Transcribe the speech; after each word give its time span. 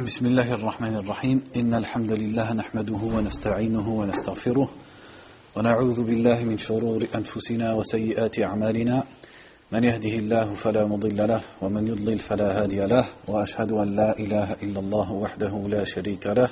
بسم 0.00 0.26
الله 0.26 0.52
الرحمن 0.52 0.96
الرحيم. 0.96 1.42
إن 1.56 1.74
الحمد 1.74 2.12
لله 2.12 2.52
نحمده 2.52 3.02
ونستعينه 3.16 3.88
ونستغفره 3.88 4.68
ونعوذ 5.56 6.02
بالله 6.02 6.44
من 6.44 6.56
شرور 6.56 7.06
أنفسنا 7.14 7.74
وسيئات 7.74 8.40
أعمالنا. 8.40 9.04
من 9.72 9.84
يهده 9.84 10.14
الله 10.18 10.54
فلا 10.54 10.86
مضل 10.86 11.28
له 11.28 11.42
ومن 11.62 11.88
يضلل 11.88 12.18
فلا 12.18 12.62
هادي 12.62 12.80
له 12.80 13.06
وأشهد 13.28 13.72
أن 13.72 13.96
لا 13.96 14.18
إله 14.18 14.52
إلا 14.52 14.80
الله 14.80 15.12
وحده 15.12 15.68
لا 15.68 15.84
شريك 15.84 16.26
له 16.26 16.48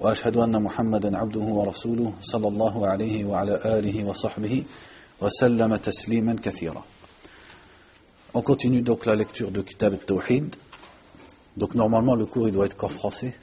وأشهد 0.00 0.36
أن 0.36 0.62
محمدا 0.62 1.18
عبده 1.18 1.40
ورسوله 1.40 2.14
صلى 2.20 2.48
الله 2.48 2.86
عليه 2.86 3.24
وعلى 3.24 3.60
آله 3.64 4.04
وصحبه 4.08 4.64
وسلم 5.20 5.76
تسليما 5.76 6.36
كثيرا. 6.42 6.82
On 8.34 8.40
continue 8.40 8.80
donc 8.80 9.04
la 9.04 9.14
lecture 9.14 9.50
de 9.50 9.60
Kitab 9.60 9.92
al-Tawhid. 9.92 10.56
Donc 11.56 11.74
normalement 11.74 12.14
le 12.14 12.26
cours 12.26 12.48
il 12.48 12.52
doit 12.52 12.66
être 12.66 12.76
qu'en 12.76 12.88
français. 12.88 13.34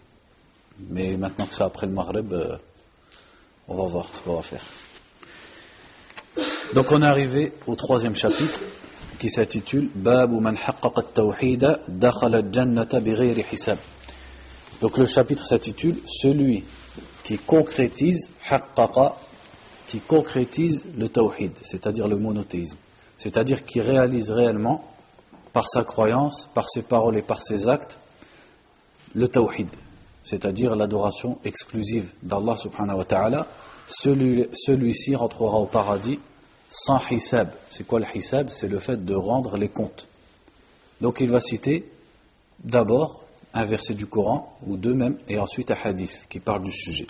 Mais 0.89 1.17
maintenant 1.17 1.45
que 1.45 1.53
c'est 1.53 1.63
après 1.63 1.87
le 1.87 1.93
Maghreb, 1.93 2.33
euh, 2.33 2.57
on 3.67 3.75
va 3.75 3.83
voir 3.85 4.09
ce 4.13 4.21
qu'on 4.21 4.35
va 4.35 4.41
faire. 4.41 4.63
Donc 6.73 6.91
on 6.91 7.01
est 7.01 7.05
arrivé 7.05 7.53
au 7.67 7.75
troisième 7.75 8.15
chapitre 8.15 8.59
qui 9.19 9.29
s'intitule 9.29 9.89
Babu 9.93 10.39
man 10.39 10.55
at-tawhid 10.55 11.79
dakhala 11.87 12.37
al-jannata 12.37 12.99
bighayri 12.99 13.43
hisab. 13.51 13.77
Donc 14.81 14.97
le 14.97 15.05
chapitre 15.05 15.45
s'intitule 15.45 15.97
Celui 16.07 16.63
qui 17.23 17.37
concrétise 17.37 18.29
haqqaqa 18.49 19.15
qui 19.87 19.99
concrétise 19.99 20.85
le 20.95 21.09
tawhid, 21.09 21.57
c'est-à-dire 21.63 22.07
le 22.07 22.17
monothéisme 22.17 22.77
c'est-à-dire 23.19 23.65
qui 23.65 23.81
réalise 23.81 24.31
réellement, 24.31 24.83
par 25.53 25.67
sa 25.67 25.83
croyance, 25.83 26.47
par 26.53 26.69
ses 26.69 26.81
paroles 26.81 27.17
et 27.17 27.21
par 27.21 27.43
ses 27.43 27.69
actes, 27.69 27.99
le 29.15 29.27
tawhid, 29.27 29.69
c'est-à-dire 30.23 30.75
l'adoration 30.75 31.39
exclusive 31.43 32.13
d'Allah 32.21 32.55
subhanahu 32.55 32.97
wa 32.97 33.05
ta'ala, 33.05 33.47
celui-ci 33.87 35.15
rentrera 35.15 35.57
au 35.57 35.65
paradis 35.65 36.19
sans 36.69 36.99
hisab. 37.09 37.51
C'est 37.69 37.85
quoi 37.85 37.99
le 37.99 38.05
hisab? 38.13 38.49
C'est 38.49 38.67
le 38.67 38.77
fait 38.77 39.03
de 39.03 39.15
rendre 39.15 39.57
les 39.57 39.69
comptes. 39.69 40.07
Donc 41.01 41.21
il 41.21 41.31
va 41.31 41.39
citer 41.39 41.91
d'abord 42.63 43.23
un 43.53 43.65
verset 43.65 43.95
du 43.95 44.05
Coran, 44.05 44.53
ou 44.67 44.77
deux 44.77 44.93
même, 44.93 45.17
et 45.27 45.39
ensuite 45.39 45.71
un 45.71 45.77
hadith 45.83 46.27
qui 46.29 46.39
parle 46.39 46.63
du 46.63 46.71
sujet. 46.71 47.07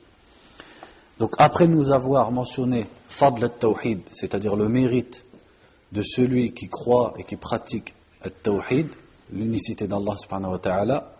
Donc 1.17 1.33
après 1.37 1.67
nous 1.67 1.91
avoir 1.91 2.31
mentionné 2.31 2.87
fadl 3.09 3.43
al-tawhid, 3.43 4.03
c'est-à-dire 4.09 4.55
le 4.55 4.69
mérite 4.69 5.25
de 5.91 6.01
celui 6.01 6.53
qui 6.53 6.69
croit 6.69 7.13
et 7.17 7.25
qui 7.25 7.35
pratique 7.35 7.93
tawhid, 8.43 8.89
l'unicité 9.31 9.87
d'Allah 9.87 10.15
subhanahu 10.17 10.51
wa 10.51 10.59
ta'ala, 10.59 11.13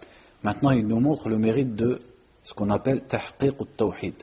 maintenant 0.44 0.72
il 0.72 0.86
nous 0.86 1.00
montre 1.00 1.30
le 1.30 1.38
mérite 1.38 1.76
de 1.76 2.00
ce 2.44 2.54
qu'on 2.54 2.70
appelle 2.70 3.04
tahqiq 3.08 3.56
tawhid 3.78 4.14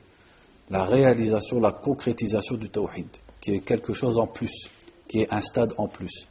la 0.69 0.83
réalisation, 0.83 1.59
la 1.59 1.71
concrétisation 1.71 2.55
du 2.55 2.69
tawhid, 2.69 3.07
qui 3.39 3.51
est 3.51 3.59
quelque 3.59 3.93
chose 3.93 4.17
en 4.17 4.27
plus, 4.27 4.69
qui 5.07 5.19
est 5.19 5.33
un 5.33 5.41
stade 5.41 5.73
en 5.77 5.87
plus. 5.87 6.27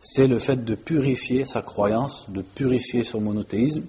C'est 0.00 0.26
le 0.26 0.38
fait 0.38 0.64
de 0.64 0.74
purifier 0.74 1.44
sa 1.44 1.62
croyance, 1.62 2.28
de 2.28 2.42
purifier 2.42 3.04
son 3.04 3.20
monothéisme, 3.20 3.86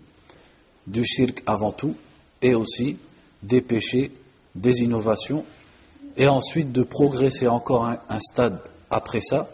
du 0.86 1.04
shirk 1.04 1.44
avant 1.46 1.72
tout, 1.72 1.96
et 2.42 2.54
aussi 2.54 2.98
des 3.44 3.62
péchés, 3.62 4.12
des 4.56 4.84
innovations, 4.84 5.46
et 6.16 6.28
ensuite 6.28 6.72
de 6.72 6.84
progresser 6.84 7.48
encore 7.48 7.86
un, 7.86 8.00
un 8.10 8.20
stade 8.20 8.60
après 8.90 9.22
ça, 9.22 9.50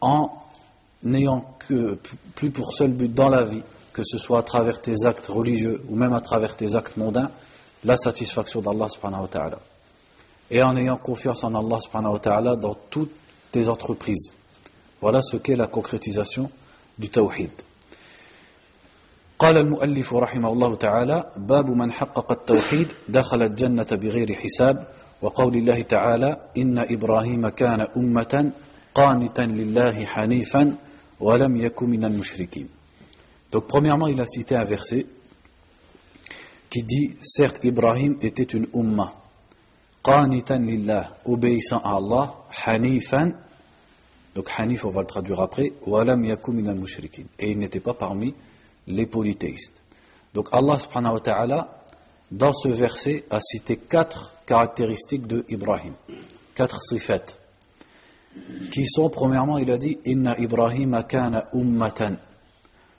en 0.00 0.30
n'ayant 1.03 1.55
que 1.67 1.99
plus 2.35 2.51
pour 2.51 2.73
seul 2.73 2.91
but 2.91 3.13
dans 3.13 3.29
la 3.29 3.43
vie, 3.43 3.63
que 3.93 4.03
ce 4.03 4.17
soit 4.17 4.39
à 4.39 4.43
travers 4.43 4.81
tes 4.81 5.05
actes 5.05 5.27
religieux 5.27 5.81
ou 5.87 5.95
même 5.95 6.13
à 6.13 6.21
travers 6.21 6.55
tes 6.55 6.75
actes 6.75 6.97
mondains, 6.97 7.31
la 7.83 7.95
satisfaction 7.95 8.61
d'Allah 8.61 8.89
subhanahu 8.89 9.21
wa 9.21 9.27
ta'ala. 9.27 9.59
Et 10.51 10.61
en 10.61 10.75
ayant 10.75 10.97
confiance 10.97 11.43
en 11.43 11.53
Allah 11.53 11.79
subhanahu 11.79 12.13
wa 12.13 12.19
ta'ala 12.19 12.55
dans 12.55 12.75
toutes 12.89 13.13
tes 13.51 13.69
entreprises. 13.69 14.33
Voilà 15.01 15.21
ce 15.21 15.37
qu'est 15.37 15.55
la 15.55 15.67
concrétisation 15.67 16.49
du 16.97 17.09
tawhid. 17.09 17.51
قال 19.39 19.57
المؤلف 19.57 20.13
رحمه 20.13 20.51
الله 20.51 20.75
تعالى 20.75 21.23
باب 21.37 21.69
من 21.69 21.91
حقق 21.91 22.31
التوحيد 22.31 22.93
دخل 23.09 23.41
الجنة 23.43 23.87
بغير 23.91 24.33
حساب 24.33 24.87
وقول 25.21 25.55
الله 25.55 25.81
تعالى 25.81 26.37
إن 26.57 26.79
إبراهيم 26.79 27.49
كان 27.49 27.81
أمة 27.97 28.51
donc 33.52 33.66
premièrement 33.66 34.06
il 34.06 34.20
a 34.20 34.26
cité 34.26 34.56
un 34.56 34.64
verset 34.64 35.06
qui 36.70 36.82
dit 36.82 37.16
certes 37.20 37.64
Ibrahim 37.64 38.16
était 38.22 38.44
une 38.44 38.68
umma 38.74 39.14
qanitan 40.02 40.60
lillah 40.60 41.16
obéissant 41.24 41.78
à 41.78 41.96
Allah 41.96 42.36
hanifan. 42.64 43.32
Donc 44.34 44.48
hanif 44.56 44.84
on 44.84 44.90
va 44.90 45.00
le 45.00 45.06
traduire 45.06 45.40
après 45.40 45.72
walam 45.84 46.24
et 46.24 46.36
il 47.40 47.58
n'était 47.58 47.80
pas 47.80 47.94
parmi 47.94 48.34
les 48.86 49.06
polythéistes. 49.06 49.82
Donc 50.32 50.48
Allah 50.52 50.78
subhanahu 50.78 51.14
wa 51.14 51.20
ta'ala 51.20 51.84
dans 52.30 52.52
ce 52.52 52.68
verset 52.68 53.24
a 53.30 53.40
cité 53.40 53.76
quatre 53.76 54.36
caractéristiques 54.46 55.26
de 55.26 55.44
Ibrahim 55.48 55.94
quatre 56.54 56.80
sifat 56.80 57.39
qui 58.70 58.86
sont, 58.86 59.10
premièrement, 59.10 59.58
il 59.58 59.70
a 59.70 59.78
dit 59.78 59.98
Inna 60.04 60.38
Ibrahim 60.38 61.02
kana 61.08 61.48
ummatan. 61.52 62.16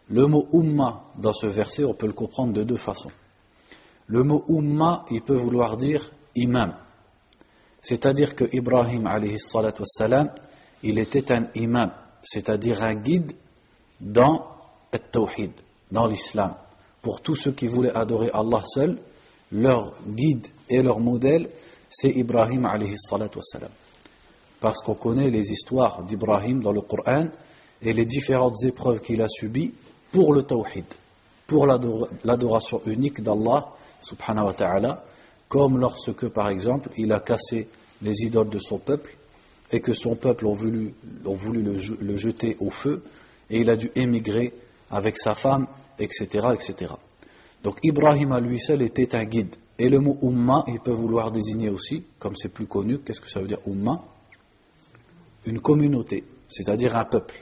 Le 0.09 0.27
mot 0.27 0.47
umma 0.51 1.03
dans 1.17 1.31
ce 1.31 1.47
verset, 1.47 1.85
on 1.85 1.93
peut 1.93 2.07
le 2.07 2.13
comprendre 2.13 2.53
de 2.53 2.63
deux 2.63 2.77
façons. 2.77 3.11
Le 4.07 4.23
mot 4.23 4.43
umma, 4.49 5.05
il 5.09 5.21
peut 5.21 5.37
vouloir 5.37 5.77
dire 5.77 6.11
imam. 6.35 6.73
C'est-à-dire 7.81 8.35
que 8.35 8.43
Ibrahim, 8.51 9.05
wassalam, 9.05 10.31
il 10.83 10.99
était 10.99 11.31
un 11.31 11.47
imam, 11.55 11.91
c'est-à-dire 12.21 12.83
un 12.83 12.95
guide 12.95 13.31
dans 14.01 14.47
l'islam. 16.07 16.55
Pour 17.01 17.21
tous 17.21 17.35
ceux 17.35 17.53
qui 17.53 17.67
voulaient 17.67 17.95
adorer 17.95 18.29
Allah 18.33 18.63
seul, 18.65 18.99
leur 19.51 19.93
guide 20.05 20.47
et 20.69 20.81
leur 20.81 20.99
modèle, 20.99 21.49
c'est 21.89 22.11
Ibrahim 22.11 22.65
alayhi 22.65 22.95
wassalam 23.11 23.71
parce 24.61 24.79
qu'on 24.81 24.93
connaît 24.93 25.31
les 25.31 25.51
histoires 25.51 26.03
d'Ibrahim 26.03 26.61
dans 26.61 26.71
le 26.71 26.81
Coran 26.81 27.25
et 27.81 27.91
les 27.91 28.05
différentes 28.05 28.63
épreuves 28.63 29.01
qu'il 29.01 29.21
a 29.21 29.27
subies 29.27 29.73
pour 30.11 30.33
le 30.33 30.43
tawhid, 30.43 30.85
pour 31.47 31.65
l'adoration 31.65 32.81
unique 32.85 33.21
d'Allah 33.21 33.69
subhanahu 34.01 34.45
wa 34.45 34.53
ta'ala, 34.53 35.03
comme 35.49 35.79
lorsque 35.79 36.27
par 36.29 36.47
exemple 36.49 36.91
il 36.95 37.11
a 37.11 37.19
cassé 37.19 37.67
les 38.03 38.23
idoles 38.23 38.49
de 38.49 38.59
son 38.59 38.77
peuple 38.77 39.17
et 39.71 39.81
que 39.81 39.93
son 39.93 40.15
peuple 40.15 40.45
ont 40.45 40.53
voulu, 40.53 40.93
voulu 41.23 41.63
le, 41.63 42.15
jeter 42.15 42.55
au 42.59 42.69
feu 42.69 43.03
et 43.49 43.61
il 43.61 43.69
a 43.69 43.75
dû 43.75 43.91
émigrer 43.95 44.53
avec 44.91 45.17
sa 45.17 45.33
femme, 45.33 45.65
etc. 45.97 46.49
etc. 46.53 46.93
Donc 47.63 47.79
Ibrahim 47.83 48.31
à 48.31 48.39
lui 48.39 48.59
seul 48.59 48.83
était 48.83 49.15
un 49.15 49.23
guide. 49.23 49.55
Et 49.79 49.89
le 49.89 49.99
mot 49.99 50.19
Umma, 50.21 50.63
il 50.67 50.79
peut 50.79 50.93
vouloir 50.93 51.31
désigner 51.31 51.69
aussi, 51.69 52.03
comme 52.19 52.35
c'est 52.35 52.49
plus 52.49 52.67
connu, 52.67 52.99
qu'est-ce 52.99 53.21
que 53.21 53.29
ça 53.29 53.39
veut 53.39 53.47
dire 53.47 53.59
Umma? 53.65 54.03
Une 55.45 55.59
communauté, 55.59 56.23
c'est-à-dire 56.47 56.95
un 56.95 57.05
peuple. 57.05 57.35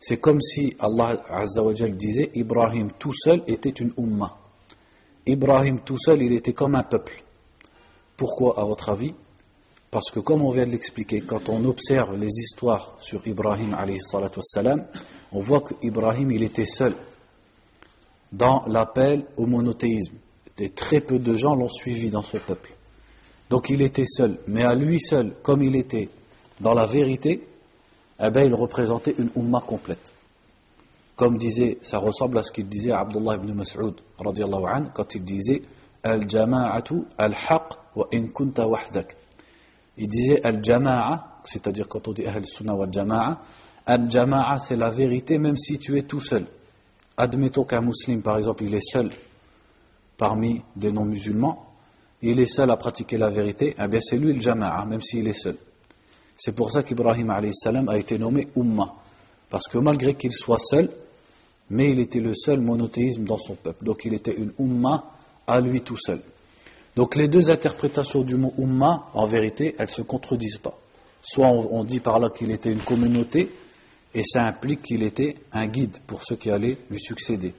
C'est 0.00 0.18
comme 0.18 0.40
si 0.40 0.74
Allah 0.80 1.22
Azzawajal 1.28 1.96
disait 1.96 2.30
Ibrahim 2.34 2.90
tout 2.98 3.12
seul 3.12 3.42
était 3.46 3.70
une 3.70 3.92
umma. 3.96 4.38
Ibrahim 5.26 5.80
tout 5.80 5.98
seul, 5.98 6.22
il 6.22 6.32
était 6.32 6.52
comme 6.52 6.74
un 6.74 6.82
peuple. 6.82 7.22
Pourquoi, 8.16 8.60
à 8.60 8.64
votre 8.64 8.90
avis? 8.90 9.14
Parce 9.90 10.10
que, 10.10 10.20
comme 10.20 10.42
on 10.42 10.50
vient 10.50 10.66
de 10.66 10.70
l'expliquer, 10.70 11.20
quand 11.20 11.48
on 11.48 11.64
observe 11.64 12.16
les 12.16 12.30
histoires 12.30 12.96
sur 12.98 13.26
Ibrahim, 13.26 13.74
wassalam, 13.74 14.86
on 15.30 15.40
voit 15.40 15.62
qu'Ibrahim, 15.62 16.30
il 16.32 16.42
était 16.42 16.64
seul 16.64 16.96
dans 18.32 18.64
l'appel 18.66 19.26
au 19.36 19.46
monothéisme. 19.46 20.14
Et 20.58 20.70
très 20.70 21.00
peu 21.00 21.18
de 21.18 21.36
gens 21.36 21.54
l'ont 21.54 21.68
suivi 21.68 22.10
dans 22.10 22.22
ce 22.22 22.38
peuple. 22.38 22.72
Donc 23.50 23.68
il 23.70 23.82
était 23.82 24.04
seul. 24.06 24.38
Mais 24.46 24.62
à 24.62 24.74
lui 24.74 25.00
seul, 25.00 25.34
comme 25.42 25.62
il 25.62 25.76
était 25.76 26.08
dans 26.60 26.74
la 26.74 26.86
vérité, 26.86 27.46
eh 28.20 28.30
bien, 28.30 28.44
il 28.44 28.54
représentait 28.54 29.14
une 29.18 29.30
umma 29.36 29.60
complète. 29.60 30.12
Comme 31.16 31.36
disait, 31.36 31.78
ça 31.82 31.98
ressemble 31.98 32.38
à 32.38 32.42
ce 32.42 32.50
qu'il 32.50 32.68
disait 32.68 32.92
Abdullah 32.92 33.36
ibn 33.36 33.52
Mas'ud 33.52 33.94
quand 34.94 35.14
il 35.14 35.24
disait 35.24 35.62
Al-jama'atu 36.02 37.04
al-haq 37.18 37.74
wa 37.94 38.08
in 38.12 38.28
kunta 38.28 38.66
wahdak. 38.66 39.16
Il 39.96 40.08
disait 40.08 40.40
Al-jama'a, 40.42 41.40
c'est-à-dire 41.44 41.86
quand 41.86 42.08
on 42.08 42.12
dit 42.12 42.26
Ahl-sunnah 42.26 42.74
wa 42.74 42.86
al-jama'a, 42.86 43.40
Al-jama'a 43.86 44.58
c'est 44.58 44.76
la 44.76 44.90
vérité 44.90 45.38
même 45.38 45.56
si 45.56 45.78
tu 45.78 45.98
es 45.98 46.02
tout 46.02 46.20
seul. 46.20 46.46
Admettons 47.16 47.64
qu'un 47.64 47.82
musulman 47.82 48.22
par 48.22 48.38
exemple 48.38 48.64
il 48.64 48.74
est 48.74 48.80
seul 48.80 49.10
parmi 50.16 50.62
des 50.76 50.92
non-musulmans, 50.92 51.66
il 52.22 52.40
est 52.40 52.46
seul 52.46 52.70
à 52.70 52.76
pratiquer 52.76 53.18
la 53.18 53.28
vérité, 53.28 53.74
eh 53.78 53.88
bien 53.88 54.00
c'est 54.00 54.16
lui 54.16 54.32
le 54.32 54.40
jama'a, 54.40 54.84
même 54.86 55.00
s'il 55.00 55.28
est 55.28 55.32
seul. 55.32 55.58
C'est 56.36 56.52
pour 56.54 56.70
ça 56.70 56.82
qu'Ibrahim 56.82 57.30
a 57.30 57.96
été 57.98 58.18
nommé 58.18 58.48
Umma. 58.56 58.94
Parce 59.50 59.68
que 59.68 59.78
malgré 59.78 60.14
qu'il 60.14 60.32
soit 60.32 60.58
seul, 60.58 60.90
mais 61.72 61.90
il 61.90 62.00
était 62.00 62.20
le 62.20 62.34
seul 62.34 62.60
monothéisme 62.60 63.24
dans 63.24 63.38
son 63.38 63.54
peuple. 63.54 63.84
Donc 63.84 64.04
il 64.04 64.14
était 64.14 64.34
une 64.34 64.52
umma 64.58 65.04
à 65.46 65.60
lui 65.60 65.80
tout 65.80 65.96
seul. 65.96 66.20
Donc 66.94 67.16
les 67.16 67.28
deux 67.28 67.50
interprétations 67.50 68.22
du 68.22 68.36
mot 68.36 68.52
umma, 68.58 69.08
en 69.14 69.26
vérité, 69.26 69.74
elles 69.78 69.86
ne 69.86 69.90
se 69.90 70.02
contredisent 70.02 70.58
pas. 70.58 70.78
Soit 71.22 71.48
on, 71.48 71.84
dit 71.84 72.00
par 72.00 72.18
là 72.18 72.28
qu'il 72.28 72.50
était 72.50 72.70
une 72.70 72.80
communauté, 72.80 73.50
et 74.14 74.22
ça 74.22 74.42
implique 74.42 74.82
qu'il 74.82 75.02
était 75.02 75.36
un 75.52 75.66
guide 75.66 75.96
pour 76.06 76.24
ceux 76.24 76.36
qui 76.36 76.50
allaient 76.50 76.78
lui 76.90 77.00
succéder. 77.00 77.54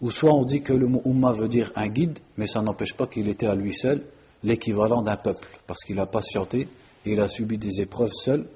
Ou 0.00 0.10
soit 0.10 0.34
on 0.34 0.44
dit 0.44 0.62
que 0.62 0.72
le 0.72 0.86
mot 0.88 1.02
umma 1.04 1.32
veut 1.32 1.48
dire 1.48 1.70
un 1.76 1.86
guide, 1.86 2.18
mais 2.36 2.46
ça 2.46 2.60
n'empêche 2.60 2.94
pas 2.94 3.06
qu'il 3.06 3.28
était 3.28 3.46
à 3.46 3.54
lui 3.54 3.72
seul 3.72 4.04
l'équivalent 4.42 5.02
d'un 5.02 5.16
peuple, 5.16 5.46
parce 5.66 5.84
qu'il 5.84 5.98
a 6.00 6.06
patienté 6.06 6.68
et 7.08 7.12
il 7.12 7.20
a 7.20 7.28
subi 7.28 7.56
des 7.58 7.80
épreuves 7.80 8.12
seul 8.12 8.46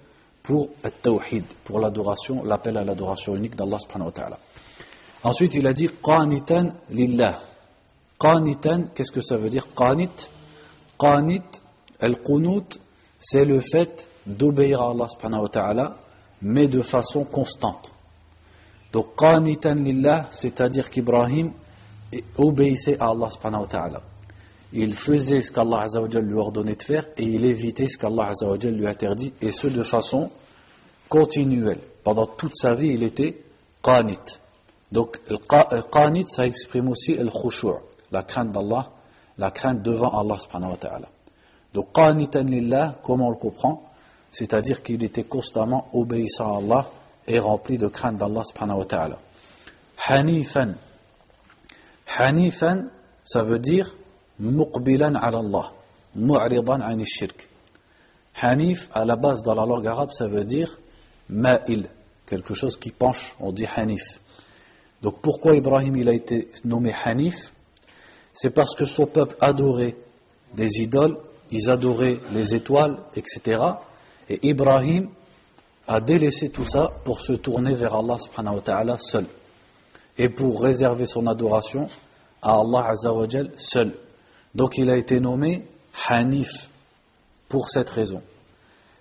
pour 0.43 0.70
tawhid, 1.02 1.44
pour 1.64 1.78
l'adoration, 1.78 2.43
l'appel 2.43 2.76
à 2.76 2.84
l'adoration 2.84 3.34
unique 3.34 3.56
d'Allah 3.56 3.78
subhanahu 3.78 4.08
wa 4.08 4.12
ta'ala. 4.12 4.38
Ensuite, 5.25 5.54
il 5.54 5.66
a 5.66 5.72
dit 5.72 5.88
qanitan 6.02 6.70
lillah. 6.90 7.40
Qanitan, 8.19 8.88
qu'est-ce 8.94 9.12
que 9.12 9.20
ça 9.20 9.37
veut 9.37 9.49
dire 9.49 9.69
Qanit? 9.75 10.10
Qanit, 10.99 11.43
al-qunut, 12.00 12.78
c'est 13.19 13.44
le 13.44 13.60
fait 13.60 14.06
d'obéir 14.26 14.82
à 14.82 14.90
Allah 14.90 15.08
subhanahu 15.08 15.43
wa 15.43 15.49
ta'ala, 15.49 15.96
mais 16.43 16.69
de 16.69 16.82
façon 16.82 17.25
constante. 17.25 17.90
Donc, 18.93 19.16
qanitan 19.16 19.76
lillah, 19.76 20.26
c'est-à-dire 20.31 20.90
qu'Ibrahim 20.90 21.52
obéissait 22.37 22.99
à 23.00 23.10
Allah 23.10 23.31
subhanahu 23.31 23.62
wa 23.62 23.69
ta'ala. 23.69 24.02
Il 24.72 24.94
faisait 24.94 25.42
ce 25.42 25.52
qu'Allah 25.52 25.84
lui 26.20 26.34
ordonnait 26.34 26.76
de 26.76 26.82
faire 26.82 27.06
et 27.16 27.24
il 27.24 27.44
évitait 27.44 27.88
ce 27.88 27.98
qu'Allah 27.98 28.32
lui 28.64 28.86
interdit, 28.86 29.34
et 29.42 29.50
ce 29.50 29.66
de 29.66 29.82
façon 29.82 30.30
continuelle. 31.08 31.80
Pendant 32.02 32.26
toute 32.26 32.56
sa 32.56 32.74
vie, 32.74 32.88
il 32.88 33.02
était 33.02 33.42
qanit. 33.82 34.19
Donc, 34.90 35.19
le 35.28 35.36
qanit, 35.82 36.26
ça 36.26 36.44
exprime 36.44 36.88
aussi 36.88 37.14
le 37.14 37.28
khushu', 37.28 37.80
la 38.10 38.22
crainte 38.22 38.52
d'Allah, 38.52 38.90
la 39.38 39.50
crainte 39.50 39.82
devant 39.82 40.10
Allah 40.19 40.38
subhanahu 40.38 40.70
wa 40.70 40.76
ta'ala. 40.76 41.08
Donc, 41.75 41.92
qanitan 41.92 42.44
lillah, 42.44 42.98
comment 43.02 43.28
on 43.28 43.30
le 43.30 43.36
comprend? 43.36 43.82
C'est-à-dire 44.30 44.82
qu'il 44.82 45.02
était 45.04 45.25
constamment 45.25 45.88
obéissant 45.92 46.54
à 46.54 46.58
Allah 46.58 46.90
et 47.26 47.38
rempli 47.38 47.78
de 47.78 47.88
crainte 47.88 48.16
d'Allah 48.16 48.42
subhanahu 48.44 48.78
wa. 48.78 49.18
Hanifan. 50.08 50.75
Hanifan, 52.18 52.88
ça 53.25 53.42
veut 53.42 53.58
dire 53.58 53.94
muqbilan 54.38 55.14
ala 55.14 55.38
Allah, 55.38 55.73
mu'ridan 56.14 56.81
an. 56.81 56.99
Hanif, 58.34 58.88
à 58.94 59.05
la 59.05 59.17
base 59.17 59.43
dans 59.43 59.55
la 59.55 59.67
langue 59.67 59.87
arabe, 59.87 60.11
ça 60.11 60.26
veut 60.26 60.44
dire 60.44 60.79
ma'il, 61.29 61.88
quelque 62.26 62.55
chose 62.55 62.79
qui 62.79 62.90
penche, 62.90 63.37
on 63.40 63.52
dit 63.52 63.67
hanif. 63.76 64.20
Donc 65.02 65.20
pourquoi 65.20 65.56
Ibrahim 65.56 65.96
il 65.96 66.08
a 66.08 66.14
été 66.14 66.49
nommé 66.64 66.93
Hanif? 67.05 67.52
C'est 68.32 68.50
parce 68.50 68.75
que 68.75 68.87
son 68.87 69.06
peuple 69.06 69.37
adorait 69.40 69.96
des 70.55 70.81
idoles, 70.81 71.19
ils 71.50 71.70
adoraient 71.70 72.20
les 72.31 72.55
étoiles, 72.55 72.99
etc. 73.17 73.61
Et 74.28 74.49
Ibrahim 74.49 75.08
a 75.88 76.00
délaissé 76.00 76.50
tout 76.50 76.64
ça 76.64 76.88
pour 77.05 77.20
se 77.20 77.32
tourner 77.32 77.75
vers 77.75 77.94
Allah 77.94 78.17
subhanahu 78.19 78.56
wa 78.56 78.62
ta'ala 78.62 78.99
seul. 78.99 79.26
Et 80.17 80.28
pour 80.28 80.62
réserver 80.62 81.06
son 81.06 81.26
adoration 81.26 81.88
à 82.40 82.52
Allah 82.52 82.90
azawajal 82.90 83.52
seul. 83.56 83.99
Donc 84.54 84.78
il 84.78 84.90
a 84.90 84.96
été 84.96 85.20
nommé 85.20 85.66
Hanif 86.08 86.70
pour 87.49 87.69
cette 87.70 87.88
raison. 87.88 88.22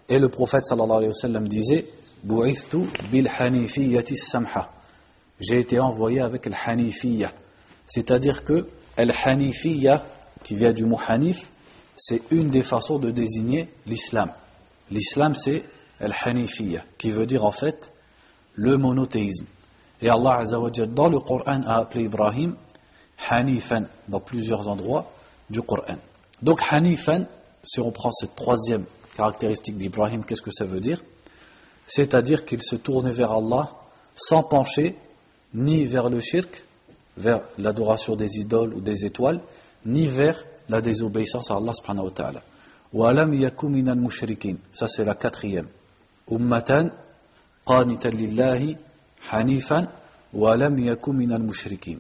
Et 0.10 0.20
le 0.20 0.30
prophète 0.30 0.66
sallallahu 0.66 0.98
alayhi 0.98 1.08
wa 1.08 1.14
sallam 1.14 1.48
disait 1.48 1.88
bil 2.24 3.28
samha 4.16 4.72
j'ai 5.42 5.60
été 5.60 5.80
envoyé 5.80 6.22
avec 6.22 6.46
le 6.46 6.54
hanifiyya. 6.54 7.32
C'est-à-dire 7.88 8.44
que 8.44 8.68
le 8.98 9.12
hanifiyya, 9.26 10.06
qui 10.44 10.56
vient 10.56 10.72
du 10.72 10.86
mot 10.86 11.00
hanif, 11.08 11.50
c'est 11.96 12.22
une 12.32 12.50
des 12.50 12.62
façons 12.62 13.00
de 13.00 13.12
désigner 13.12 13.70
l'islam. 13.86 14.32
L'islam, 14.92 15.34
c'est 15.34 15.64
le 16.00 16.12
hanifiyya, 16.24 16.84
qui 16.98 17.12
veut 17.12 17.26
dire 17.26 17.44
en 17.44 17.52
fait 17.52 17.92
le 18.54 18.78
monothéisme. 18.78 19.46
Et 20.02 20.10
Allah 20.10 20.44
dans 20.88 21.10
le 21.10 21.20
Coran, 21.20 21.62
a 21.66 21.80
appelé 21.80 22.06
Ibrahim 22.06 22.56
hanifan, 23.30 23.86
dans 24.08 24.20
plusieurs 24.20 24.68
endroits 24.68 25.12
du 25.52 25.62
Coran. 25.62 25.98
Donc 26.42 26.62
hanifan, 26.72 27.26
si 27.64 27.80
on 27.80 27.92
prend 27.92 28.12
cette 28.12 28.36
troisième 28.36 28.86
caractéristique 29.16 29.78
d'Ibrahim, 29.78 30.24
qu'est-ce 30.26 30.42
que 30.42 30.52
ça 30.52 30.66
veut 30.66 30.80
dire? 30.80 31.02
C'est-à-dire 31.86 32.46
qu'il 32.46 32.62
se 32.62 32.76
tournait 32.76 33.12
vers 33.12 33.32
Allah 33.32 33.72
sans 34.16 34.44
pencher 34.44 34.96
ni 35.54 35.86
vers 35.86 36.10
le 36.10 36.20
shirk, 36.20 36.64
vers 37.18 37.42
l'adoration 37.58 38.16
des 38.16 38.40
idoles 38.40 38.74
ou 38.74 38.82
des 38.82 39.06
étoiles, 39.06 39.42
ni 39.86 40.08
vers 40.08 40.44
la 40.70 40.82
désobéissance 40.82 41.52
à 41.52 41.56
Allah 41.56 41.74
subhanahu 41.74 42.06
wa 42.06 42.12
ta'ala. 42.12 42.42
Minal 42.94 43.98
mushrikin. 43.98 44.56
Ça 44.72 44.88
c'est 44.88 45.04
la 45.04 45.16
quatrième. 45.16 45.68
Hanifan 49.32 49.88
walam 50.34 50.80
yakum 50.80 51.18
minal 51.18 51.44
mushrikin. 51.44 52.00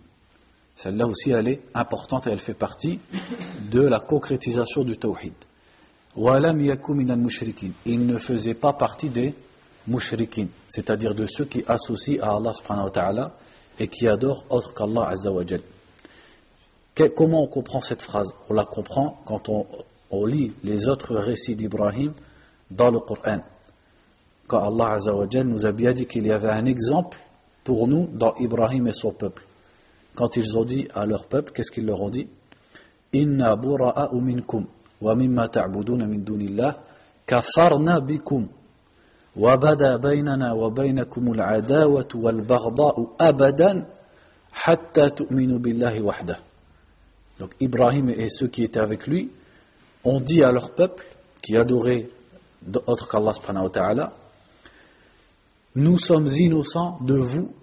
Celle-là 0.82 1.06
aussi 1.06 1.30
elle 1.30 1.48
est 1.48 1.62
importante 1.76 2.26
et 2.26 2.32
elle 2.32 2.40
fait 2.40 2.56
partie 2.56 3.00
de 3.70 3.82
la 3.82 4.00
concrétisation 4.00 4.84
du 4.84 4.98
tawhid. 4.98 5.34
Il 7.86 8.06
ne 8.08 8.18
faisait 8.18 8.56
pas 8.56 8.74
partie 8.74 9.10
des 9.10 9.36
mushrikin, 9.88 10.48
c'est-à-dire 10.68 11.14
de 11.14 11.28
ceux 11.28 11.46
qui 11.46 11.64
associent 11.68 12.24
à 12.24 12.36
Allah 12.36 12.52
subhanahu 12.52 12.86
wa 12.86 12.90
ta'ala 12.90 13.32
et 13.80 13.88
qui 13.88 14.08
adorent 14.08 14.44
autre 14.50 14.74
qu'Allah 14.74 15.10
azza 15.10 15.32
wa 15.32 15.44
Comment 17.16 17.44
on 17.44 17.48
comprend 17.48 17.82
cette 17.82 18.02
phrase? 18.02 18.34
On 18.50 18.56
la 18.56 18.66
comprend 18.66 19.22
quand 19.26 19.50
on, 19.50 20.26
lit 20.26 20.52
les 20.64 20.88
autres 20.88 21.16
récits 21.16 21.56
d'Ibrahim 21.56 22.14
dans 22.72 22.90
le 22.90 23.00
Coran. 23.00 23.42
Quand 24.48 24.66
Allah 24.68 24.94
azza 24.94 25.14
wa 25.14 25.28
nous 25.44 25.64
a 25.64 25.72
bien 25.72 25.94
dit 25.94 26.08
qu'il 26.08 26.26
y 26.26 26.32
avait 26.32 26.50
un 26.50 26.66
exemple 26.66 27.20
pour 27.64 27.88
nous 27.88 28.08
dans 28.12 28.34
Ibrahim 28.40 28.88
et 28.88 28.94
son 28.94 29.12
peuple 29.12 29.44
quand 30.16 30.36
ils 30.38 30.58
ont 30.58 30.66
dit 30.66 30.88
à 30.94 31.06
leur 31.06 31.28
peuple, 31.28 31.52
qu'est-ce 31.52 31.72
qu'ils 31.72 31.86
leur 31.86 32.02
ont 32.02 32.10
dit? 32.10 32.28
Inna 33.14 33.56
bura'a 33.56 34.10
minkum 34.14 34.66
wa 35.02 35.16
mimma 35.16 35.50
ta'buduna 35.50 36.06
min 36.06 36.20
dunillah 36.20 36.80
kafarna 37.26 38.00
bikum 38.00 38.48
wa 39.36 39.58
bada 39.58 39.98
baynana 39.98 40.54
wa 40.56 40.70
baynakum 40.70 41.34
al-adawatu 41.34 42.18
wal-baghda'u 42.20 43.10
abadan 43.20 43.86
hatta 44.66 45.10
tu'minu 45.10 45.60
billahi 45.60 46.02
wahda. 46.02 46.40
Donc 47.40 47.56
Ibrahim 47.60 48.10
et 48.10 48.30
ceux 48.30 48.48
qui 48.48 48.64
étaient 48.64 48.80
avec 48.80 49.08
lui 49.08 49.32
ont 50.04 50.20
dit 50.20 50.44
à 50.44 50.52
leur 50.52 50.72
peuple 50.74 51.06
qui 51.42 51.58
adorait 51.58 52.10
autre 52.86 53.08
qu'Allah 53.10 53.34
subhanahu 53.34 53.64
wa 53.64 53.70
ta'ala 53.70 54.14
nous 55.76 55.98
sommes 55.98 56.28
innocents 56.28 57.00
de 57.02 57.16
vous 57.16 57.54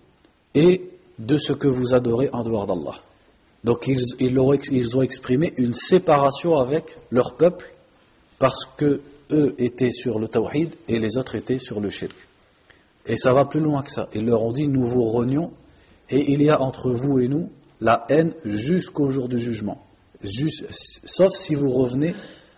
et 0.55 0.98
de 1.19 1.39
ce 1.39 1.53
que 1.53 1.69
vous 1.69 1.95
adorez 1.95 2.31
en 2.33 2.45
dehors 2.45 2.67
d'Allah. 2.67 2.97
Donc 3.65 3.89
ils, 3.89 4.01
ils, 4.21 4.39
ont, 4.39 5.03
exprimé 5.03 5.53
une 5.57 5.73
séparation 5.73 6.59
avec 6.59 6.97
leur 7.11 7.35
peuple 7.35 7.75
parce 8.39 8.65
que 8.77 9.01
eux 9.31 9.55
étaient 9.59 9.91
sur 9.91 10.19
le 10.19 10.29
tawhid 10.29 10.75
et 10.87 10.99
les 10.99 11.19
autres 11.19 11.35
étaient 11.35 11.59
sur 11.59 11.81
le 11.81 11.91
shirk. 11.91 12.15
Et 13.07 13.17
ça 13.17 13.33
va 13.33 13.47
plus 13.47 13.61
loin 13.61 13.83
que 13.83 13.91
ça. 13.91 14.09
Ils 14.15 14.25
leur 14.25 14.45
ont 14.45 14.53
dit, 14.53 14.69
nous 14.69 14.87
vous 14.87 15.05
renions 15.05 15.53
et 16.09 16.33
il 16.33 16.43
y 16.43 16.51
a 16.51 16.61
entre 16.61 16.91
vous 16.91 17.19
et 17.19 17.29
nous 17.29 17.51
la 17.81 18.07
haine 18.09 18.33
jusqu'au 18.45 19.11
jour 19.11 19.29
du 19.29 19.39
jugement. 19.39 19.85
sauf 20.25 21.33
si 21.35 21.55
vous 21.55 21.71
revenez 21.71 22.15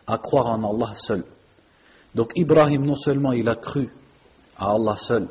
à 0.07 0.19
croire 0.19 0.47
en 0.47 0.63
Allah 0.63 0.95
seul. 0.95 1.25
Donc 2.15 2.33
Ibrahim, 2.37 2.85
non 2.85 2.95
seulement 2.95 3.33
il 3.33 3.49
a 3.49 3.55
cru 3.55 3.89
à 4.57 4.73
Allah 4.73 4.97
seul, 4.97 5.29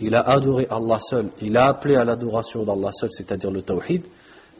il 0.00 0.14
a 0.14 0.20
adoré 0.20 0.66
Allah 0.70 0.98
seul, 0.98 1.30
il 1.42 1.56
a 1.56 1.66
appelé 1.66 1.96
à 1.96 2.04
l'adoration 2.04 2.64
d'Allah 2.64 2.90
seul, 2.92 3.10
c'est-à-dire 3.10 3.50
le 3.50 3.62
tawhid, 3.62 4.02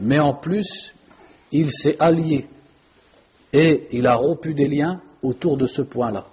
mais 0.00 0.18
en 0.18 0.34
plus, 0.34 0.92
il 1.52 1.70
s'est 1.70 1.96
allié 1.98 2.46
et 3.52 3.88
il 3.92 4.06
a 4.06 4.14
rompu 4.14 4.54
des 4.54 4.68
liens 4.68 5.00
autour 5.22 5.56
de 5.56 5.66
ce 5.66 5.82
point-là. 5.82 6.26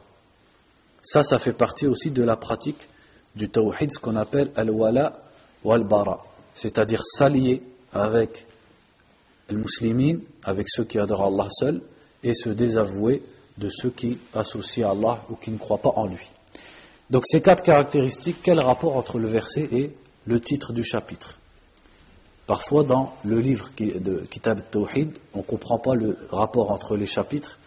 Ça, 1.02 1.24
ça 1.24 1.40
fait 1.40 1.54
partie 1.54 1.88
aussi 1.88 2.12
de 2.12 2.24
la 2.24 2.36
pratique 2.36 2.88
du 3.36 3.50
tawhid, 3.50 3.92
ce 3.92 4.00
qu'on 4.00 4.16
appelle 4.16 4.52
al-wala 4.56 5.22
ou 5.64 5.72
al-bara, 5.72 6.26
c'est-à-dire 6.54 7.02
s'allier 7.04 7.62
avec 7.94 8.46
les 9.50 9.56
musulmans, 9.56 10.20
avec 10.44 10.68
ceux 10.70 10.84
qui 10.84 11.00
adorent 11.00 11.28
Allah 11.28 11.48
seul, 11.52 11.82
et 12.24 12.34
se 12.34 12.50
désavouer 12.50 13.24
de 13.58 13.70
ceux 13.70 13.90
qui 13.90 14.20
associent 14.34 14.90
Allah 14.90 15.22
ou 15.30 15.36
qui 15.36 15.52
ne 15.52 15.58
croient 15.58 15.78
pas 15.78 15.94
en 15.96 16.08
lui. 16.08 16.30
Donc 17.10 17.24
ces 17.26 17.42
quatre 17.42 17.64
caractéristiques, 17.64 18.38
quel 18.44 18.60
rapport 18.60 18.98
entre 18.98 19.18
le 19.18 19.28
verset 19.28 19.68
et 19.72 19.96
le 20.26 20.40
titre 20.42 20.74
du 20.74 20.84
chapitre? 20.84 21.40
Parfois 22.46 22.84
dans 22.84 23.14
le 23.24 23.40
livre 23.40 23.70
de 23.78 24.26
Kitab 24.30 24.62
Tawhid, 24.70 25.18
on 25.34 25.40
ne 25.40 25.44
comprend 25.44 25.80
pas 25.80 25.96
le 25.96 26.18
rapport 26.30 26.72
entre 26.72 26.98
les 26.98 27.06
chapitres 27.06 27.60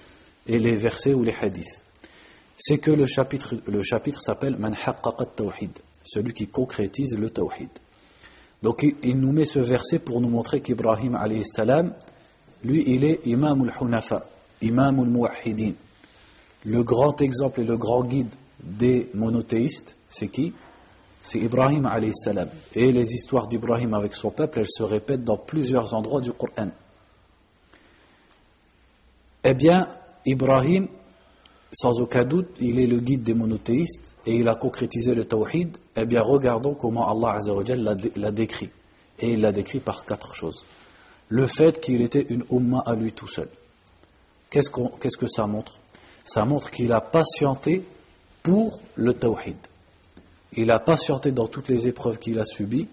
et 0.47 0.59
les 0.59 0.75
versets 0.75 1.15
ou 1.15 1.23
les 1.23 1.35
hadiths. 1.35 1.83
C'est 2.59 2.79
que 2.79 2.91
le 2.91 3.07
chapitre, 3.07 3.55
le 3.67 3.81
chapitre 3.83 4.21
s'appelle 4.21 4.57
Man 4.59 4.75
Tawhid, 5.37 5.79
celui 6.05 6.35
qui 6.35 6.47
concrétise 6.47 7.19
le 7.19 7.31
Tawhid. 7.31 7.71
Donc 8.63 8.83
il, 9.03 9.19
nous 9.19 9.33
met 9.33 9.45
ce 9.45 9.59
verset 9.59 9.99
pour 9.99 10.21
nous 10.21 10.29
montrer 10.29 10.61
qu'Ibrahim 10.61 11.17
salam, 11.45 11.95
lui 12.63 12.85
il 12.87 13.05
est 13.05 13.27
imam 13.27 13.63
al-hunafa, 13.63 14.27
imam 14.61 15.01
al-muwahhidin. 15.01 15.73
Le 16.67 16.83
grand 16.83 17.23
exemple 17.23 17.63
et 17.63 17.65
le 17.65 17.79
grand 17.79 18.05
guide 18.05 18.35
des 18.63 19.09
monothéistes, 19.15 19.97
c'est 20.09 20.29
qui? 20.29 20.53
C'est 21.23 21.39
Ibrahim 21.39 21.87
alayhi 21.87 22.13
salam. 22.15 22.49
Et 22.75 22.91
les 22.93 23.15
histoires 23.15 23.47
d'Ibrahim 23.47 23.95
avec 23.95 24.15
son 24.15 24.31
peuple, 24.31 24.61
elles 24.61 24.71
se 24.71 24.83
répètent 24.83 25.25
dans 25.25 25.37
plusieurs 25.37 25.93
endroits 25.95 26.21
du 26.21 26.33
Coran. 26.33 26.71
Eh 29.45 29.55
bien, 29.55 29.89
Ibrahim, 30.25 30.89
sans 31.73 32.01
aucun 32.01 32.25
doute, 32.25 32.49
il 32.59 32.79
est 32.79 32.87
le 32.87 33.01
guide 33.01 33.23
des 33.23 33.35
monothéistes 33.35 34.17
et 34.27 34.35
il 34.35 34.49
a 34.49 34.55
concrétisé 34.55 35.15
le 35.15 35.25
tawhid. 35.25 35.77
Eh 35.97 36.05
bien, 36.07 36.23
regardons 36.23 36.75
comment 36.75 37.09
Allah 37.09 37.39
l'a 38.17 38.33
décrit. 38.33 38.71
Et 39.19 39.33
il 39.33 39.41
l'a 39.41 39.53
décrit 39.53 39.81
par 39.81 40.05
quatre 40.05 40.35
choses. 40.35 40.67
Le 41.29 41.47
fait 41.47 41.81
qu'il 41.81 42.03
était 42.03 42.27
une 42.29 42.45
umma 42.51 42.83
à 42.85 42.95
lui 42.95 43.13
tout 43.13 43.29
seul. 43.29 43.49
Qu'est-ce 44.51 44.71
que 45.17 45.27
ça 45.27 45.47
montre? 45.47 45.79
Ça 46.25 46.45
montre 46.45 46.71
qu'il 46.71 46.93
a 46.93 47.01
patienté 47.01 47.85
pour 48.43 48.81
le 48.97 49.15
tawhid. 49.15 49.57
Il 50.57 50.71
a 50.71 50.81
patienté 50.81 51.31
dans 51.31 51.47
toutes 51.47 51.69
les 51.69 51.87
épreuves 51.87 52.19
qu'il 52.19 52.39
a 52.39 52.45
subies 52.45 52.89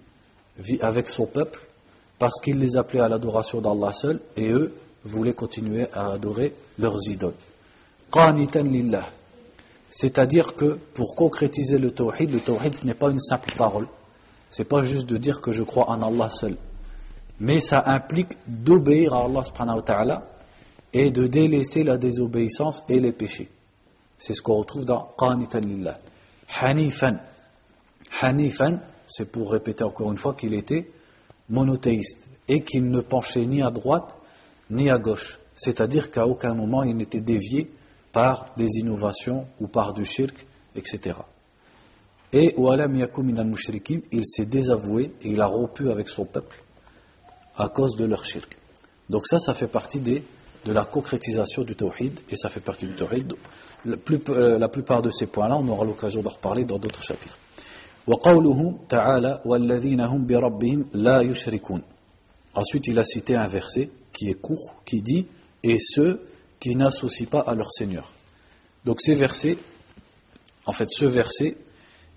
avec 0.82 1.08
son 1.08 1.26
peuple 1.26 1.68
parce 2.20 2.40
qu'il 2.42 2.60
les 2.60 2.78
appelait 2.78 3.02
à 3.02 3.08
l'adoration 3.08 3.62
d'Allah 3.62 3.94
seul 3.94 4.20
et 4.36 4.50
eux 4.50 4.74
voulaient 5.04 5.34
continuer 5.34 5.88
à 5.94 6.12
adorer 6.14 6.54
leurs 6.80 7.00
idoles. 7.10 7.36
Qanitan 8.12 8.64
lillah. 8.64 9.10
C'est-à-dire 9.90 10.56
que 10.56 10.78
pour 10.94 11.16
concrétiser 11.16 11.78
le 11.78 11.92
tawhid, 11.92 12.32
le 12.32 12.40
tawhid 12.40 12.76
ce 12.76 12.86
n'est 12.86 12.94
pas 12.94 13.10
une 13.10 13.20
simple 13.20 13.54
parole. 13.58 13.88
C'est 14.50 14.68
pas 14.68 14.82
juste 14.82 15.08
de 15.08 15.18
dire 15.18 15.42
que 15.42 15.52
je 15.52 15.64
crois 15.64 15.90
en 15.90 16.02
Allah 16.02 16.30
seul. 16.30 16.58
Mais 17.40 17.60
ça 17.60 17.84
implique 17.86 18.34
d'obéir 18.48 19.14
à 19.14 19.26
Allah 19.26 19.44
subhanahu 19.44 19.78
wa 19.78 19.82
ta'ala 19.84 20.28
et 20.94 21.12
de 21.12 21.28
délaisser 21.28 21.84
la 21.84 21.98
désobéissance 21.98 22.84
et 22.90 23.00
les 23.00 23.12
péchés. 23.12 23.50
C'est 24.18 24.34
ce 24.34 24.42
qu'on 24.42 24.56
retrouve 24.56 24.86
dans 24.86 25.14
Qanitan 25.18 25.60
lillah. 25.60 26.00
Hanifan. 26.62 27.20
Hanifan, 28.22 28.80
c'est 29.06 29.32
pour 29.32 29.52
répéter 29.52 29.84
encore 29.84 30.12
une 30.12 30.18
fois 30.18 30.34
qu'il 30.34 30.54
était 30.54 30.90
monothéiste 31.50 32.28
et 32.48 32.62
qu'il 32.64 32.90
ne 32.90 33.02
penchait 33.02 33.46
ni 33.46 33.62
à 33.62 33.70
droite 33.70 34.16
ni 34.70 34.90
à 34.90 34.98
gauche. 34.98 35.40
C'est-à-dire 35.56 36.12
qu'à 36.12 36.28
aucun 36.28 36.54
moment 36.54 36.84
il 36.84 36.96
n'était 36.96 37.22
dévié 37.22 37.72
par 38.12 38.54
des 38.58 38.80
innovations 38.80 39.48
ou 39.60 39.68
par 39.68 39.94
du 39.94 40.06
shirk, 40.06 40.46
etc. 40.76 41.20
Et 42.34 42.56
il 42.58 44.26
s'est 44.26 44.46
désavoué 44.46 45.14
et 45.22 45.30
il 45.30 45.42
a 45.42 45.46
rompu 45.46 45.90
avec 45.90 46.10
son 46.10 46.26
peuple 46.26 46.64
à 47.56 47.70
cause 47.70 47.96
de 47.96 48.06
leur 48.06 48.26
shirk. 48.26 48.58
Donc 49.10 49.28
ça, 49.28 49.40
ça 49.40 49.54
fait 49.54 49.68
partie 49.68 50.02
des, 50.02 50.24
de 50.68 50.74
la 50.74 50.84
concrétisation 50.84 51.64
du 51.64 51.76
tawhid 51.76 52.20
et 52.30 52.36
ça 52.36 52.50
fait 52.50 52.60
partie 52.60 52.86
du 52.86 52.94
tawhid. 52.94 53.34
La, 53.86 53.96
euh, 53.96 54.60
la 54.60 54.68
plupart 54.68 55.02
de 55.02 55.10
ces 55.10 55.26
points-là, 55.26 55.56
on 55.58 55.68
aura 55.70 55.86
l'occasion 55.86 56.22
d'en 56.22 56.30
reparler 56.30 56.66
dans 56.66 56.78
d'autres 56.78 57.02
chapitres. 57.02 57.38
Ensuite, 62.54 62.88
il 62.88 63.00
a 63.00 63.06
cité 63.06 63.36
un 63.36 63.48
verset 63.48 63.90
qui 64.12 64.30
est 64.30 64.42
court, 64.42 64.76
qui 64.86 65.02
dit 65.02 65.28
Et 65.64 65.78
ceux 65.80 66.28
qui 66.60 66.76
n'associent 66.76 67.28
pas 67.28 67.42
à 67.42 67.56
leur 67.56 67.72
Seigneur. 67.72 68.12
Donc, 68.84 69.00
ces 69.00 69.14
versets, 69.14 69.58
en 70.66 70.74
fait, 70.74 70.90
ce 70.90 71.06
verset, 71.06 71.56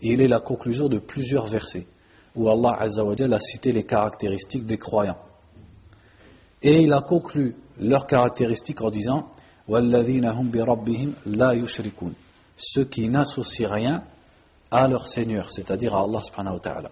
il 0.03 0.21
est 0.21 0.29
la 0.29 0.41
conclusion 0.41 0.89
de 0.89 0.99
plusieurs 0.99 1.47
versets 1.47 1.87
où 2.35 2.49
Allah 2.49 2.79
a 2.81 3.39
cité 3.39 3.71
les 3.71 3.85
caractéristiques 3.85 4.67
des 4.67 4.79
croyants. 4.79 5.19
Et 6.63 6.81
il 6.81 6.93
a 6.93 7.01
conclu 7.01 7.57
leurs 7.81 8.07
caractéristiques 8.07 8.83
en 8.83 8.91
disant 8.91 9.31
Ceux 12.57 12.85
qui 12.85 13.09
n'associent 13.09 13.71
rien 13.71 14.05
à 14.71 14.87
leur 14.87 15.07
Seigneur, 15.07 15.51
c'est-à-dire 15.51 15.95
à 15.95 16.03
Allah 16.03 16.23
subhanahu 16.23 16.55
wa 16.55 16.61
ta'ala. 16.61 16.91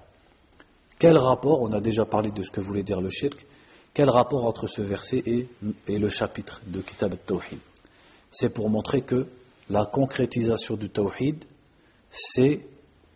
Quel 0.99 1.17
rapport, 1.17 1.63
on 1.63 1.73
a 1.73 1.81
déjà 1.81 2.05
parlé 2.05 2.33
de 2.33 2.43
ce 2.43 2.51
que 2.51 2.61
voulait 2.61 2.83
dire 2.83 3.01
le 3.01 3.11
shirk, 3.11 3.47
quel 3.95 4.11
rapport 4.11 4.45
entre 4.47 4.67
ce 4.67 4.83
verset 4.83 5.23
et, 5.27 5.49
le 5.89 6.09
chapitre 6.09 6.61
de 6.67 6.81
Kitab 6.81 7.13
al-Tawhid 7.13 7.59
C'est 8.31 8.49
pour 8.49 8.69
montrer 8.69 9.03
que 9.03 9.27
la 9.71 9.87
concrétisation 9.87 10.77
du 10.77 10.89
Tawhid, 10.89 11.45
c'est 12.11 12.67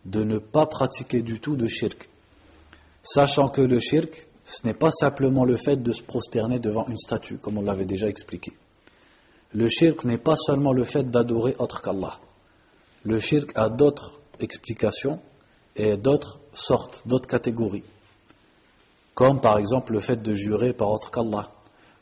de 0.05 0.23
ne 0.23 0.37
pas 0.37 0.65
pratiquer 0.65 1.21
du 1.21 1.39
tout 1.39 1.55
de 1.55 1.67
shirk. 1.67 2.09
Sachant 3.01 3.49
que 3.49 3.61
le 3.61 3.79
shirk, 3.79 4.27
ce 4.45 4.65
n'est 4.65 4.73
pas 4.73 4.91
simplement 4.91 5.45
le 5.45 5.55
fait 5.55 5.77
de 5.77 5.93
se 5.93 6.03
prosterner 6.03 6.59
devant 6.59 6.85
une 6.87 6.97
statue, 6.97 7.37
comme 7.37 7.57
on 7.57 7.61
l'avait 7.61 7.85
déjà 7.85 8.07
expliqué. 8.07 8.53
Le 9.53 9.69
shirk 9.69 10.03
n'est 10.05 10.17
pas 10.17 10.35
seulement 10.35 10.73
le 10.73 10.83
fait 10.83 11.09
d'adorer 11.09 11.55
autre 11.59 11.81
qu'Allah. 11.81 12.19
Le 13.03 13.19
shirk 13.19 13.51
a 13.55 13.69
d'autres 13.69 14.19
explications 14.39 15.19
et 15.75 15.95
d'autres 15.97 16.39
sortes, 16.53 17.03
d'autres 17.05 17.27
catégories. 17.27 17.83
Comme 19.13 19.41
par 19.41 19.59
exemple 19.59 19.93
le 19.93 19.99
fait 19.99 20.21
de 20.21 20.33
jurer 20.33 20.73
par 20.73 20.89
autre 20.89 21.11
qu'Allah, 21.11 21.51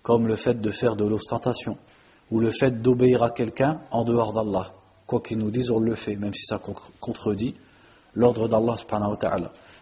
comme 0.01 0.27
le 0.27 0.35
fait 0.35 0.59
de 0.59 0.69
faire 0.71 0.95
de 0.95 1.05
l'ostentation, 1.05 1.77
ou 2.31 2.39
le 2.39 2.51
fait 2.51 2.81
d'obéir 2.81 3.23
à 3.23 3.29
quelqu'un 3.29 3.81
en 3.91 4.05
dehors 4.05 4.33
d'Allah. 4.33 4.71
Quoi 5.05 5.19
qu'il 5.19 5.37
nous 5.37 5.51
dise, 5.51 5.69
on 5.69 5.79
le 5.79 5.95
fait, 5.95 6.15
même 6.15 6.33
si 6.33 6.45
ça 6.45 6.57
contredit 6.99 7.55
l'ordre 8.15 8.47
d'Allah. 8.47 8.75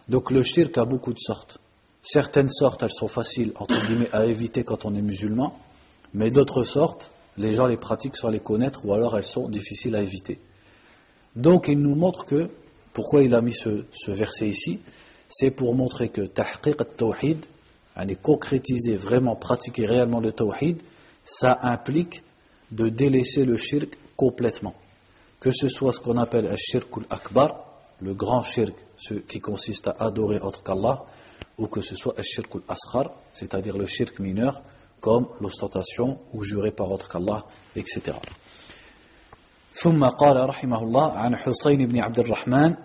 Donc 0.08 0.32
le 0.32 0.42
shirk 0.42 0.76
a 0.78 0.86
beaucoup 0.86 1.14
de 1.14 1.20
sortes. 1.20 1.60
Certaines 2.02 2.50
sortes, 2.50 2.84
elles 2.84 2.92
sont 2.92 3.08
faciles, 3.08 3.52
entre 3.56 3.86
guillemets, 3.86 4.10
à 4.14 4.26
éviter 4.26 4.64
quand 4.64 4.86
on 4.86 4.96
est 4.96 5.02
musulman, 5.02 5.58
mais 6.14 6.32
d'autres 6.32 6.64
sortes, 6.64 7.12
les 7.38 7.52
gens 7.52 7.68
les 7.68 7.78
pratiquent 7.78 8.18
sans 8.18 8.30
les 8.30 8.40
connaître, 8.40 8.86
ou 8.86 8.94
alors 8.94 9.18
elles 9.18 9.24
sont 9.24 9.50
difficiles 9.50 9.96
à 9.96 10.02
éviter. 10.02 10.40
Donc 11.36 11.68
il 11.68 11.80
nous 11.80 11.96
montre 11.96 12.26
que 12.26 12.50
pourquoi 12.94 13.22
il 13.22 13.36
a 13.36 13.42
mis 13.42 13.54
ce, 13.54 13.86
verset 14.08 14.48
ici 14.48 14.80
C'est 15.28 15.52
pour 15.52 15.76
montrer 15.76 16.10
que 16.10 16.22
tahqiq 16.22 16.82
al-tawhid, 16.82 17.46
concrétiser, 18.22 18.96
vraiment 18.96 19.36
pratiquer 19.36 19.86
réellement 19.86 20.20
le 20.20 20.32
tawhid, 20.32 20.82
ça 21.26 21.60
implique 21.62 22.24
de 22.72 22.90
délaisser 22.90 23.46
le 23.46 23.58
shirk 23.58 23.98
complètement. 24.16 24.74
Que 25.40 25.52
ce 25.52 25.68
soit 25.68 25.94
ce 25.94 26.00
qu'on 26.00 26.18
appelle 26.18 26.46
le 26.46 26.56
shirk 26.58 26.90
al-akbar, 26.98 27.66
le 28.02 28.14
grand 28.14 28.44
shirk, 28.44 28.74
ce 28.98 29.16
qui 29.16 29.40
consiste 29.40 29.88
à 29.88 29.96
adorer 30.00 30.40
autre 30.40 30.64
qu'Allah, 30.64 31.06
ou 31.59 31.67
que 31.69 31.81
ce 31.81 31.95
soit 31.95 32.15
le 32.17 32.23
shirk 32.23 32.55
al-asghar, 32.55 33.13
c'est-à-dire 33.33 33.77
le 33.77 33.87
shirk 33.87 34.19
mineur, 34.19 34.63
comme 35.01 35.29
l'ostentation 35.41 36.19
ou 36.33 36.43
jurer 36.43 36.73
par 36.73 36.91
autre 36.91 37.09
qu'Allah, 37.09 37.45
etc. 37.77 38.19
ثم 39.75 40.05
قال 40.05 40.49
رحمه 40.49 40.83
الله 40.83 41.13
عن 41.13 41.37
حسين 41.37 41.87
بن 41.87 41.99
عبد 41.99 42.19
الرحمن 42.19 42.77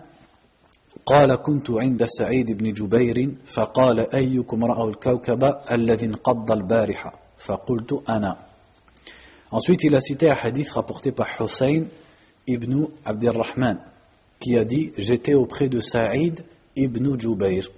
قال 1.06 1.34
كنت 1.36 1.70
عند 1.70 2.04
سعيد 2.04 2.52
بن 2.52 2.72
جبير 2.72 3.34
فقال 3.44 4.14
أيكم 4.14 4.64
رأى 4.64 4.88
الكوكب 4.88 5.54
الذي 5.72 6.06
انقض 6.06 6.52
البارحة 6.52 7.18
فقلت 7.38 8.02
أنا 8.08 8.36
Ensuite, 9.52 9.82
il 9.82 9.96
a 9.96 10.00
cité 10.00 10.30
un 10.30 10.36
hadith 10.40 10.70
rapporté 10.70 11.10
par 11.10 11.26
Hussein 11.40 11.86
ibn 12.46 12.86
Abdirrahman 13.04 13.78
qui 14.38 14.56
a 14.56 14.64
dit 14.64 14.92
J'étais 14.96 15.34
auprès 15.34 15.68
de 15.68 15.80
Saïd 15.80 16.44
ibn 16.76 17.18
Jubayr. 17.18 17.68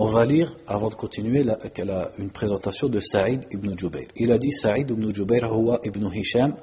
On 0.00 0.06
va 0.06 0.24
lire, 0.24 0.54
avant 0.68 0.90
de 0.90 0.94
continuer, 0.94 1.42
la, 1.42 1.58
la, 1.84 2.12
une 2.18 2.30
présentation 2.30 2.88
de 2.88 3.00
Saïd 3.00 3.46
ibn 3.50 3.76
Jubayr. 3.76 4.06
Il 4.14 4.30
a 4.30 4.38
dit 4.38 4.52
Saïd 4.52 4.88
ibn 4.88 5.12
Jubayr, 5.12 5.50
huwa 5.50 5.80
ibn 5.82 6.06
Hisham, 6.14 6.54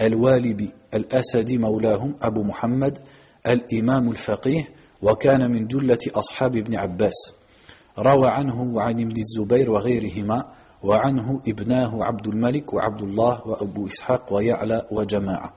الوالبي 0.00 0.70
الأسدي 0.94 1.58
مولاهم 1.58 2.14
أبو 2.22 2.42
محمد 2.42 2.98
الإمام 3.46 4.10
الفقيه 4.10 4.68
وكان 5.02 5.50
من 5.50 5.66
جلة 5.66 5.98
أصحاب 6.14 6.56
ابن 6.56 6.78
عباس 6.78 7.34
روى 7.98 8.28
عنه 8.28 8.62
وعن 8.62 9.00
ابن 9.00 9.14
الزبير 9.16 9.70
وغيرهما 9.70 10.52
وعنه 10.82 11.42
ابناه 11.48 12.04
عبد 12.04 12.26
الملك 12.26 12.74
وعبد 12.74 13.02
الله 13.02 13.48
وأبو 13.48 13.86
إسحاق 13.86 14.32
ويعلى 14.32 14.86
وجماعة 14.90 15.56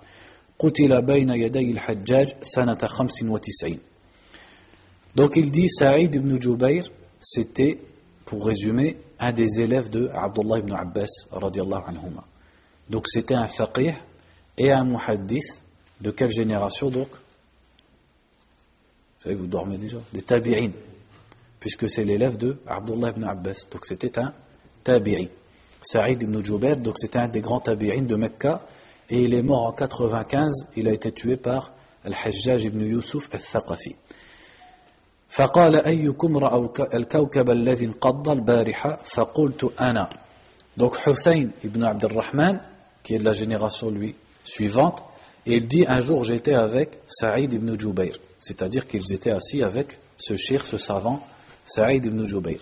قتل 0.60 1.02
بين 1.02 1.30
يدي 1.30 1.72
الحجاج 1.72 2.34
سنة 2.42 2.78
خمس 2.86 3.24
وتسعين 3.24 3.80
Donc 5.16 5.36
il 5.38 5.52
dit 5.52 5.70
Saïd 5.70 6.16
ibn 6.16 6.42
Jubayr, 6.42 6.90
c'était, 7.24 7.80
pour 8.26 8.46
résumer, 8.46 8.98
un 9.20 9.32
des 9.32 9.62
élèves 9.62 9.90
de 9.90 10.10
Abdullah 10.14 10.60
ibn 10.60 10.74
Abbas 10.74 11.28
radiallahu 11.32 11.82
anhuma. 11.88 12.26
Donc 12.90 13.08
c'était 13.08 13.36
un 13.36 13.48
faqih 13.48 13.94
et 14.58 14.72
un 14.72 14.84
muhaddith 14.84 15.64
de 16.02 16.12
quelle 16.12 16.32
génération 16.32 16.90
donc? 16.90 17.08
Vous 19.18 19.24
savez, 19.24 19.36
vous 19.36 19.48
dormez 19.48 19.78
déjà 19.78 20.00
Des 20.12 20.22
tabi'in, 20.22 20.72
puisque 21.60 21.90
c'est 21.90 22.04
l'élève 22.04 22.36
de 22.38 22.60
Abdullah 22.68 23.12
ibn 23.12 23.24
Abbas. 23.24 23.68
Donc 23.72 23.86
c'était 23.86 24.20
un 24.20 24.34
tabi'i. 24.84 25.30
Saïd 25.82 26.22
ibn 26.22 26.44
Jubair, 26.44 26.78
donc 26.78 26.96
c'était 26.98 27.20
un 27.20 27.30
des 27.30 27.42
grands 27.42 27.62
tabi'in 27.62 28.02
de 28.02 28.16
Mecca, 28.16 28.66
et 29.10 29.22
il 29.22 29.34
est 29.34 29.42
mort 29.42 29.66
en 29.66 29.72
95, 29.72 30.68
il 30.76 30.88
a 30.88 30.94
été 30.94 31.12
tué 31.12 31.38
par 31.38 31.74
Al-Hajjaj 32.04 32.66
ibn 32.66 32.82
Yusuf 32.82 33.30
al-Thaqafi. 33.34 33.96
فقال 35.33 35.87
أيكم 35.87 36.39
رأى 36.39 36.69
الكوكب 36.95 37.51
الذي 37.51 37.85
انقض 37.85 38.29
البارحة 38.29 39.01
فقلت 39.03 39.81
أنا 39.81 40.09
Donc 40.79 40.97
Hussein 40.97 41.51
ibn 41.65 41.83
Abd 41.83 42.05
al-Rahman, 42.05 42.61
qui 43.03 43.15
est 43.15 43.19
de 43.19 43.25
la 43.25 43.33
génération 43.33 43.91
lui 43.91 44.15
suivante, 44.45 45.03
il 45.45 45.67
dit 45.67 45.85
un 45.89 45.99
jour 45.99 46.23
j'étais 46.23 46.55
avec 46.55 47.01
Saïd 47.09 47.53
ibn 47.53 47.77
Jubayr, 47.77 48.17
c'est-à-dire 48.39 48.87
qu'ils 48.87 49.13
étaient 49.13 49.33
assis 49.33 49.61
avec 49.63 49.99
ce 50.19 50.37
shir, 50.37 50.65
ce 50.65 50.77
savant, 50.77 51.27
Saïd 51.65 52.07
ibn 52.07 52.23
Jubayr. 52.23 52.61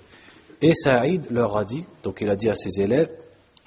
Et 0.62 0.72
Saïd 0.72 1.26
leur 1.30 1.58
a 1.58 1.64
dit, 1.66 1.84
donc 2.02 2.22
il 2.22 2.30
a 2.30 2.36
dit 2.36 2.48
à 2.48 2.54
ses 2.54 2.80
élèves, 2.80 3.10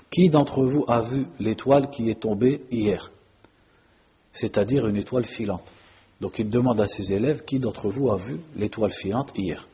qui 0.10 0.30
d'entre 0.32 0.66
vous 0.66 0.86
a 0.88 1.02
vu 1.02 1.28
l'étoile 1.40 1.92
qui 1.92 2.10
est 2.10 2.20
tombée 2.20 2.62
hier 2.72 3.12
C'est-à-dire 4.34 4.88
une 4.88 4.98
étoile 4.98 5.26
filante. 5.26 5.72
Donc 6.22 6.40
il 6.40 6.50
demande 6.50 6.80
à 6.82 6.88
ses 6.88 7.14
élèves, 7.14 7.44
qui 7.46 7.60
d'entre 7.60 7.90
vous 7.90 8.10
a 8.12 8.18
vu 8.18 8.40
l'étoile 8.56 8.92
filante 8.92 9.32
hier 9.36 9.68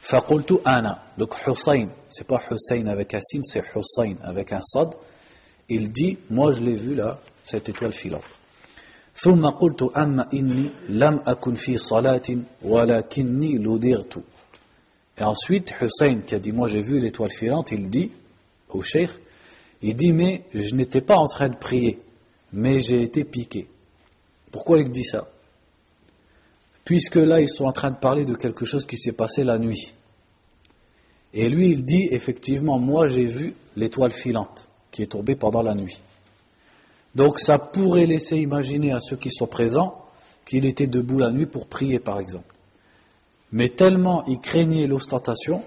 Faqultu 0.00 0.54
ana. 0.64 1.02
Donc 1.18 1.34
Hussein, 1.46 1.88
c'est 2.08 2.26
pas 2.26 2.40
Hussein 2.50 2.86
avec 2.86 3.12
un 3.14 3.20
sin, 3.20 3.42
c'est 3.42 3.62
Hussein 3.74 4.14
avec 4.22 4.52
un 4.52 4.62
sad. 4.62 4.94
Il 5.68 5.92
dit, 5.92 6.18
moi 6.30 6.52
je 6.52 6.60
l'ai 6.60 6.74
vu 6.74 6.94
là, 6.94 7.18
cette 7.44 7.68
étoile 7.68 7.92
filante. 7.92 8.24
ثم 9.14 9.46
قلت 9.46 9.82
أما 9.82 10.28
إني 10.34 10.70
لم 10.88 11.20
أكن 11.26 11.54
في 11.54 11.76
صلاة 11.76 12.22
ولكني 12.62 13.58
لدغت 13.58 14.22
Et 15.18 15.22
ensuite, 15.22 15.74
Hussein 15.82 16.22
qui 16.22 16.34
a 16.34 16.38
dit, 16.38 16.52
moi 16.52 16.66
j'ai 16.68 16.80
vu 16.80 16.98
l'étoile 16.98 17.30
filante, 17.30 17.72
il 17.72 17.90
dit 17.90 18.10
au 18.70 18.80
cheikh, 18.80 19.10
il 19.82 19.94
dit, 19.94 20.12
mais 20.14 20.44
je 20.54 20.74
n'étais 20.74 21.02
pas 21.02 21.16
en 21.16 21.26
train 21.26 21.48
de 21.48 21.56
prier, 21.56 21.98
mais 22.54 22.80
j'ai 22.80 23.02
été 23.02 23.24
piqué. 23.24 23.68
Pourquoi 24.50 24.78
il 24.78 24.90
dit 24.90 25.04
ça 25.04 25.28
Puisque 26.85 27.15
là 27.15 27.41
ils 27.41 27.49
sont 27.49 27.65
en 27.65 27.71
train 27.71 27.91
de 27.91 27.97
parler 27.97 28.23
de 28.23 28.35
quelque 28.35 28.63
chose 28.63 28.85
qui 28.85 28.95
s'est 28.95 29.11
passé 29.11 29.43
la 29.43 29.57
nuit. 29.57 29.93
Et 31.33 31.49
lui 31.49 31.71
il 31.71 31.83
dit 31.83 32.07
effectivement 32.11 32.79
moi 32.79 33.07
j'ai 33.07 33.25
vu 33.25 33.55
l'étoile 33.75 34.13
filante 34.13 34.69
qui 34.91 35.01
est 35.01 35.07
tombée 35.07 35.35
pendant 35.35 35.61
la 35.61 35.73
nuit. 35.75 35.99
Donc 37.15 37.39
ça 37.39 37.57
pourrait 37.57 38.05
laisser 38.05 38.37
imaginer 38.37 38.93
à 38.93 38.99
ceux 38.99 39.17
qui 39.17 39.31
sont 39.31 39.47
présents 39.47 40.05
qu'il 40.45 40.65
était 40.65 40.87
debout 40.87 41.17
la 41.17 41.31
nuit 41.31 41.47
pour 41.47 41.67
prier 41.67 41.99
par 41.99 42.19
exemple. 42.19 42.55
Mais 43.51 43.69
tellement 43.69 44.23
il 44.27 44.39
craignait 44.39 44.85
l'ostentation, 44.85 45.63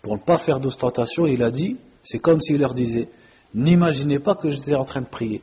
pour 0.00 0.14
ne 0.14 0.20
pas 0.20 0.38
faire 0.38 0.60
d'ostentation, 0.60 1.26
il 1.26 1.42
a 1.42 1.50
dit, 1.50 1.76
c'est 2.02 2.18
comme 2.18 2.40
s'il 2.40 2.58
leur 2.58 2.72
disait, 2.72 3.08
n'imaginez 3.54 4.20
pas 4.20 4.36
que 4.36 4.50
j'étais 4.50 4.74
en 4.74 4.84
train 4.84 5.00
de 5.00 5.08
prier. 5.08 5.42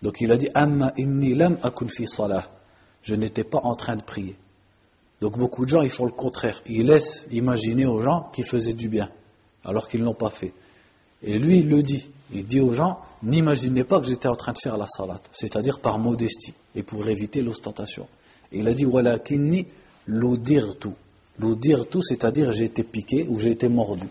Donc 0.00 0.20
il 0.20 0.32
a 0.32 0.36
dit, 0.36 0.48
Amma 0.54 0.92
inni 0.96 1.34
lam 1.34 1.58
akun 1.62 1.88
fi 1.88 2.06
salah 2.06 2.48
je 3.02 3.14
n'étais 3.14 3.44
pas 3.44 3.60
en 3.62 3.74
train 3.74 3.96
de 3.96 4.02
prier. 4.02 4.36
Donc 5.20 5.38
beaucoup 5.38 5.64
de 5.64 5.70
gens, 5.70 5.82
ils 5.82 5.90
font 5.90 6.04
le 6.04 6.12
contraire. 6.12 6.60
Ils 6.66 6.86
laissent 6.86 7.26
imaginer 7.30 7.86
aux 7.86 8.00
gens 8.00 8.28
qu'ils 8.32 8.44
faisaient 8.44 8.74
du 8.74 8.88
bien, 8.88 9.08
alors 9.64 9.88
qu'ils 9.88 10.00
ne 10.00 10.06
l'ont 10.06 10.14
pas 10.14 10.30
fait. 10.30 10.52
Et 11.22 11.38
lui, 11.38 11.58
il 11.58 11.68
le 11.68 11.82
dit. 11.82 12.08
Il 12.32 12.46
dit 12.46 12.60
aux 12.60 12.72
gens, 12.72 12.98
n'imaginez 13.22 13.84
pas 13.84 14.00
que 14.00 14.06
j'étais 14.06 14.28
en 14.28 14.34
train 14.34 14.52
de 14.52 14.58
faire 14.58 14.76
la 14.76 14.86
salat, 14.86 15.20
c'est-à-dire 15.32 15.80
par 15.80 15.98
modestie, 15.98 16.54
et 16.74 16.82
pour 16.82 17.06
éviter 17.08 17.42
l'ostentation. 17.42 18.08
il 18.50 18.66
a 18.66 18.72
dit, 18.72 18.84
voilà, 18.84 19.18
kinni 19.18 19.66
l'udirtu. 20.06 20.88
tout, 21.38 22.02
c'est-à-dire 22.02 22.50
j'ai 22.52 22.64
été 22.64 22.82
piqué 22.82 23.26
ou 23.28 23.38
j'ai 23.38 23.50
été 23.50 23.68
mordu. 23.68 24.08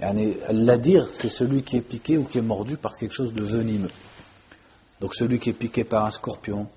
L'adir, 0.00 1.08
c'est 1.12 1.28
celui 1.28 1.62
qui 1.62 1.78
est 1.78 1.82
piqué 1.82 2.18
ou 2.18 2.24
qui 2.24 2.38
est 2.38 2.42
mordu 2.42 2.76
par 2.76 2.96
quelque 2.96 3.14
chose 3.14 3.32
de 3.32 3.42
venimeux. 3.42 3.90
Donc 5.00 5.14
celui 5.14 5.38
qui 5.38 5.50
est 5.50 5.54
piqué 5.54 5.84
par 5.84 6.04
un 6.04 6.10
scorpion, 6.10 6.68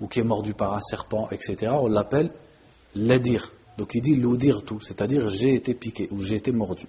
ou 0.00 0.08
qui 0.08 0.20
est 0.20 0.24
mordu 0.24 0.54
par 0.54 0.74
un 0.74 0.80
serpent, 0.80 1.28
etc., 1.30 1.72
on 1.72 1.88
l'appelle 1.88 2.30
l'adir. 2.94 3.52
Donc 3.78 3.94
il 3.94 4.02
dit 4.02 4.16
l'oudir 4.16 4.62
tout, 4.62 4.80
c'est-à-dire 4.80 5.28
j'ai 5.28 5.54
été 5.54 5.74
piqué 5.74 6.08
ou 6.10 6.22
j'ai 6.22 6.36
été 6.36 6.52
mordu. 6.52 6.86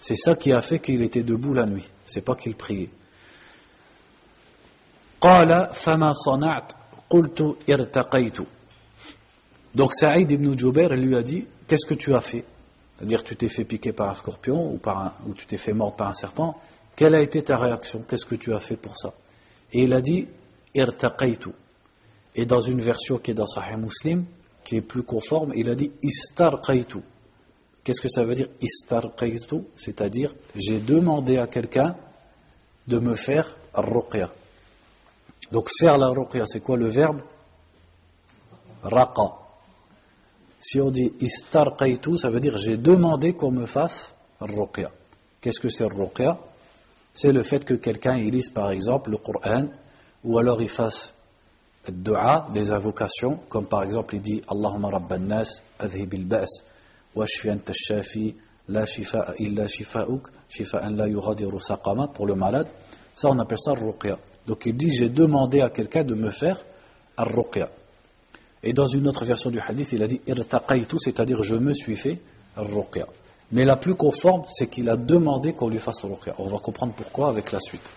C'est 0.00 0.16
ça 0.16 0.34
qui 0.34 0.52
a 0.52 0.60
fait 0.60 0.80
qu'il 0.80 1.02
était 1.02 1.22
debout 1.22 1.54
la 1.54 1.64
nuit, 1.64 1.88
c'est 2.06 2.24
pas 2.24 2.34
qu'il 2.34 2.56
priait. 2.56 2.90
Donc 9.74 9.94
Saïd 9.94 10.30
ibn 10.30 10.58
Jubair 10.58 10.88
lui 10.90 11.16
a 11.16 11.22
dit 11.22 11.46
Qu'est-ce 11.68 11.86
que 11.86 11.94
tu 11.94 12.12
as 12.14 12.20
fait? 12.20 12.44
C'est-à-dire 12.96 13.22
tu 13.22 13.36
t'es 13.36 13.48
fait 13.48 13.64
piquer 13.64 13.92
par 13.92 14.10
un 14.10 14.14
scorpion 14.14 14.72
ou, 14.72 14.78
par 14.78 15.14
ou 15.26 15.34
tu 15.34 15.46
t'es 15.46 15.56
fait 15.56 15.72
mordre 15.72 15.96
par 15.96 16.08
un 16.08 16.14
serpent. 16.14 16.60
Quelle 16.96 17.14
a 17.14 17.22
été 17.22 17.42
ta 17.42 17.56
réaction? 17.56 18.02
Qu'est-ce 18.02 18.26
que 18.26 18.34
tu 18.34 18.52
as 18.52 18.58
fait 18.58 18.76
pour 18.76 18.98
ça? 18.98 19.14
Et 19.72 19.84
il 19.84 19.94
a 19.94 20.00
dit 20.00 20.28
Irtaqaytu. 20.74 21.50
Et 22.34 22.46
dans 22.46 22.60
une 22.60 22.80
version 22.80 23.18
qui 23.18 23.32
est 23.32 23.34
dans 23.34 23.46
Sahih 23.46 23.76
Muslim, 23.76 24.24
qui 24.64 24.76
est 24.76 24.80
plus 24.80 25.02
conforme, 25.02 25.52
il 25.54 25.68
a 25.68 25.74
dit 25.74 25.92
Istarqaytu. 26.02 27.00
Qu'est-ce 27.84 28.00
que 28.00 28.08
ça 28.08 28.24
veut 28.24 28.34
dire 28.34 28.48
Istarqaytu? 28.60 29.62
C'est-à-dire, 29.76 30.34
j'ai 30.54 30.78
demandé 30.78 31.36
à 31.36 31.46
quelqu'un 31.46 31.96
de 32.86 32.98
me 32.98 33.14
faire 33.14 33.56
ruqya. 33.74 34.30
Donc 35.50 35.68
faire 35.78 35.98
la 35.98 36.08
ruqya, 36.08 36.46
c'est 36.46 36.60
quoi 36.60 36.76
le 36.76 36.88
verbe? 36.88 37.20
Raqa. 38.82 39.38
Si 40.60 40.80
on 40.80 40.90
dit 40.90 41.12
Istarqaytu, 41.20 42.16
ça 42.16 42.30
veut 42.30 42.40
dire 42.40 42.56
j'ai 42.56 42.76
demandé 42.76 43.34
qu'on 43.34 43.50
me 43.50 43.66
fasse 43.66 44.14
ruqya. 44.40 44.90
Qu'est-ce 45.40 45.60
que 45.60 45.68
c'est 45.68 45.84
ruqya 45.84 46.38
C'est 47.14 47.32
le 47.32 47.42
fait 47.42 47.64
que 47.64 47.74
quelqu'un 47.74 48.14
lise 48.14 48.50
par 48.50 48.70
exemple 48.70 49.10
le 49.10 49.18
Coran, 49.18 49.66
ou 50.24 50.38
alors 50.38 50.62
il 50.62 50.68
fasse 50.68 51.12
dua, 51.88 52.48
des 52.52 52.70
invocations, 52.70 53.40
comme 53.48 53.66
par 53.66 53.82
exemple 53.82 54.14
il 54.14 54.22
dit 54.22 54.42
Allahumma 54.48 54.90
rabban 54.90 55.18
nas, 55.18 55.62
adhib 55.78 56.14
il-ba's, 56.14 56.62
washfi 57.14 57.50
anta 57.50 57.72
shafi, 57.72 58.36
la 58.68 58.86
shifa'a 58.86 59.34
illa 59.38 59.66
shifa'uk, 59.66 60.28
shifa'an 60.48 60.90
la 60.90 61.08
yughadiru 61.08 61.58
saqama, 61.58 62.08
pour 62.08 62.26
le 62.26 62.34
malade, 62.34 62.68
ça 63.14 63.28
on 63.28 63.38
appelle 63.38 63.58
ça 63.58 63.72
ruqya. 63.72 64.18
Donc 64.46 64.64
il 64.66 64.76
dit 64.76 64.90
j'ai 64.90 65.08
demandé 65.08 65.60
à 65.60 65.70
quelqu'un 65.70 66.04
de 66.04 66.14
me 66.14 66.30
faire 66.30 66.62
ar-ruqya. 67.16 67.68
Et 68.62 68.72
dans 68.72 68.86
une 68.86 69.08
autre 69.08 69.24
version 69.24 69.50
du 69.50 69.58
hadith, 69.58 69.92
il 69.92 70.02
a 70.02 70.06
dit 70.06 70.20
irtaqaytu, 70.26 70.96
c'est-à-dire 70.98 71.42
je 71.42 71.56
me 71.56 71.74
suis 71.74 71.96
fait 71.96 72.20
ar-ruqya. 72.56 73.06
Mais 73.50 73.64
la 73.64 73.76
plus 73.76 73.96
conforme, 73.96 74.44
c'est 74.48 74.68
qu'il 74.68 74.88
a 74.88 74.96
demandé 74.96 75.52
qu'on 75.52 75.68
lui 75.68 75.78
fasse 75.78 76.04
ruqya. 76.04 76.34
On 76.38 76.46
va 76.46 76.58
comprendre 76.58 76.94
pourquoi 76.94 77.28
avec 77.28 77.52
la 77.52 77.60
suite. 77.60 77.90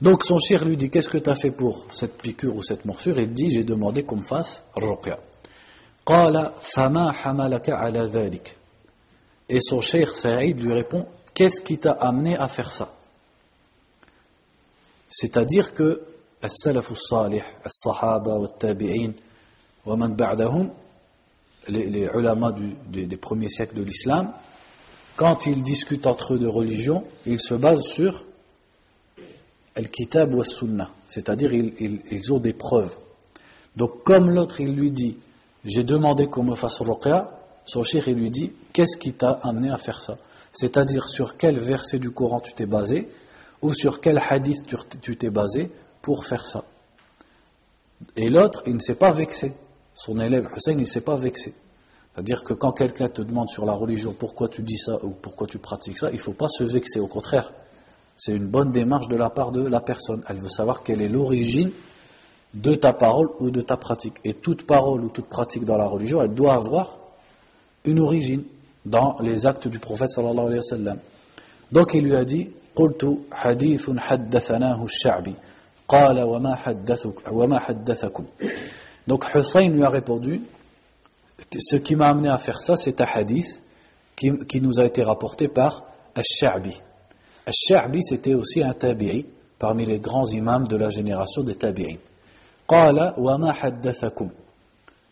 Donc 0.00 0.24
son 0.24 0.38
cher 0.38 0.64
lui 0.64 0.76
dit 0.76 0.90
Qu'est-ce 0.90 1.08
que 1.08 1.18
tu 1.18 1.30
as 1.30 1.34
fait 1.34 1.50
pour 1.50 1.86
cette 1.90 2.20
piqûre 2.20 2.54
ou 2.54 2.62
cette 2.62 2.84
morsure 2.84 3.18
Il 3.18 3.32
dit 3.32 3.50
J'ai 3.50 3.64
demandé 3.64 4.02
qu'on 4.02 4.16
me 4.16 4.24
fasse 4.24 4.62
ruqya. 4.74 5.18
Et 9.48 9.60
son 9.60 9.80
cher 9.80 10.14
Saïd 10.14 10.60
lui 10.60 10.72
répond 10.72 11.06
Qu'est-ce 11.34 11.60
qui 11.60 11.78
t'a 11.78 11.92
amené 11.92 12.36
à 12.36 12.48
faire 12.48 12.72
ça 12.72 12.92
C'est-à-dire 15.08 15.72
que 15.74 16.02
السلف 16.44 16.90
الصالح 16.90 17.56
الصحابة 17.66 18.34
والتابعين 18.34 19.14
ومن 19.86 20.16
بعدهم 20.16 20.70
les, 21.68 21.88
les 21.88 22.08
ulama 22.14 22.52
du, 22.52 22.76
des, 22.88 23.06
des 23.06 23.16
premiers 23.16 23.48
siècles 23.48 23.74
de 23.74 23.82
l'islam 23.82 24.32
quand 25.16 25.46
ils 25.46 25.62
discutent 25.62 26.06
entre 26.06 26.34
eux 26.34 26.38
de 26.38 26.46
religion 26.46 27.04
ils 27.26 27.40
se 27.40 27.54
basent 27.54 27.86
sur 27.86 28.24
al-kitab 29.75 30.33
wa 30.33 30.43
sunnah, 30.43 30.91
c'est-à-dire 31.07 31.53
ils, 31.53 32.33
ont 32.33 32.39
des 32.39 32.53
preuves. 32.53 32.95
Donc 33.75 34.03
comme 34.03 34.29
l'autre 34.29 34.59
il 34.59 34.75
lui 34.75 34.91
dit 34.91 35.17
j'ai 35.63 35.83
demandé 35.83 36.27
qu'on 36.27 36.43
me 36.43 36.55
fasse 36.55 36.81
ruqya, 36.81 37.31
son 37.65 37.83
cher 37.83 38.07
il 38.07 38.15
lui 38.15 38.31
dit 38.31 38.51
qu'est-ce 38.73 38.97
qui 38.97 39.13
t'a 39.13 39.31
amené 39.43 39.69
à 39.69 39.77
faire 39.77 40.01
ça? 40.01 40.17
C'est-à-dire 40.51 41.07
sur 41.07 41.37
quel 41.37 41.57
verset 41.59 41.99
du 41.99 42.11
Coran 42.11 42.41
tu 42.41 42.53
t'es 42.53 42.65
basé 42.65 43.07
ou 43.61 43.73
sur 43.73 44.01
quel 44.01 44.17
hadith 44.17 44.63
tu 45.01 45.15
t'es 45.15 45.29
basé 45.29 45.71
pour 46.01 46.25
faire 46.25 46.45
ça? 46.45 46.65
Et 48.17 48.29
l'autre 48.29 48.63
il 48.67 48.75
ne 48.75 48.79
s'est 48.79 48.95
pas 48.95 49.11
vexé. 49.11 49.53
Son 49.93 50.19
élève 50.19 50.47
Hussein 50.55 50.73
il 50.73 50.79
ne 50.79 50.83
s'est 50.83 51.01
pas 51.01 51.15
vexé. 51.15 51.53
C'est-à-dire 52.13 52.43
que 52.43 52.53
quand 52.53 52.73
quelqu'un 52.73 53.07
te 53.07 53.21
demande 53.21 53.47
sur 53.47 53.65
la 53.65 53.73
religion 53.73 54.13
pourquoi 54.13 54.49
tu 54.49 54.63
dis 54.63 54.77
ça 54.77 54.97
ou 55.03 55.11
pourquoi 55.11 55.47
tu 55.47 55.59
pratiques 55.59 55.97
ça, 55.97 56.09
il 56.09 56.15
ne 56.15 56.21
faut 56.21 56.33
pas 56.33 56.49
se 56.49 56.65
vexer. 56.65 56.99
Au 56.99 57.07
contraire, 57.07 57.53
c'est 58.20 58.32
une 58.32 58.46
bonne 58.46 58.70
démarche 58.70 59.08
de 59.08 59.16
la 59.16 59.30
part 59.30 59.52
de 59.52 59.66
la 59.66 59.80
personne. 59.80 60.22
Elle 60.28 60.38
veut 60.38 60.48
savoir 60.48 60.82
quelle 60.82 61.02
est 61.02 61.08
l'origine 61.08 61.70
de 62.54 62.74
ta 62.74 62.92
parole 62.92 63.28
ou 63.40 63.50
de 63.50 63.60
ta 63.60 63.76
pratique. 63.76 64.16
Et 64.24 64.34
toute 64.34 64.66
parole 64.66 65.04
ou 65.04 65.08
toute 65.10 65.26
pratique 65.26 65.64
dans 65.64 65.76
la 65.76 65.86
religion, 65.86 66.22
elle 66.22 66.34
doit 66.34 66.54
avoir 66.54 66.96
une 67.84 68.00
origine 68.00 68.44
dans 68.86 69.18
les 69.20 69.46
actes 69.46 69.68
du 69.68 69.78
prophète 69.78 70.08
sallallahu 70.08 70.46
alayhi 70.46 70.58
wa 70.58 70.62
sallam. 70.62 70.98
Donc 71.72 71.94
il 71.94 72.04
lui 72.04 72.14
a 72.16 72.24
dit 72.24 72.50
قلت 72.76 73.18
حديث 73.32 73.90
حدثناه 73.98 74.84
الشعبي 74.84 75.34
قال 75.88 76.22
وما 76.22 76.54
حدثك 76.54 77.32
وما 77.32 77.58
حدثكم 77.58 78.24
Donc 79.06 79.24
Hussein 79.34 79.68
lui 79.70 79.82
a 79.82 79.88
répondu 79.88 80.42
ce 81.56 81.76
qui 81.76 81.96
m'a 81.96 82.08
amené 82.08 82.28
à 82.28 82.38
faire 82.38 82.60
ça 82.60 82.76
c'est 82.76 83.00
un 83.00 83.06
hadith 83.06 83.62
qui, 84.14 84.30
qui 84.46 84.60
nous 84.60 84.78
a 84.78 84.84
été 84.84 85.02
rapporté 85.02 85.48
par 85.48 85.84
Al-Sha'bi 86.14 86.82
Al-Sha'bi, 87.46 88.02
c'était 88.02 88.34
aussi 88.34 88.62
un 88.62 88.72
tabi'i, 88.72 89.26
parmi 89.58 89.84
les 89.84 89.98
grands 89.98 90.26
imams 90.26 90.66
de 90.66 90.76
la 90.76 90.90
génération 90.90 91.42
des 91.42 91.54
tabi'in. 91.54 91.96
Qala 92.66 93.14
wa 93.18 93.38
ma 93.38 93.52
haddathakum. 93.52 94.30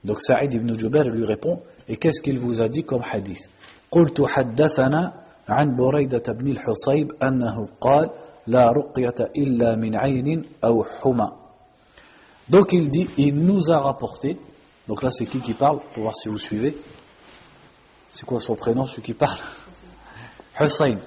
Donc 0.03 0.21
Saïd 0.21 0.53
ibn 0.55 0.79
Jubair 0.79 1.05
lui 1.05 1.25
répond, 1.25 1.63
Et 1.89 1.97
qu'est-ce 1.97 2.21
qu'il 2.21 2.39
vous 2.39 2.61
a 2.61 2.69
dit 2.69 2.83
comme 2.85 3.03
hadith 3.03 3.51
قلت 3.91 4.23
حدثنا 4.23 5.13
عن 5.49 5.77
بريدة 5.77 6.33
بن 6.33 6.49
الحصيب 6.51 7.13
أنه 7.23 7.69
قال 7.81 8.11
لا 8.47 8.73
رقية 8.73 9.31
إلا 9.37 9.77
من 9.77 9.97
عين 9.97 10.43
أو 10.65 10.85
حمى 10.85 11.31
Donc 12.49 12.73
il 12.73 12.91
dit, 12.91 13.09
il 13.17 13.37
nous 13.37 13.71
a 13.73 13.79
rapporté, 13.79 14.37
donc 14.87 15.03
là 15.03 15.11
c'est 15.11 15.25
qui 15.25 15.41
qui 15.41 15.55
parle, 15.55 15.81
pour 15.95 16.03
voir 16.03 16.17
si 16.17 16.29
vous 16.29 16.37
suivez. 16.39 16.77
C'est 18.13 18.27
quoi 18.27 18.39
son 18.39 18.55
prénom, 18.55 18.85
celui 18.85 19.03
qui 19.03 19.15
parle 19.15 19.39
Hussein. 20.61 20.99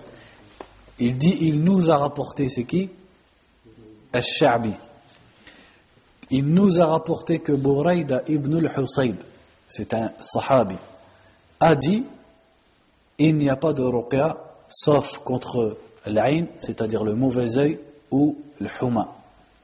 Il 0.98 1.16
dit, 1.16 1.36
il 1.40 1.62
nous 1.62 1.90
a 1.90 1.96
rapporté, 1.96 2.48
c'est 2.48 2.64
qui? 2.64 2.90
Al-Sha'bi. 4.12 4.72
Il 6.30 6.46
nous 6.46 6.80
a 6.80 6.86
rapporté 6.86 7.40
que 7.40 7.52
Bouraïda 7.52 8.22
ibn 8.26 8.56
al-Husayb, 8.56 9.16
c'est 9.66 9.92
un 9.92 10.12
sahabi, 10.20 10.76
a 11.60 11.74
dit, 11.76 12.04
il 13.18 13.36
n'y 13.36 13.50
a 13.50 13.56
pas 13.56 13.72
de 13.72 13.82
ruqya 13.82 14.38
sauf 14.68 15.18
contre 15.18 15.76
l'aïn, 16.06 16.46
c'est-à-dire 16.56 17.04
le 17.04 17.14
mauvais 17.14 17.58
œil, 17.58 17.78
ou 18.10 18.38
le. 18.60 18.68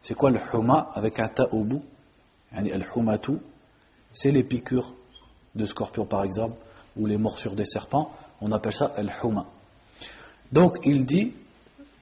C'est 0.03 0.14
quoi 0.14 0.31
le 0.31 0.38
huma 0.53 0.91
avec 0.95 1.19
un 1.21 1.29
ta 1.29 1.53
au 1.53 1.64
bout? 1.64 1.83
C'est 4.12 4.31
les 4.31 4.43
piqûres 4.43 4.93
de 5.55 5.64
scorpions 5.64 6.07
par 6.07 6.25
exemple, 6.25 6.57
ou 6.97 7.07
les 7.07 7.17
morsures 7.17 7.55
des 7.55 7.64
serpents, 7.64 8.11
on 8.41 8.53
appelle 8.53 8.75
ça 8.75 8.95
le 8.99 9.11
huma. 9.25 9.47
Donc 10.52 10.76
il 10.84 11.04
dit, 11.06 11.32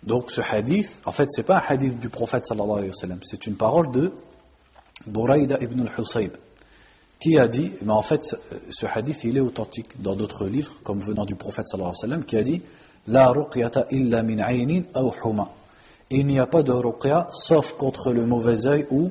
donc 0.03 0.31
ce 0.31 0.41
hadith, 0.41 1.01
en 1.05 1.11
fait 1.11 1.27
c'est 1.31 1.43
pas 1.43 1.59
un 1.59 1.63
hadith 1.67 1.99
du 1.99 2.09
prophète 2.09 2.47
sallallahu 2.47 2.79
alayhi 2.79 2.91
wa 2.91 2.95
sallam, 2.95 3.19
c'est 3.23 3.47
une 3.47 3.57
parole 3.57 3.91
de 3.91 4.13
Buraïda 5.07 5.57
ibn 5.61 5.81
al-Husayb, 5.81 6.37
qui 7.21 7.39
a 7.39 7.49
dit, 7.49 7.73
mais 7.83 7.93
en 7.93 8.03
fait 8.03 8.37
ce 8.71 8.87
hadith 8.87 9.25
il 9.25 9.37
est 9.37 9.41
authentique 9.41 10.01
dans 10.01 10.15
d'autres 10.15 10.47
livres, 10.47 10.75
comme 10.85 11.01
venant 11.01 11.25
du 11.25 11.35
prophète 11.35 11.67
sallallahu 11.69 11.91
alayhi 11.91 12.03
wa 12.03 12.09
sallam, 12.09 12.25
qui 12.25 12.37
a 12.37 12.43
dit, 12.43 12.63
La 13.07 13.29
ruqyata 13.29 13.87
illa 13.91 14.23
min 14.23 14.39
aynin 14.39 14.83
aw 14.95 15.13
huma 15.25 15.51
il 16.11 16.27
n'y 16.27 16.39
a 16.39 16.47
pas 16.47 16.63
de 16.63 16.73
ruqya 16.73 17.29
sauf 17.31 17.73
contre 17.73 18.13
le 18.13 18.27
mauvais 18.27 18.67
œil 18.67 18.87
ou 18.91 19.11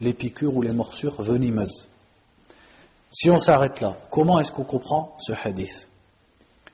les 0.00 0.12
piqûres 0.12 0.56
ou 0.56 0.62
les 0.62 0.72
morsures 0.72 1.20
venimeuses. 1.20 1.88
Si 3.10 3.30
on 3.30 3.38
s'arrête 3.38 3.80
là, 3.80 3.96
comment 4.10 4.38
est-ce 4.38 4.52
qu'on 4.52 4.64
comprend 4.64 5.16
ce 5.18 5.32
hadith? 5.32 5.88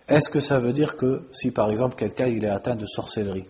Est-ce 0.09 0.29
que 0.29 0.41
ça 0.41 0.59
veut 0.59 0.73
dire 0.73 0.97
que 0.97 1.23
si 1.33 1.51
par 1.51 1.71
exemple 1.71 1.95
quelqu'un 1.95 2.27
il 2.27 2.45
est 2.45 2.51
atteint 2.51 2.77
de 2.77 2.85
sorcellerie 2.85 3.47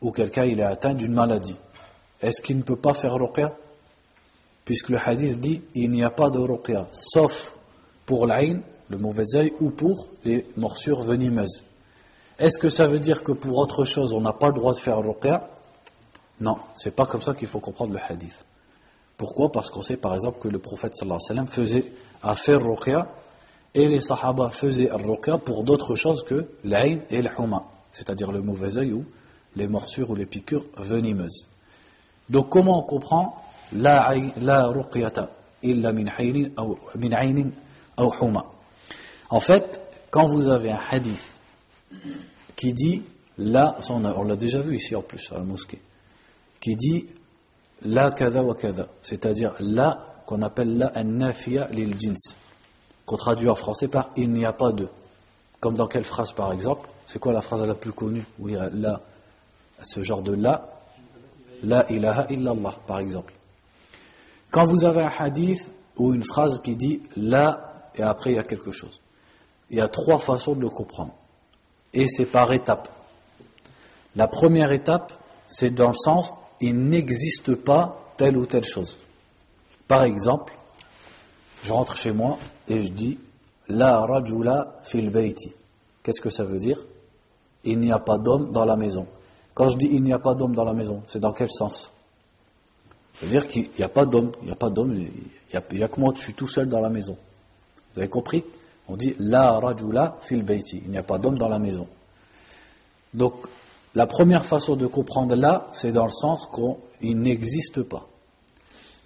ou 0.00 0.12
quelqu'un 0.12 0.44
il 0.44 0.60
est 0.60 0.64
atteint 0.64 0.94
d'une 0.94 1.12
maladie, 1.12 1.56
est-ce 2.22 2.40
qu'il 2.40 2.56
ne 2.56 2.62
peut 2.62 2.76
pas 2.76 2.94
faire 2.94 3.14
ruqya? 3.14 3.50
Puisque 4.64 4.88
le 4.88 4.98
hadith 4.98 5.40
dit 5.40 5.62
il 5.74 5.90
n'y 5.90 6.04
a 6.04 6.10
pas 6.10 6.30
de 6.30 6.38
ruqya 6.38 6.88
sauf 6.92 7.54
pour 8.06 8.26
l'aïn, 8.26 8.62
le 8.88 8.96
mauvais 8.96 9.34
œil, 9.34 9.52
ou 9.60 9.70
pour 9.70 10.08
les 10.24 10.46
morsures 10.56 11.02
venimeuses. 11.02 11.64
Est-ce 12.38 12.58
que 12.58 12.70
ça 12.70 12.86
veut 12.86 13.00
dire 13.00 13.22
que 13.22 13.32
pour 13.32 13.58
autre 13.58 13.84
chose, 13.84 14.14
on 14.14 14.20
n'a 14.22 14.32
pas 14.32 14.46
le 14.46 14.54
droit 14.54 14.72
de 14.72 14.78
faire 14.78 14.98
ruqya? 14.98 15.50
Non, 16.40 16.56
c'est 16.74 16.94
pas 16.94 17.04
comme 17.04 17.20
ça 17.20 17.34
qu'il 17.34 17.48
faut 17.48 17.60
comprendre 17.60 17.92
le 17.92 18.00
hadith. 18.00 18.46
Pourquoi? 19.18 19.52
Parce 19.52 19.70
qu'on 19.70 19.82
sait 19.82 19.96
par 19.98 20.14
exemple 20.14 20.38
que 20.38 20.48
le 20.48 20.58
prophète 20.58 20.96
sallallahu 20.96 21.18
alayhi 21.28 21.40
wa 21.40 21.46
sallam 21.46 21.46
faisait 21.46 21.92
à 22.22 22.34
faire 22.34 22.62
ruqya 22.62 23.08
et 23.78 23.86
les 23.86 24.00
sahaba 24.00 24.48
faisaient 24.48 24.90
ruqya 24.90 25.38
pour 25.38 25.62
d'autres 25.62 25.94
choses 25.94 26.24
que 26.24 26.48
l'aïn 26.64 27.02
et 27.10 27.22
le 27.22 27.30
huma, 27.38 27.62
c'est-à-dire 27.92 28.32
le 28.32 28.42
mauvais 28.42 28.76
œil 28.76 28.92
ou 28.92 29.04
les 29.54 29.68
morsures 29.68 30.10
ou 30.10 30.16
les 30.16 30.26
piqûres 30.26 30.64
venimeuses. 30.76 31.46
Donc 32.28 32.48
comment 32.50 32.80
on 32.80 32.82
comprend 32.82 33.40
la, 33.72 34.10
ruqyata 34.66 35.30
illa 35.62 35.92
min 35.92 36.06
aynin 36.18 37.50
ou 37.98 38.10
huma? 38.20 38.46
En 39.30 39.40
fait, 39.40 39.80
quand 40.10 40.26
vous 40.26 40.48
avez 40.48 40.72
un 40.72 40.80
hadith 40.90 41.32
qui 42.56 42.72
dit 42.72 43.02
là, 43.36 43.78
on 43.90 44.24
l'a 44.24 44.36
déjà 44.36 44.60
vu 44.60 44.74
ici 44.74 44.96
en 44.96 45.02
plus 45.02 45.30
à 45.30 45.36
la 45.36 45.44
mosquée, 45.44 45.80
qui 46.60 46.74
dit 46.74 47.06
la 47.82 48.10
kada 48.10 48.42
wa 48.42 48.56
kada, 48.56 48.88
c'est-à-dire 49.02 49.54
là 49.60 50.22
qu'on 50.26 50.42
appelle 50.42 50.76
la 50.76 50.88
an-nafiya 50.96 51.68
lil 51.68 51.94
jins, 52.00 52.34
qu'on 53.08 53.16
traduit 53.16 53.48
en 53.48 53.54
français 53.54 53.88
par 53.88 54.10
il 54.16 54.30
n'y 54.30 54.44
a 54.44 54.52
pas 54.52 54.70
de. 54.70 54.88
Comme 55.60 55.74
dans 55.74 55.88
quelle 55.88 56.04
phrase 56.04 56.32
par 56.32 56.52
exemple 56.52 56.88
C'est 57.06 57.18
quoi 57.18 57.32
la 57.32 57.40
phrase 57.40 57.62
la 57.62 57.74
plus 57.74 57.92
connue 57.92 58.24
Oui, 58.38 58.52
là, 58.52 59.00
ce 59.82 60.02
genre 60.02 60.22
de 60.22 60.34
là, 60.34 60.68
la 61.62 61.90
ilaha 61.90 62.26
illallah 62.28 62.74
par 62.86 63.00
exemple. 63.00 63.32
Quand 64.50 64.66
vous 64.66 64.84
avez 64.84 65.00
un 65.00 65.10
hadith 65.18 65.72
ou 65.96 66.12
une 66.12 66.22
phrase 66.22 66.60
qui 66.60 66.76
dit 66.76 67.02
là 67.16 67.90
et 67.94 68.02
après 68.02 68.32
il 68.32 68.36
y 68.36 68.38
a 68.38 68.44
quelque 68.44 68.70
chose, 68.70 69.00
il 69.70 69.78
y 69.78 69.80
a 69.80 69.88
trois 69.88 70.18
façons 70.18 70.54
de 70.54 70.60
le 70.60 70.68
comprendre 70.68 71.14
et 71.94 72.06
c'est 72.06 72.26
par 72.26 72.52
étapes. 72.52 72.90
La 74.16 74.28
première 74.28 74.70
étape, 74.72 75.12
c'est 75.46 75.70
dans 75.70 75.88
le 75.88 75.96
sens, 75.96 76.32
il 76.60 76.76
n'existe 76.76 77.54
pas 77.54 77.98
telle 78.18 78.36
ou 78.36 78.44
telle 78.44 78.64
chose. 78.64 78.98
Par 79.86 80.04
exemple, 80.04 80.57
je 81.62 81.72
rentre 81.72 81.96
chez 81.96 82.12
moi 82.12 82.38
et 82.68 82.80
je 82.80 82.92
dis 82.92 83.18
La 83.68 84.00
rajula 84.00 84.78
fil. 84.82 85.12
Qu'est-ce 86.02 86.20
que 86.20 86.30
ça 86.30 86.44
veut 86.44 86.58
dire? 86.58 86.78
Il 87.64 87.80
n'y 87.80 87.92
a 87.92 87.98
pas 87.98 88.18
d'homme 88.18 88.52
dans 88.52 88.64
la 88.64 88.76
maison. 88.76 89.06
Quand 89.54 89.68
je 89.68 89.76
dis 89.76 89.88
il 89.90 90.02
n'y 90.02 90.12
a 90.12 90.18
pas 90.18 90.34
d'homme 90.34 90.54
dans 90.54 90.64
la 90.64 90.72
maison, 90.72 91.02
c'est 91.08 91.20
dans 91.20 91.32
quel 91.32 91.50
sens? 91.50 91.92
Ça 93.14 93.26
veut 93.26 93.32
dire 93.32 93.48
qu'il 93.48 93.68
n'y 93.76 93.84
a 93.84 93.88
pas 93.88 94.06
d'homme, 94.06 94.30
il 94.42 94.46
n'y 94.46 94.52
a 94.52 94.56
pas 94.56 94.70
d'homme, 94.70 94.94
il 94.94 95.10
n'y 95.76 95.82
a, 95.82 95.88
que 95.88 96.00
moi, 96.00 96.12
je 96.14 96.20
suis 96.20 96.34
tout 96.34 96.46
seul 96.46 96.68
dans 96.68 96.80
la 96.80 96.88
maison. 96.88 97.16
Vous 97.92 98.00
avez 98.00 98.08
compris? 98.08 98.44
On 98.86 98.96
dit 98.96 99.14
la 99.18 99.58
rajula 99.58 100.16
fil. 100.20 100.44
Il 100.72 100.90
n'y 100.90 100.98
a 100.98 101.02
pas 101.02 101.18
d'homme 101.18 101.36
dans 101.36 101.48
la 101.48 101.58
maison. 101.58 101.88
Donc, 103.12 103.34
la 103.94 104.06
première 104.06 104.46
façon 104.46 104.76
de 104.76 104.86
comprendre 104.86 105.34
là, 105.34 105.66
c'est 105.72 105.90
dans 105.90 106.04
le 106.04 106.12
sens 106.12 106.48
qu'il 106.54 107.18
n'existe 107.18 107.82
pas. 107.82 108.06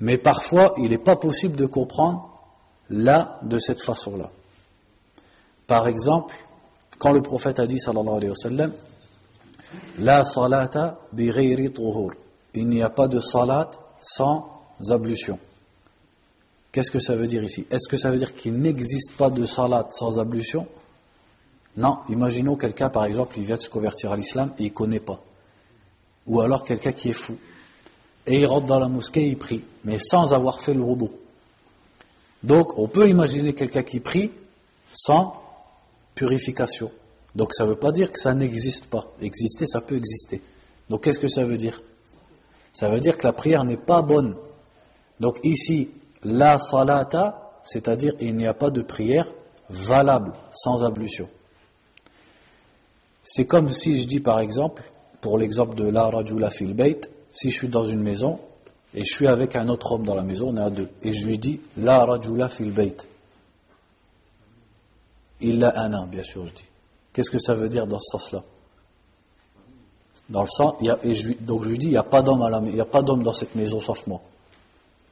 Mais 0.01 0.19
parfois, 0.19 0.75
il 0.77 0.91
n'est 0.91 0.99
pas 0.99 1.17
possible 1.17 1.57
de 1.57 1.67
comprendre 1.67 2.32
là 2.91 3.41
de 3.43 3.59
cette 3.59 3.83
façon-là. 3.83 4.31
Par 5.67 5.87
exemple, 5.89 6.35
quand 6.99 7.13
le 7.13 7.23
prophète 7.23 7.59
a 7.59 7.67
dit, 7.67 7.79
sallallahu 7.79 8.17
alayhi 8.17 8.29
wa 8.29 8.35
sallam, 8.35 8.73
La 9.99 10.23
salata 10.23 10.99
bi 11.13 11.31
tuhur. 11.73 12.13
Il 12.55 12.69
n'y 12.69 12.83
a 12.83 12.91
pas 12.91 13.09
de 13.09 13.19
salat 13.19 13.71
sans 13.99 14.47
ablution. 14.91 15.39
Qu'est-ce 16.71 16.91
que 16.91 16.99
ça 16.99 17.15
veut 17.15 17.27
dire 17.27 17.43
ici? 17.43 17.67
Est-ce 17.71 17.89
que 17.89 17.97
ça 17.97 18.11
veut 18.11 18.19
dire 18.19 18.35
qu'il 18.35 18.55
n'existe 18.55 19.17
pas 19.17 19.31
de 19.31 19.45
salat 19.47 19.89
sans 19.91 20.19
ablution? 20.19 20.67
Non. 21.77 21.99
Imaginons 22.09 22.57
quelqu'un, 22.57 22.91
par 22.91 23.05
exemple, 23.07 23.39
il 23.39 23.45
vient 23.45 23.57
de 23.57 23.61
se 23.61 23.71
convertir 23.71 24.13
à 24.13 24.17
l'islam 24.17 24.53
et 24.59 24.65
il 24.65 24.71
ne 24.71 24.75
connaît 24.75 25.01
pas. 25.01 25.21
Ou 26.27 26.41
alors 26.41 26.65
quelqu'un 26.65 26.93
qui 26.93 27.11
est 27.11 27.15
fou. 27.15 27.37
Et 28.27 28.41
il 28.41 28.47
rentre 28.47 28.67
dans 28.67 28.79
la 28.79 28.89
mosquée 28.89 29.23
et 29.23 29.29
il 29.29 29.39
prie, 29.39 29.65
mais 29.85 29.99
sans 29.99 30.33
avoir 30.33 30.61
fait 30.61 30.75
le 30.75 30.83
wudu. 30.83 31.09
Donc, 32.43 32.79
on 32.79 32.89
peut 32.89 33.09
imaginer 33.09 33.55
quelqu'un 33.55 33.83
qui 33.83 34.01
prie 34.01 34.31
sans 34.93 35.41
purification. 36.15 36.91
Donc, 37.35 37.55
ça 37.55 37.65
ne 37.65 37.71
veut 37.71 37.79
pas 37.79 37.93
dire 37.93 38.11
que 38.11 38.19
ça 38.19 38.35
n'existe 38.35 38.87
pas. 38.87 39.07
Exister, 39.21 39.67
ça 39.67 39.81
peut 39.81 39.97
exister. 39.97 40.43
Donc, 40.91 41.05
qu'est-ce 41.05 41.21
que 41.21 41.29
ça 41.29 41.45
veut 41.45 41.57
dire? 41.57 41.83
Ça 42.73 42.89
veut 42.89 43.01
dire 43.01 43.17
que 43.17 43.27
la 43.27 43.33
prière 43.33 43.65
n'est 43.65 43.77
pas 43.77 44.03
bonne. 44.03 44.37
Donc, 45.21 45.39
ici, 45.45 45.91
la 46.23 46.59
salata, 46.59 47.61
c'est-à-dire 47.65 48.15
il 48.21 48.37
n'y 48.37 48.47
a 48.47 48.55
pas 48.55 48.71
de 48.71 48.83
prière 48.83 49.27
valable 49.71 50.33
sans 50.53 50.85
ablution. 50.85 51.29
C'est 53.23 53.47
comme 53.47 53.71
si 53.71 54.01
je 54.01 54.07
dis 54.07 54.21
par 54.21 54.41
exemple, 54.41 54.83
pour 55.21 55.39
l'exemple 55.39 55.77
de 55.77 55.87
la 55.87 56.11
rajula 56.11 56.51
fil 56.51 56.75
si 57.31 57.51
je 57.51 57.57
suis 57.57 57.69
dans 57.69 57.85
une 57.85 58.03
maison 58.03 58.41
et 58.95 59.05
je 59.05 59.15
suis 59.15 59.27
avec 59.27 59.57
un 59.57 59.69
autre 59.69 59.93
homme 59.93 60.05
dans 60.05 60.15
la 60.15 60.23
maison, 60.23 60.49
on 60.49 60.57
est 60.57 60.61
à 60.61 60.71
deux, 60.71 60.89
et 61.03 61.13
je 61.13 61.27
lui 61.27 61.39
dis 61.39 61.61
la 61.77 62.05
rajula 62.05 62.49
fil 62.49 62.73
bait. 62.73 62.97
Il 65.41 65.65
a 65.65 65.73
un 65.81 65.93
an, 65.95 66.07
bien 66.07 66.23
sûr, 66.23 66.47
je 66.47 66.55
dis. 66.55 66.65
Qu'est-ce 67.13 67.31
que 67.31 67.39
ça 67.39 67.55
veut 67.55 67.69
dire 67.69 67.87
dans 67.87 67.99
ce 67.99 68.19
sens-là? 68.19 68.45
Dans 70.29 70.43
le 70.43 70.49
sens, 70.49 70.75
et 71.03 71.15
je, 71.15 71.33
donc 71.33 71.65
je 71.65 71.69
lui 71.69 71.79
dis, 71.79 71.87
il 71.87 71.93
n'y 71.93 71.97
a 71.97 72.05
pas 72.05 72.23
d'homme 72.23 73.23
dans 73.23 73.33
cette 73.33 73.55
maison 73.55 73.81
sauf 73.81 74.07
moi. 74.07 74.21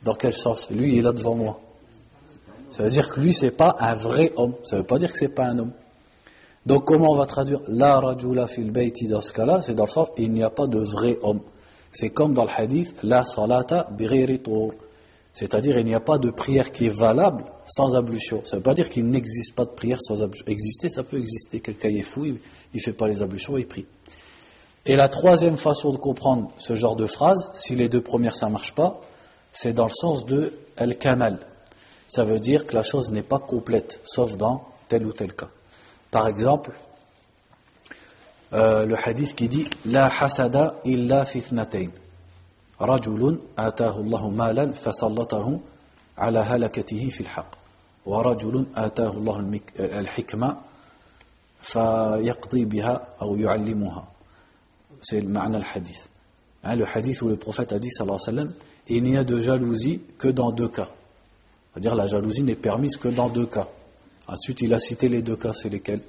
Dans 0.02 0.14
quel 0.14 0.32
sens? 0.32 0.70
Lui, 0.70 0.92
il 0.92 0.98
est 0.98 1.02
là 1.02 1.12
devant 1.12 1.34
moi. 1.34 1.60
Ça 2.70 2.84
veut 2.84 2.90
dire 2.90 3.10
que 3.10 3.20
lui, 3.20 3.34
c'est 3.34 3.50
pas 3.50 3.76
un 3.80 3.94
vrai 3.94 4.32
homme. 4.36 4.54
Ça 4.62 4.76
veut 4.76 4.84
pas 4.84 4.98
dire 4.98 5.12
que 5.12 5.18
c'est 5.18 5.34
pas 5.34 5.46
un 5.46 5.58
homme. 5.58 5.72
Donc, 6.64 6.86
comment 6.86 7.10
on 7.10 7.16
va 7.16 7.26
traduire 7.26 7.60
la 7.66 7.98
rajula 7.98 8.46
fil 8.46 8.72
dans 8.72 9.20
ce 9.20 9.32
cas-là? 9.32 9.62
C'est 9.62 9.74
dans 9.74 9.84
le 9.84 9.90
sens, 9.90 10.08
il 10.16 10.30
n'y 10.32 10.44
a 10.44 10.50
pas 10.50 10.66
de 10.66 10.78
vrai 10.78 11.18
homme. 11.22 11.40
C'est 11.92 12.10
comme 12.10 12.34
dans 12.34 12.44
le 12.44 12.50
hadith, 12.50 12.94
la 13.02 13.24
salata 13.24 13.88
bighayri 13.90 14.40
C'est-à-dire, 15.32 15.78
il 15.78 15.86
n'y 15.86 15.94
a 15.94 16.00
pas 16.00 16.18
de 16.18 16.30
prière 16.30 16.70
qui 16.70 16.86
est 16.86 16.96
valable 16.96 17.44
sans 17.66 17.94
ablution. 17.94 18.42
Ça 18.44 18.56
ne 18.56 18.60
veut 18.60 18.64
pas 18.64 18.74
dire 18.74 18.88
qu'il 18.88 19.06
n'existe 19.06 19.54
pas 19.54 19.64
de 19.64 19.70
prière 19.70 20.00
sans 20.00 20.22
ablution. 20.22 20.46
Exister, 20.46 20.88
ça 20.88 21.02
peut 21.02 21.18
exister. 21.18 21.60
Quelqu'un 21.60 21.88
est 21.88 22.02
fou, 22.02 22.26
il 22.26 22.38
ne 22.74 22.80
fait 22.80 22.92
pas 22.92 23.08
les 23.08 23.22
ablutions, 23.22 23.56
il 23.56 23.66
prie. 23.66 23.86
Et 24.86 24.96
la 24.96 25.08
troisième 25.08 25.56
façon 25.56 25.92
de 25.92 25.98
comprendre 25.98 26.52
ce 26.58 26.74
genre 26.74 26.96
de 26.96 27.06
phrase, 27.06 27.50
si 27.54 27.74
les 27.74 27.88
deux 27.88 28.00
premières 28.00 28.36
ça 28.36 28.46
ne 28.46 28.52
marche 28.52 28.74
pas, 28.74 29.00
c'est 29.52 29.74
dans 29.74 29.84
le 29.84 29.92
sens 29.94 30.24
de 30.24 30.52
al-kamal. 30.76 31.46
ça 32.06 32.24
veut 32.24 32.40
dire 32.40 32.66
que 32.66 32.74
la 32.74 32.82
chose 32.82 33.10
n'est 33.10 33.22
pas 33.22 33.38
complète, 33.38 34.00
sauf 34.04 34.36
dans 34.36 34.64
tel 34.88 35.06
ou 35.06 35.12
tel 35.12 35.34
cas. 35.34 35.50
Par 36.10 36.28
exemple, 36.28 36.72
euh, 38.52 38.84
le 38.84 38.96
hadith 38.96 39.34
qui 39.36 39.48
dit 39.48 39.68
La 39.84 40.10
hasada 40.10 40.80
illa 40.84 41.24
fitnatayn. 41.24 41.90
Rajulun 42.78 43.38
atahu 43.56 44.00
Allahu 44.04 44.30
malan 44.30 44.72
fasallatahu 44.72 45.60
ala 46.16 46.42
halakatihi 46.42 47.10
fil 47.10 47.28
haq. 47.28 47.46
Wa 48.04 48.22
rajulun 48.22 48.66
atahu 48.74 49.18
Allahu 49.18 49.60
euh, 49.78 49.98
al-hikma 49.98 50.62
fayaqdi 51.60 52.66
biha 52.66 53.16
ou 53.20 53.36
yu'allimuha. 53.36 54.04
C'est 55.02 55.20
le 55.20 55.28
ma'na 55.28 55.58
al-hadith. 55.58 56.08
Hein, 56.64 56.74
le 56.74 56.84
hadith 56.84 57.22
où 57.22 57.28
le 57.28 57.36
prophète 57.36 57.72
a 57.72 57.78
dit 57.78 57.90
sallallahu 57.90 58.18
alayhi 58.26 58.38
wa 58.38 58.48
sallam 58.48 58.60
Il 58.88 59.02
n'y 59.04 59.16
a 59.16 59.22
de 59.22 59.38
jalousie 59.38 60.00
que 60.18 60.28
dans 60.28 60.50
deux 60.50 60.68
cas. 60.68 60.88
C'est-à-dire 61.72 61.94
la 61.94 62.06
jalousie 62.06 62.42
n'est 62.42 62.56
permise 62.56 62.96
que 62.96 63.08
dans 63.08 63.28
deux 63.28 63.46
cas. 63.46 63.68
Ensuite, 64.26 64.60
il 64.62 64.74
a 64.74 64.80
cité 64.80 65.08
les 65.08 65.22
deux 65.22 65.36
cas, 65.36 65.52
c'est 65.54 65.68
lesquels? 65.68 66.02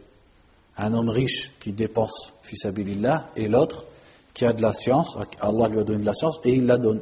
Un 0.82 0.94
homme 0.96 1.10
riche 1.10 1.52
qui 1.60 1.74
dépense 1.74 2.34
fisabilillah 2.42 3.30
et 3.36 3.48
l'autre 3.48 3.86
qui 4.34 4.46
a 4.46 4.54
de 4.54 4.62
la 4.62 4.74
science, 4.74 5.16
Allah 5.40 5.68
lui 5.68 5.80
a 5.80 5.84
donné 5.84 6.02
de 6.02 6.06
la 6.06 6.14
science 6.14 6.40
et 6.44 6.54
il 6.54 6.66
la 6.66 6.78
donne, 6.78 7.02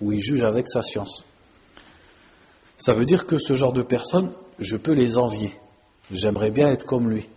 ou 0.00 0.12
il 0.12 0.20
juge 0.20 0.44
avec 0.44 0.68
sa 0.68 0.82
science. 0.82 1.24
Ça 2.76 2.92
veut 2.92 3.06
dire 3.06 3.26
que 3.26 3.38
ce 3.38 3.54
genre 3.54 3.72
de 3.72 3.82
personnes, 3.82 4.32
je 4.58 4.76
peux 4.76 4.92
les 4.92 5.16
envier. 5.16 5.52
J'aimerais 6.10 6.50
bien 6.50 6.68
être 6.68 6.84
comme 6.84 7.08
lui. 7.08 7.28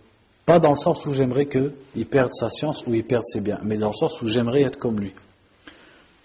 Pas 0.44 0.58
dans 0.58 0.70
le 0.70 0.76
sens 0.76 1.06
où 1.06 1.12
j'aimerais 1.12 1.46
qu'il 1.46 2.06
perde 2.06 2.32
sa 2.34 2.50
science 2.50 2.84
ou 2.86 2.92
il 2.94 3.04
perde 3.04 3.24
ses 3.24 3.40
biens, 3.40 3.60
mais 3.62 3.76
dans 3.78 3.88
le 3.88 3.94
sens 3.94 4.20
où 4.20 4.28
j'aimerais 4.28 4.62
être 4.62 4.78
comme 4.78 5.00
lui. 5.00 5.14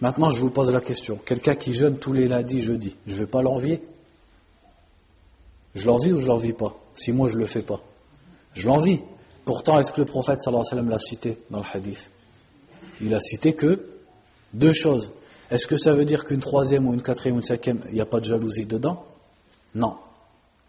Maintenant, 0.02 0.30
je 0.30 0.42
vous 0.42 0.50
pose 0.50 0.74
la 0.74 0.82
question. 0.82 1.18
Quelqu'un 1.24 1.56
qui 1.56 1.74
jeûne 1.74 2.00
tous 2.00 2.12
les 2.12 2.28
lundis, 2.28 2.62
jeudi, 2.62 2.96
je 3.08 3.14
ne 3.14 3.20
vais 3.20 3.28
pas 3.28 3.42
l'envier? 3.42 3.82
Je 5.76 5.88
l'envie 5.88 6.12
ou 6.12 6.18
je 6.18 6.28
l'envie 6.28 6.54
pas? 6.54 6.76
Si 6.96 7.14
moi 7.14 7.30
je 7.30 7.36
ne 7.36 7.42
le 7.42 7.46
fais 7.46 7.62
pas. 7.62 7.80
Je 8.54 8.68
l'envie. 8.68 9.00
Pourtant, 9.46 9.80
est-ce 9.80 9.92
que 9.92 10.02
le 10.02 10.06
prophète 10.06 10.42
sallallahu 10.42 10.62
alayhi 10.62 10.76
wa 10.76 10.84
sallam 10.84 10.90
l'a 10.90 11.00
cité 11.00 11.38
dans 11.50 11.60
le 11.60 11.66
hadith? 11.74 12.10
Il 13.02 13.14
a 13.14 13.20
cité 13.20 13.54
que 13.54 13.86
deux 14.54 14.72
choses. 14.72 15.12
Est-ce 15.50 15.68
que 15.68 15.78
ça 15.78 15.92
veut 15.92 16.06
dire 16.06 16.24
qu'une 16.26 16.40
troisième 16.40 16.88
ou 16.88 16.94
une 16.94 17.02
quatrième 17.02 17.36
ou 17.36 17.40
une 17.40 17.46
cinquième, 17.46 17.82
il 17.90 17.96
n'y 17.96 18.02
a 18.02 18.06
pas 18.06 18.20
de 18.20 18.26
jalousie 18.26 18.66
dedans? 18.66 19.06
Non. 19.76 19.98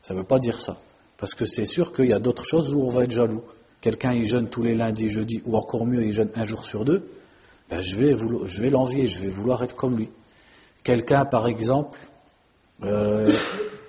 Ça 0.03 0.15
ne 0.15 0.19
veut 0.19 0.25
pas 0.25 0.39
dire 0.39 0.61
ça. 0.61 0.79
Parce 1.17 1.35
que 1.35 1.47
c'est 1.47 1.65
sûr 1.65 1.93
qu'il 1.93 2.07
y 2.07 2.13
a 2.13 2.19
d'autres 2.19 2.45
choses 2.45 2.75
où 2.75 2.83
on 2.83 2.89
va 2.89 3.05
être 3.05 3.13
jaloux. 3.13 3.43
Quelqu'un, 3.81 4.13
il 4.13 4.25
jeûne 4.25 4.49
tous 4.49 4.63
les 4.63 4.75
lundis, 4.75 5.09
jeudi, 5.09 5.43
ou 5.45 5.57
encore 5.57 5.87
mieux, 5.87 6.03
il 6.05 6.13
jeûne 6.13 6.31
un 6.35 6.45
jour 6.45 6.65
sur 6.65 6.85
deux, 6.85 7.09
ben 7.71 7.81
je 7.81 7.97
vais, 7.97 8.71
l'envier, 8.71 9.07
je 9.07 9.21
vais 9.21 9.29
vouloir 9.29 9.63
être 9.63 9.75
comme 9.75 9.97
lui. 9.97 10.09
Quelqu'un, 10.83 11.25
par 11.25 11.47
exemple, 11.47 11.99
euh, 12.83 13.31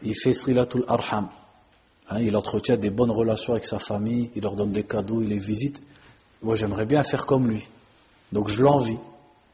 il 0.04 0.16
fait 0.16 0.34
srilatul 0.34 0.84
arham. 0.88 1.30
Hein, 2.10 2.20
il 2.20 2.36
entretient 2.36 2.78
des 2.78 2.90
bonnes 2.90 3.12
relations 3.12 3.54
avec 3.54 3.66
sa 3.66 3.80
famille, 3.80 4.30
il 4.36 4.44
leur 4.44 4.56
donne 4.56 4.72
des 4.72 4.84
cadeaux, 4.84 5.22
il 5.22 5.30
les 5.30 5.40
visite. 5.40 5.82
Moi, 6.44 6.56
j'aimerais 6.56 6.86
bien 6.86 7.02
faire 7.04 7.26
comme 7.26 7.50
lui. 7.50 7.66
Donc, 8.32 8.48
je 8.48 8.62
l'envie. 8.62 9.00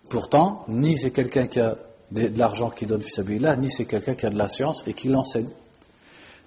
Pourtant, 0.10 0.66
ni 0.68 0.98
c'est 0.98 1.12
quelqu'un 1.12 1.48
qui 1.48 1.60
a 1.60 1.78
de, 2.12 2.28
l'argent 2.38 2.70
qui 2.70 2.86
donne 2.86 3.04
là, 3.40 3.56
ni 3.56 3.70
c'est 3.70 3.86
quelqu'un 3.86 4.16
qui 4.16 4.26
a 4.26 4.30
de 4.30 4.38
la 4.38 4.50
science 4.50 4.86
et 4.86 4.94
qui 4.94 5.08
l'enseigne. 5.08 5.50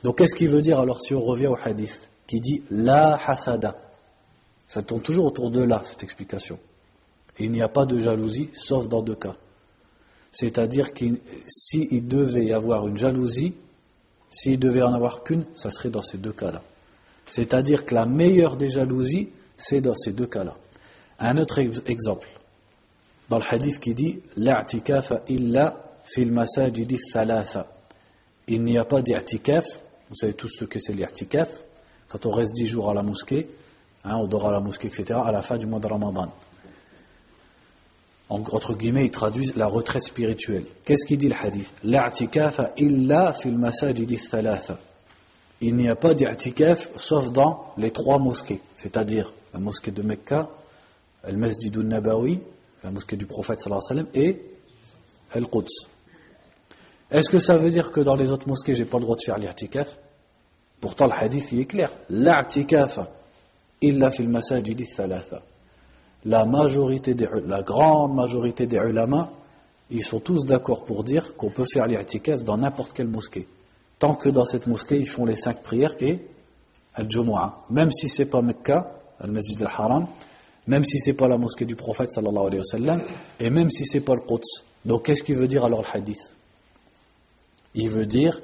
Donc, 0.03 0.19
qu'est-ce 0.19 0.35
qu'il 0.35 0.49
veut 0.49 0.61
dire 0.61 0.79
alors 0.79 1.01
si 1.01 1.15
on 1.15 1.21
revient 1.21 1.47
au 1.47 1.57
hadith 1.57 2.07
qui 2.27 2.41
dit 2.41 2.63
la 2.71 3.19
hasada 3.27 3.77
Ça 4.69 4.83
tourne 4.83 5.01
toujours 5.01 5.27
autour 5.27 5.51
de 5.51 5.63
là, 5.63 5.81
cette 5.85 6.03
explication. 6.03 6.59
il 7.39 7.51
n'y 7.51 7.63
a 7.63 7.69
pas 7.69 7.87
de 7.87 7.99
jalousie, 7.99 8.51
sauf 8.53 8.89
dans 8.89 9.03
deux 9.03 9.17
cas. 9.17 9.37
C'est-à-dire 10.33 10.93
qu'il 10.93 11.21
s'il 11.47 12.07
devait 12.07 12.45
y 12.45 12.53
avoir 12.53 12.87
une 12.87 12.97
jalousie, 12.97 13.55
s'il 14.35 14.59
devait 14.59 14.83
en 14.83 14.93
avoir 14.93 15.23
qu'une, 15.23 15.47
ça 15.55 15.71
serait 15.71 15.91
dans 15.91 16.03
ces 16.03 16.19
deux 16.19 16.33
cas-là. 16.33 16.61
C'est-à-dire 17.27 17.87
que 17.87 17.95
la 17.95 18.05
meilleure 18.05 18.57
des 18.57 18.69
jalousies, 18.69 19.31
c'est 19.57 19.81
dans 19.81 19.95
ces 19.95 20.13
deux 20.13 20.27
cas-là. 20.27 20.57
Un 21.21 21.39
autre 21.39 21.61
exemple, 21.61 22.29
dans 23.29 23.39
le 23.39 23.45
hadith 23.49 23.79
qui 23.79 23.95
dit 23.95 24.21
illa 24.37 25.77
fil 26.05 26.33
masajidi. 26.33 26.97
Il 28.49 28.63
n'y 28.65 28.77
a 28.77 28.85
pas 28.85 29.01
d'i'tikaf, 29.01 29.65
vous 30.11 30.17
savez 30.17 30.35
tous 30.35 30.49
ce 30.49 30.65
que 30.65 30.81
c'est 30.81 30.93
l'i'tikaf, 30.93 31.65
quand 32.09 32.27
on 32.27 32.31
reste 32.31 32.55
dix 32.55 32.67
jours 32.67 32.91
à 32.91 32.95
la 32.95 33.03
mosquée, 33.03 33.49
hein, 34.05 34.17
on 34.17 34.27
dort 34.27 34.49
à 34.49 34.53
la 34.53 34.61
mosquée, 34.61 34.89
etc., 34.89 35.19
à 35.25 35.31
la 35.31 35.43
fin 35.43 35.57
du 35.57 35.67
mois 35.67 35.81
de 35.81 35.87
Ramadan 35.87 36.33
entre 38.29 38.75
guillemets, 38.75 39.05
ils 39.05 39.11
traduisent 39.11 39.55
la 39.55 39.67
retraite 39.67 40.03
spirituelle. 40.03 40.65
Qu'est-ce 40.85 41.07
qu'il 41.07 41.19
dit 41.19 41.29
le 41.29 41.35
hadith? 41.35 41.75
Illa 41.85 43.33
fil 43.35 43.59
thalatha. 44.31 44.79
Il 45.61 45.77
n'y 45.77 45.89
a 45.89 45.95
pas 45.95 46.15
d'i'tikaf 46.15 46.91
sauf 46.97 47.31
dans 47.31 47.73
les 47.77 47.91
trois 47.91 48.19
mosquées, 48.19 48.61
c'est-à-dire 48.75 49.33
la 49.53 49.61
mosquée 49.61 49.93
de 49.93 50.03
Mecca, 50.03 50.49
le 51.27 51.37
masjid 51.37 51.75
nabawi 51.77 52.41
la 52.83 52.91
mosquée 52.91 53.17
du 53.17 53.25
prophète 53.25 53.61
sallallahu 53.61 53.83
alayhi 53.91 54.07
wa 54.07 54.13
sallam, 54.13 54.25
et 54.25 54.43
Al-Quds. 55.33 55.89
Est-ce 57.11 57.31
que 57.31 57.39
ça 57.39 57.55
veut 57.55 57.71
dire 57.71 57.91
que 57.91 58.01
dans 58.01 58.15
les 58.15 58.31
autres 58.31 58.47
mosquées, 58.47 58.75
j'ai 58.75 58.85
pas 58.85 58.99
le 58.99 59.05
droit 59.05 59.17
de 59.17 59.23
faire 59.23 59.39
l'i'tikaf 59.39 59.99
Pourtant, 60.81 61.07
le 61.07 61.15
hadith 61.15 61.51
il 61.53 61.61
est 61.61 61.65
clair. 61.65 61.91
La'tikaf 62.11 62.99
illa 63.81 64.11
fil 64.11 64.29
masajid 64.29 64.85
thalatha 64.95 65.43
la 66.25 66.45
majorité 66.45 67.15
la 67.47 67.63
grande 67.63 68.15
majorité 68.15 68.67
des 68.67 68.77
ulama, 68.79 69.31
ils 69.91 70.03
sont 70.03 70.21
tous 70.21 70.47
d'accord 70.47 70.85
pour 70.85 71.05
dire 71.05 71.37
qu'on 71.37 71.51
peut 71.51 71.67
faire 71.71 71.87
l'i'tikaf 71.87 72.43
dans 72.43 72.57
n'importe 72.57 72.93
quelle 72.93 73.09
mosquée. 73.09 73.47
Tant 73.99 74.15
que 74.15 74.29
dans 74.29 74.45
cette 74.45 74.67
mosquée, 74.67 74.97
ils 74.97 75.09
font 75.09 75.25
les 75.25 75.37
cinq 75.37 75.63
prières 75.63 75.95
et 76.01 76.27
al-Jumu'ah. 76.95 77.65
Même 77.71 77.91
si 77.91 78.09
c'est 78.09 78.27
pas 78.27 78.43
Mecca, 78.43 78.93
al-Masjid 79.21 79.61
al-Haram, 79.63 80.07
même 80.67 80.85
si 80.85 80.99
c'est 80.99 81.13
pas 81.13 81.29
la 81.29 81.37
mosquée 81.37 81.67
du 81.67 81.77
prophète 81.77 82.11
sallallahu 82.11 82.47
alayhi 82.47 82.59
wa 82.59 82.65
sallam, 82.65 83.03
et 83.39 83.51
même 83.51 83.71
si 83.71 83.85
c'est 83.85 84.01
pas 84.01 84.15
le 84.15 84.23
Quds. 84.23 84.65
Donc 84.85 85.05
qu'est-ce 85.05 85.23
qu'il 85.23 85.37
veut 85.37 85.47
dire 85.47 85.65
alors 85.65 85.83
le 85.83 85.99
hadith? 85.99 86.35
Il 87.75 87.91
veut 87.91 88.07
dire 88.07 88.41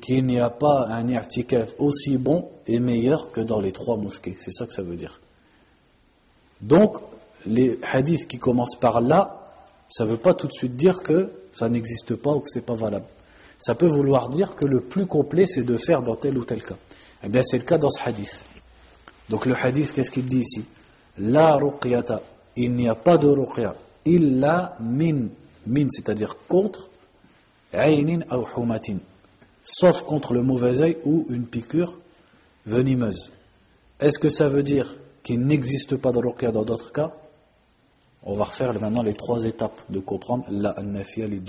qu'il 0.00 0.26
n'y 0.26 0.40
a 0.40 0.50
pas 0.50 0.86
un 0.88 1.08
i'tikaf 1.08 1.74
aussi 1.78 2.18
bon 2.18 2.50
et 2.66 2.80
meilleur 2.80 3.30
que 3.30 3.40
dans 3.40 3.60
les 3.60 3.72
trois 3.72 3.96
mosquées. 3.96 4.36
C'est 4.38 4.50
ça 4.50 4.66
que 4.66 4.72
ça 4.74 4.82
veut 4.82 4.96
dire. 4.96 5.20
Donc, 6.60 6.98
les 7.46 7.78
hadiths 7.82 8.26
qui 8.26 8.38
commencent 8.38 8.76
par 8.76 9.00
là, 9.00 9.42
ça 9.88 10.04
ne 10.04 10.10
veut 10.10 10.18
pas 10.18 10.34
tout 10.34 10.46
de 10.46 10.52
suite 10.52 10.76
dire 10.76 11.02
que 11.02 11.30
ça 11.52 11.68
n'existe 11.68 12.16
pas 12.16 12.32
ou 12.32 12.40
que 12.40 12.48
ce 12.48 12.58
n'est 12.58 12.64
pas 12.64 12.74
valable. 12.74 13.06
Ça 13.58 13.74
peut 13.74 13.86
vouloir 13.86 14.28
dire 14.28 14.56
que 14.56 14.66
le 14.66 14.80
plus 14.80 15.06
complet, 15.06 15.46
c'est 15.46 15.62
de 15.62 15.76
faire 15.76 16.02
dans 16.02 16.16
tel 16.16 16.36
ou 16.36 16.44
tel 16.44 16.64
cas. 16.64 16.76
Eh 17.22 17.28
bien, 17.28 17.42
c'est 17.42 17.58
le 17.58 17.64
cas 17.64 17.78
dans 17.78 17.90
ce 17.90 18.02
hadith. 18.02 18.44
Donc, 19.28 19.46
le 19.46 19.54
hadith, 19.54 19.92
qu'est-ce 19.92 20.10
qu'il 20.10 20.24
dit 20.24 20.40
ici? 20.40 20.64
La 21.18 21.54
ruqyata. 21.54 22.22
Il 22.56 22.74
n'y 22.74 22.88
a 22.88 22.96
pas 22.96 23.18
de 23.18 23.28
ruqya. 23.28 23.76
Illa 24.04 24.76
min. 24.80 25.28
Min, 25.66 25.86
c'est-à-dire 25.90 26.36
contre. 26.48 26.88
Aynin 27.72 28.20
ou 28.32 28.60
humatin. 28.60 28.98
Sauf 29.62 30.02
contre 30.02 30.34
le 30.34 30.42
mauvais 30.42 30.82
œil 30.82 30.98
ou 31.04 31.24
une 31.28 31.46
piqûre 31.46 31.98
venimeuse. 32.66 33.30
Est-ce 34.00 34.18
que 34.18 34.28
ça 34.28 34.48
veut 34.48 34.64
dire 34.64 34.96
qu'il 35.22 35.40
n'existe 35.40 35.96
pas 35.96 36.10
de 36.10 36.18
ruqya 36.18 36.50
dans 36.50 36.64
d'autres 36.64 36.92
cas? 36.92 37.12
On 38.24 38.34
va 38.34 38.44
refaire 38.44 38.72
maintenant 38.80 39.02
les 39.02 39.14
trois 39.14 39.44
étapes 39.44 39.80
de 39.88 40.00
comprendre 40.00 40.44
la 40.48 40.74
nafia 40.82 41.26
les. 41.26 41.40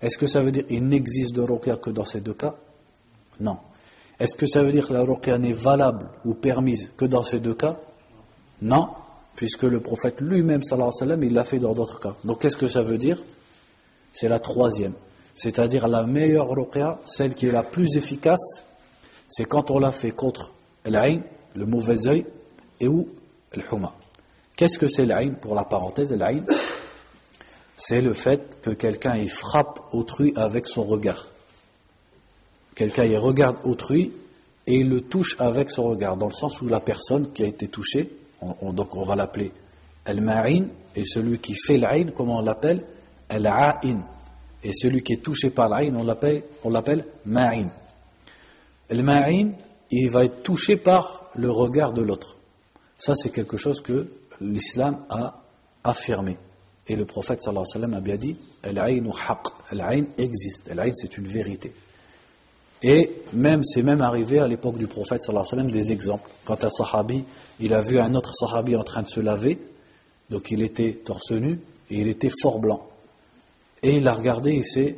Est-ce 0.00 0.18
que 0.18 0.26
ça 0.26 0.40
veut 0.40 0.50
dire 0.50 0.66
qu'il 0.66 0.86
n'existe 0.86 1.34
de 1.34 1.42
ruqya 1.42 1.76
que 1.76 1.90
dans 1.90 2.04
ces 2.04 2.20
deux 2.20 2.34
cas? 2.34 2.54
Non. 3.40 3.58
Est-ce 4.18 4.36
que 4.36 4.46
ça 4.46 4.62
veut 4.62 4.72
dire 4.72 4.86
que 4.86 4.92
la 4.92 5.02
ruqya 5.02 5.38
n'est 5.38 5.52
valable 5.52 6.08
ou 6.24 6.34
permise 6.34 6.90
que 6.96 7.04
dans 7.04 7.22
ces 7.22 7.40
deux 7.40 7.54
cas? 7.54 7.78
Non, 8.62 8.88
puisque 9.36 9.64
le 9.64 9.80
prophète 9.80 10.20
lui-même, 10.20 10.62
sallallahu 10.62 10.90
alayhi 10.90 11.00
wa 11.00 11.06
sallam, 11.06 11.24
il 11.24 11.34
l'a 11.34 11.44
fait 11.44 11.58
dans 11.58 11.74
d'autres 11.74 12.00
cas. 12.00 12.14
Donc 12.24 12.40
qu'est-ce 12.40 12.56
que 12.56 12.68
ça 12.68 12.80
veut 12.82 12.98
dire? 12.98 13.22
C'est 14.12 14.28
la 14.28 14.38
troisième. 14.38 14.94
C'est-à-dire 15.34 15.88
la 15.88 16.04
meilleure 16.04 16.48
ruqya, 16.48 17.00
celle 17.04 17.34
qui 17.34 17.46
est 17.46 17.52
la 17.52 17.64
plus 17.64 17.96
efficace, 17.96 18.64
c'est 19.28 19.44
quand 19.44 19.70
on 19.70 19.78
l'a 19.78 19.92
fait 19.92 20.12
contre 20.12 20.52
l'aïn, 20.84 21.22
le 21.54 21.66
mauvais 21.66 22.06
œil, 22.06 22.26
et 22.80 22.88
ou 22.88 23.08
le 23.54 23.62
huma. 23.72 23.94
Qu'est-ce 24.56 24.78
que 24.78 24.86
c'est 24.86 25.06
l'aïn 25.06 25.34
Pour 25.34 25.54
la 25.54 25.64
parenthèse, 25.64 26.12
l'aïn, 26.12 26.44
c'est 27.76 28.00
le 28.00 28.14
fait 28.14 28.60
que 28.62 28.70
quelqu'un 28.70 29.16
y 29.16 29.28
frappe 29.28 29.80
autrui 29.92 30.32
avec 30.36 30.66
son 30.66 30.84
regard. 30.84 31.26
Quelqu'un 32.74 33.04
y 33.04 33.16
regarde 33.16 33.58
autrui 33.64 34.12
et 34.66 34.76
il 34.76 34.88
le 34.88 35.00
touche 35.02 35.36
avec 35.40 35.70
son 35.70 35.84
regard, 35.84 36.16
dans 36.16 36.28
le 36.28 36.32
sens 36.32 36.60
où 36.62 36.66
la 36.66 36.80
personne 36.80 37.32
qui 37.32 37.42
a 37.42 37.46
été 37.46 37.68
touchée, 37.68 38.10
donc 38.62 38.96
on 38.96 39.04
va 39.04 39.16
l'appeler 39.16 39.52
al-ma'in, 40.04 40.68
et 40.94 41.04
celui 41.04 41.38
qui 41.38 41.54
fait 41.54 41.76
l'aïn, 41.76 42.12
comment 42.12 42.38
on 42.38 42.42
l'appelle? 42.42 42.86
Al-a'in. 43.28 44.04
Et 44.62 44.72
celui 44.72 45.02
qui 45.02 45.14
est 45.14 45.22
touché 45.22 45.50
par 45.50 45.68
l'aïn, 45.68 45.96
on 45.96 46.70
l'appelle, 46.70 47.04
ma'in. 47.24 47.70
Al-ma'in, 48.90 49.52
il 49.90 50.10
va 50.10 50.24
être 50.24 50.42
touché 50.42 50.76
par 50.76 51.30
le 51.34 51.50
regard 51.50 51.92
de 51.92 52.02
l'autre. 52.02 52.36
Ça, 52.96 53.14
c'est 53.14 53.30
quelque 53.30 53.56
chose 53.56 53.80
que 53.80 54.08
l'islam 54.44 55.04
a 55.08 55.42
affirmé. 55.82 56.38
Et 56.86 56.96
le 56.96 57.04
prophète 57.04 57.40
sallallahu 57.40 57.64
alayhi 57.74 57.94
a 57.94 58.00
bien 58.00 58.16
dit 58.16 58.36
Al-ayn 58.62 59.08
haq. 59.10 59.46
Al-ayn 59.70 60.06
existe. 60.18 60.70
Al-ayn 60.70 60.92
c'est 60.92 61.16
une 61.16 61.26
vérité. 61.26 61.72
Et 62.82 63.22
même, 63.32 63.62
c'est 63.62 63.82
même 63.82 64.02
arrivé 64.02 64.40
à 64.40 64.46
l'époque 64.46 64.76
du 64.76 64.86
prophète 64.86 65.22
sallallahu 65.22 65.46
alayhi 65.52 65.72
des 65.72 65.92
exemples. 65.92 66.28
Quand 66.44 66.62
un 66.64 66.68
sahabi, 66.68 67.24
il 67.58 67.72
a 67.72 67.80
vu 67.80 67.98
un 67.98 68.14
autre 68.14 68.34
sahabi 68.34 68.76
en 68.76 68.82
train 68.82 69.02
de 69.02 69.08
se 69.08 69.20
laver, 69.20 69.58
donc 70.28 70.50
il 70.50 70.62
était 70.62 71.00
torse 71.04 71.32
nu 71.32 71.60
et 71.90 72.00
il 72.00 72.08
était 72.08 72.30
fort 72.30 72.58
blanc. 72.58 72.86
Et 73.82 73.96
il 73.96 74.02
l'a 74.02 74.12
regardé 74.12 74.60
et, 74.76 74.96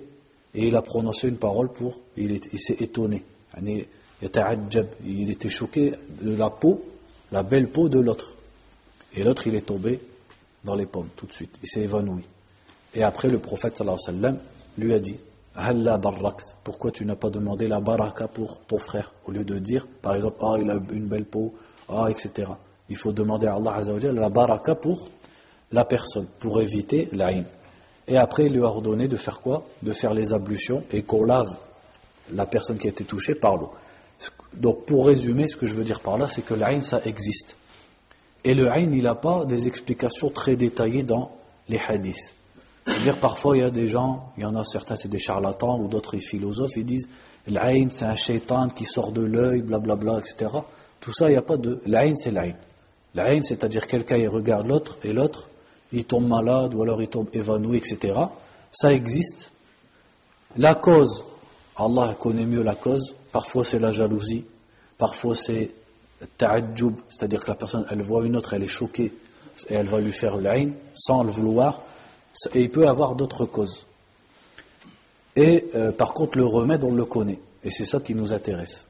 il 0.54 0.74
a 0.74 0.82
prononcé 0.82 1.28
une 1.28 1.38
parole 1.38 1.72
pour, 1.72 2.00
il 2.16 2.40
s'est 2.58 2.76
étonné. 2.80 3.22
Il 3.62 5.30
était 5.30 5.48
choqué 5.48 5.94
de 6.22 6.34
la 6.36 6.50
peau, 6.50 6.82
la 7.30 7.42
belle 7.42 7.68
peau 7.70 7.88
de 7.88 8.00
l'autre. 8.00 8.35
Et 9.14 9.22
l'autre, 9.22 9.46
il 9.46 9.54
est 9.54 9.66
tombé 9.66 10.00
dans 10.64 10.74
les 10.74 10.86
pommes 10.86 11.08
tout 11.16 11.26
de 11.26 11.32
suite. 11.32 11.56
Il 11.62 11.68
s'est 11.68 11.82
évanoui. 11.82 12.26
Et 12.94 13.02
après, 13.02 13.28
le 13.28 13.38
prophète 13.38 13.76
sallallahu 13.76 13.98
alayhi 14.08 14.20
wa 14.20 14.28
sallam 14.28 14.40
lui 14.78 14.92
a 14.94 14.98
dit 14.98 15.16
pourquoi 16.64 16.90
tu 16.90 17.04
n'as 17.06 17.16
pas 17.16 17.30
demandé 17.30 17.66
la 17.66 17.80
baraka 17.80 18.28
pour 18.28 18.60
ton 18.66 18.78
frère 18.78 19.12
Au 19.24 19.32
lieu 19.32 19.44
de 19.44 19.58
dire, 19.58 19.86
par 20.02 20.14
exemple, 20.14 20.36
ah, 20.42 20.56
il 20.60 20.70
a 20.70 20.78
une 20.92 21.06
belle 21.06 21.24
peau, 21.24 21.54
ah, 21.88 22.06
etc. 22.10 22.50
Il 22.88 22.96
faut 22.96 23.12
demander 23.12 23.46
à 23.46 23.54
Allah 23.54 23.82
la 24.12 24.28
baraka 24.28 24.74
pour 24.74 25.08
la 25.72 25.84
personne, 25.84 26.26
pour 26.38 26.60
éviter 26.60 27.08
l'aïn. 27.12 27.44
Et 28.06 28.16
après, 28.16 28.46
il 28.46 28.52
lui 28.52 28.62
a 28.62 28.66
ordonné 28.66 29.08
de 29.08 29.16
faire 29.16 29.40
quoi? 29.40 29.64
De 29.82 29.92
faire 29.92 30.14
les 30.14 30.32
ablutions 30.32 30.84
et 30.92 31.02
qu'on 31.02 31.24
lave 31.24 31.58
la 32.30 32.46
personne 32.46 32.78
qui 32.78 32.86
a 32.86 32.90
été 32.90 33.04
touchée 33.04 33.34
par 33.34 33.56
l'eau. 33.56 33.70
Donc, 34.52 34.84
pour 34.84 35.06
résumer, 35.06 35.48
ce 35.48 35.56
que 35.56 35.66
je 35.66 35.74
veux 35.74 35.84
dire 35.84 36.00
par 36.00 36.18
là, 36.18 36.28
c'est 36.28 36.42
que 36.42 36.54
l'aïn, 36.54 36.82
ça 36.82 37.00
existe. 37.04 37.56
Et 38.46 38.54
le 38.54 38.70
aïn, 38.70 38.92
il 38.92 39.02
n'a 39.02 39.16
pas 39.16 39.44
des 39.44 39.66
explications 39.66 40.30
très 40.30 40.54
détaillées 40.54 41.02
dans 41.02 41.32
les 41.68 41.80
hadiths. 41.80 42.32
C'est-à-dire, 42.86 43.18
parfois, 43.18 43.56
il 43.56 43.64
y 43.64 43.66
a 43.66 43.70
des 43.70 43.88
gens, 43.88 44.32
il 44.36 44.44
y 44.44 44.46
en 44.46 44.54
a 44.54 44.62
certains, 44.62 44.94
c'est 44.94 45.08
des 45.08 45.18
charlatans, 45.18 45.80
ou 45.80 45.88
d'autres, 45.88 46.16
philosophes, 46.18 46.76
ils 46.76 46.84
disent 46.84 47.08
l'aïn, 47.48 47.88
c'est 47.90 48.04
un 48.04 48.14
shaitan 48.14 48.68
qui 48.68 48.84
sort 48.84 49.10
de 49.10 49.24
l'œil, 49.24 49.62
blablabla, 49.62 50.20
etc. 50.20 50.46
Tout 51.00 51.12
ça, 51.12 51.26
il 51.26 51.32
n'y 51.32 51.36
a 51.36 51.42
pas 51.42 51.56
de. 51.56 51.82
L'aïn, 51.86 52.14
c'est 52.14 52.30
l'aïn. 52.30 52.54
L'aïn, 53.16 53.42
c'est-à-dire 53.42 53.84
quelqu'un, 53.88 54.16
il 54.16 54.28
regarde 54.28 54.68
l'autre, 54.68 54.96
et 55.02 55.12
l'autre, 55.12 55.48
il 55.90 56.04
tombe 56.04 56.28
malade, 56.28 56.72
ou 56.72 56.84
alors 56.84 57.02
il 57.02 57.08
tombe 57.08 57.26
évanoui, 57.32 57.78
etc. 57.78 58.14
Ça 58.70 58.92
existe. 58.92 59.50
La 60.56 60.76
cause, 60.76 61.24
Allah 61.76 62.14
connaît 62.20 62.46
mieux 62.46 62.62
la 62.62 62.76
cause. 62.76 63.16
Parfois, 63.32 63.64
c'est 63.64 63.80
la 63.80 63.90
jalousie. 63.90 64.44
Parfois, 64.98 65.34
c'est 65.34 65.72
ta'adjub, 66.38 66.94
c'est-à-dire 67.08 67.44
que 67.44 67.50
la 67.50 67.56
personne, 67.56 67.86
elle 67.90 68.02
voit 68.02 68.24
une 68.24 68.36
autre, 68.36 68.54
elle 68.54 68.62
est 68.62 68.68
choquée, 68.68 69.12
et 69.68 69.74
elle 69.74 69.86
va 69.86 70.00
lui 70.00 70.12
faire 70.12 70.36
l'aïn, 70.36 70.72
sans 70.94 71.22
le 71.22 71.30
vouloir 71.30 71.82
et 72.52 72.62
il 72.62 72.70
peut 72.70 72.86
avoir 72.86 73.14
d'autres 73.14 73.46
causes. 73.46 73.86
Et 75.34 75.66
euh, 75.74 75.92
par 75.92 76.14
contre, 76.14 76.38
le 76.38 76.46
remède, 76.46 76.84
on 76.84 76.94
le 76.94 77.04
connaît. 77.04 77.38
Et 77.64 77.70
c'est 77.70 77.84
ça 77.84 78.00
qui 78.00 78.14
nous 78.14 78.32
intéresse. 78.32 78.86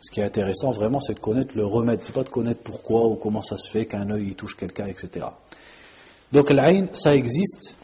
Ce 0.00 0.10
qui 0.10 0.20
est 0.20 0.24
intéressant 0.24 0.70
vraiment, 0.70 1.00
c'est 1.00 1.14
de 1.14 1.20
connaître 1.20 1.56
le 1.56 1.64
remède. 1.64 2.02
C'est 2.02 2.14
pas 2.14 2.24
de 2.24 2.28
connaître 2.28 2.62
pourquoi 2.62 3.06
ou 3.06 3.14
comment 3.14 3.42
ça 3.42 3.56
se 3.56 3.70
fait 3.70 3.86
qu'un 3.86 4.10
œil 4.10 4.34
touche 4.34 4.56
quelqu'un, 4.56 4.86
etc. 4.86 5.26
Donc 6.32 6.50
l'aïn, 6.50 6.88
ça 6.92 7.14
existe. 7.14 7.76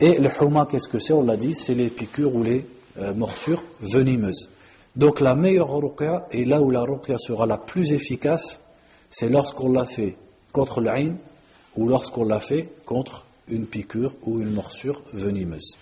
Et 0.00 0.18
le 0.18 0.30
huma, 0.40 0.66
qu'est-ce 0.66 0.88
que 0.88 0.98
c'est? 0.98 1.12
On 1.12 1.22
l'a 1.22 1.36
dit, 1.36 1.54
c'est 1.54 1.74
les 1.74 1.90
piqûres 1.90 2.34
ou 2.34 2.42
les 2.42 2.66
euh, 2.98 3.14
morsures 3.14 3.62
venimeuses. 3.80 4.48
Donc 4.96 5.20
la 5.20 5.34
meilleure 5.34 5.70
ruqya, 5.70 6.26
et 6.32 6.44
là 6.44 6.60
où 6.60 6.70
la 6.70 6.82
ruqya 6.82 7.16
sera 7.18 7.46
la 7.46 7.58
plus 7.58 7.92
efficace, 7.92 8.60
c'est 9.08 9.28
lorsqu'on 9.28 9.70
l'a 9.70 9.86
fait 9.86 10.16
contre 10.52 10.80
l'aïn 10.80 11.16
ou 11.76 11.88
lorsqu'on 11.88 12.24
l'a 12.24 12.40
fait 12.40 12.68
contre 12.84 13.24
une 13.48 13.66
piqûre 13.66 14.12
ou 14.24 14.40
une 14.40 14.52
morsure 14.52 15.02
venimeuse. 15.12 15.76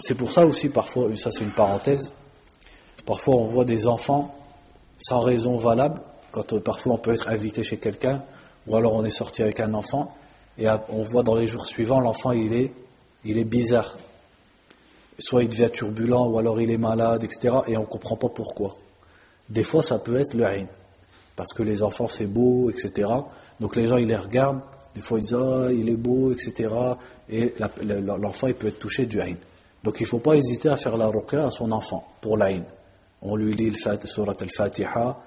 C'est 0.00 0.14
pour 0.16 0.32
ça 0.32 0.46
aussi, 0.46 0.68
parfois, 0.68 1.14
ça 1.16 1.30
c'est 1.30 1.44
une 1.44 1.52
parenthèse, 1.52 2.14
parfois 3.04 3.36
on 3.36 3.46
voit 3.46 3.64
des 3.64 3.88
enfants 3.88 4.34
sans 5.00 5.20
raison 5.20 5.56
valable, 5.56 6.00
quand 6.30 6.52
euh, 6.52 6.60
parfois 6.60 6.94
on 6.94 6.98
peut 6.98 7.12
être 7.12 7.28
invité 7.28 7.62
chez 7.62 7.78
quelqu'un, 7.78 8.24
ou 8.66 8.76
alors 8.76 8.94
on 8.94 9.04
est 9.04 9.10
sorti 9.10 9.42
avec 9.42 9.60
un 9.60 9.74
enfant, 9.74 10.12
et 10.58 10.66
on 10.88 11.02
voit 11.02 11.22
dans 11.22 11.36
les 11.36 11.46
jours 11.46 11.66
suivants 11.66 12.00
l'enfant 12.00 12.32
il 12.32 12.52
est, 12.52 12.72
il 13.24 13.38
est 13.38 13.44
bizarre 13.44 13.96
Soit 15.19 15.43
il 15.43 15.49
devient 15.49 15.69
turbulent, 15.71 16.27
ou 16.27 16.39
alors 16.39 16.59
il 16.59 16.71
est 16.71 16.77
malade, 16.77 17.23
etc. 17.23 17.55
Et 17.67 17.77
on 17.77 17.81
ne 17.81 17.85
comprend 17.85 18.15
pas 18.15 18.29
pourquoi. 18.29 18.75
Des 19.49 19.63
fois 19.63 19.83
ça 19.83 19.99
peut 19.99 20.15
être 20.15 20.33
le 20.33 20.45
haïn, 20.45 20.67
parce 21.35 21.53
que 21.53 21.63
les 21.63 21.83
enfants 21.83 22.07
c'est 22.07 22.25
beau, 22.25 22.69
etc. 22.69 23.09
Donc 23.59 23.75
les 23.75 23.87
gens 23.87 23.97
ils 23.97 24.07
les 24.07 24.15
regardent, 24.15 24.61
des 24.95 25.01
fois, 25.01 25.19
ils 25.19 25.23
disent 25.23 25.35
ah, 25.35 25.71
il 25.71 25.89
est 25.89 25.97
beau, 25.97 26.31
etc. 26.31 26.69
Et 27.29 27.53
l'enfant, 27.81 28.47
il 28.47 28.53
peut 28.53 28.67
être 28.67 28.79
touché 28.79 29.05
du 29.05 29.19
haïn. 29.19 29.37
Donc, 29.83 29.99
il 29.99 30.03
ne 30.03 30.07
faut 30.07 30.19
pas 30.19 30.35
hésiter 30.35 30.69
à 30.69 30.75
faire 30.75 30.97
la 30.97 31.07
ruqya 31.07 31.45
à 31.45 31.51
son 31.51 31.71
enfant 31.71 32.07
pour 32.21 32.37
l'haïn. 32.37 32.63
On 33.21 33.35
lui 33.35 33.53
lit 33.53 33.69
le 33.69 34.07
surat 34.07 34.35
al-Fatiha, 34.39 35.17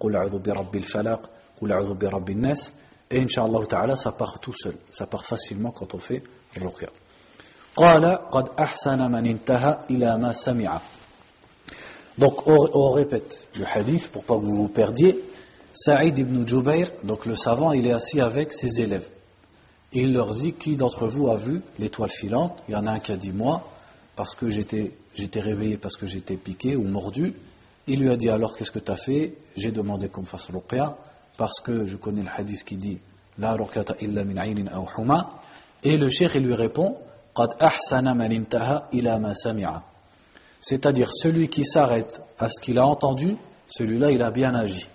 قل 0.00 0.16
أعوذ 0.16 0.38
برب 0.38 0.76
الفلق, 0.76 1.30
قل 1.60 1.72
أعوذ 1.72 1.94
برب 1.94 2.30
الناس, 2.30 2.72
et 3.10 3.20
Inch'Allah 3.20 3.66
Ta'ala, 3.66 3.94
ça 3.94 4.12
part 4.12 4.40
tout 4.40 4.54
seul. 4.54 4.74
Ça 4.90 5.06
part 5.06 5.24
facilement 5.24 5.70
quand 5.70 5.94
on 5.94 5.98
fait 5.98 6.22
ruqya. 6.56 6.88
قال 7.76 8.04
قد 8.30 8.48
أحسن 8.58 9.10
من 9.10 9.26
انتهى 9.26 9.78
إلى 9.90 10.18
ما 10.18 10.32
سمع. 10.32 10.80
Donc, 12.18 12.46
on, 12.46 12.70
on 12.72 12.90
répète 12.92 13.46
le 13.58 13.66
hadith 13.66 14.08
pour 14.10 14.24
pas 14.24 14.36
que 14.36 14.40
vous 14.40 14.56
vous 14.56 14.68
perdiez. 14.68 15.22
Saïd 15.74 16.16
ibn 16.16 16.46
Jubayr, 16.46 16.88
donc 17.04 17.26
le 17.26 17.34
savant, 17.34 17.72
il 17.72 17.86
est 17.86 17.92
assis 17.92 18.20
avec 18.20 18.52
ses 18.54 18.80
élèves. 18.80 19.10
Et 19.92 20.00
il 20.00 20.14
leur 20.14 20.34
dit 20.34 20.54
Qui 20.54 20.76
d'entre 20.76 21.06
vous 21.06 21.28
a 21.28 21.36
vu 21.36 21.60
l'étoile 21.78 22.10
filante 22.10 22.62
Il 22.68 22.72
y 22.72 22.76
en 22.76 22.86
a 22.86 22.92
un 22.92 22.98
qui 22.98 23.12
a 23.12 23.16
dit 23.16 23.32
Moi, 23.32 23.62
parce 24.16 24.34
que 24.34 24.48
j'étais, 24.48 24.92
réveillé, 25.34 25.76
parce 25.76 25.96
que 25.96 26.06
j'étais 26.06 26.36
piqué 26.36 26.76
ou 26.76 26.84
mordu. 26.84 27.34
Il 27.86 28.00
lui 28.00 28.10
a 28.10 28.16
dit 28.16 28.30
Alors 28.30 28.56
qu'est-ce 28.56 28.70
que 28.70 28.78
tu 28.78 28.90
as 28.90 28.96
fait 28.96 29.34
J'ai 29.54 29.70
demandé 29.70 30.08
qu'on 30.08 30.22
me 30.22 30.26
fasse 30.26 30.50
ruqya, 30.50 30.96
parce 31.36 31.60
que 31.60 31.84
je 31.84 31.96
connais 31.96 32.22
le 32.22 32.30
hadith 32.34 32.64
qui 32.64 32.76
dit 32.76 32.98
La 33.38 33.52
ruqyata 33.52 33.96
illa 34.00 34.24
min 34.24 34.42
aynin 34.42 34.68
aw 34.72 34.86
huma. 34.96 35.28
Et 35.84 35.98
le 35.98 36.08
cheikh, 36.08 36.34
il 36.36 36.42
lui 36.42 36.54
répond 36.54 36.96
c'est-à-dire, 40.61 41.13
celui 41.13 41.49
qui 41.49 41.63
s'arrête 41.63 42.21
à 42.37 42.47
ce 42.49 42.61
qu'il 42.61 42.77
a 42.77 42.85
entendu, 42.85 43.37
celui-là, 43.67 44.11
il 44.11 44.21
a 44.21 44.31
bien 44.31 44.53
agi. 44.53 44.87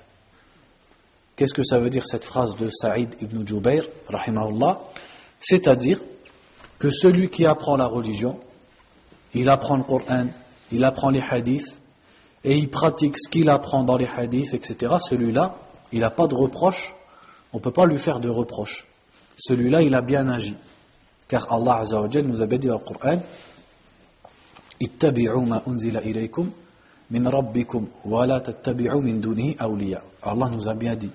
Qu'est-ce 1.34 1.54
que 1.54 1.64
ça 1.64 1.78
veut 1.78 1.90
dire 1.90 2.06
cette 2.06 2.24
phrase 2.24 2.56
de 2.56 2.68
Saïd 2.70 3.14
ibn 3.20 3.46
Jubayr, 3.46 3.82
rahimahullah? 4.08 4.80
C'est-à-dire 5.40 6.00
que 6.78 6.90
celui 6.90 7.30
qui 7.30 7.46
apprend 7.46 7.76
la 7.76 7.86
religion, 7.86 8.38
il 9.34 9.48
apprend 9.48 9.76
le 9.76 9.82
Coran, 9.82 10.28
il 10.72 10.84
apprend 10.84 11.10
les 11.10 11.22
hadiths, 11.22 11.80
et 12.44 12.56
il 12.56 12.70
pratique 12.70 13.18
ce 13.18 13.28
qu'il 13.28 13.50
apprend 13.50 13.82
dans 13.82 13.96
les 13.96 14.06
hadiths, 14.06 14.54
etc. 14.54 14.94
Celui-là, 14.98 15.56
il 15.92 16.00
n'a 16.00 16.10
pas 16.10 16.26
de 16.26 16.34
reproche, 16.34 16.94
on 17.52 17.58
ne 17.58 17.62
peut 17.62 17.72
pas 17.72 17.86
lui 17.86 17.98
faire 17.98 18.20
de 18.20 18.28
reproche. 18.28 18.86
Celui-là, 19.38 19.82
il 19.82 19.94
a 19.94 20.00
bien 20.00 20.28
agi. 20.28 20.56
Car 21.28 21.52
Allah 21.52 21.78
Azza 21.80 22.00
wa 22.00 22.08
nous 22.22 22.42
a 22.42 22.46
dit 22.46 22.66
dans 22.66 22.78
le 22.78 22.84
Coran 22.84 23.18
Ittabi'u 24.80 25.44
ma 25.44 25.62
unzila 25.66 26.02
ilaykum 26.02 26.50
min 27.10 27.30
rabbikum 27.30 27.88
wa 28.04 28.26
la 28.26 28.40
tattabi'u 28.40 29.00
min 29.00 29.20
dunihi 29.20 29.56
awliya. 29.58 30.02
Allah 30.22 30.48
nous 30.50 30.68
a 30.68 30.74
bien 30.74 30.94
dit 30.94 31.10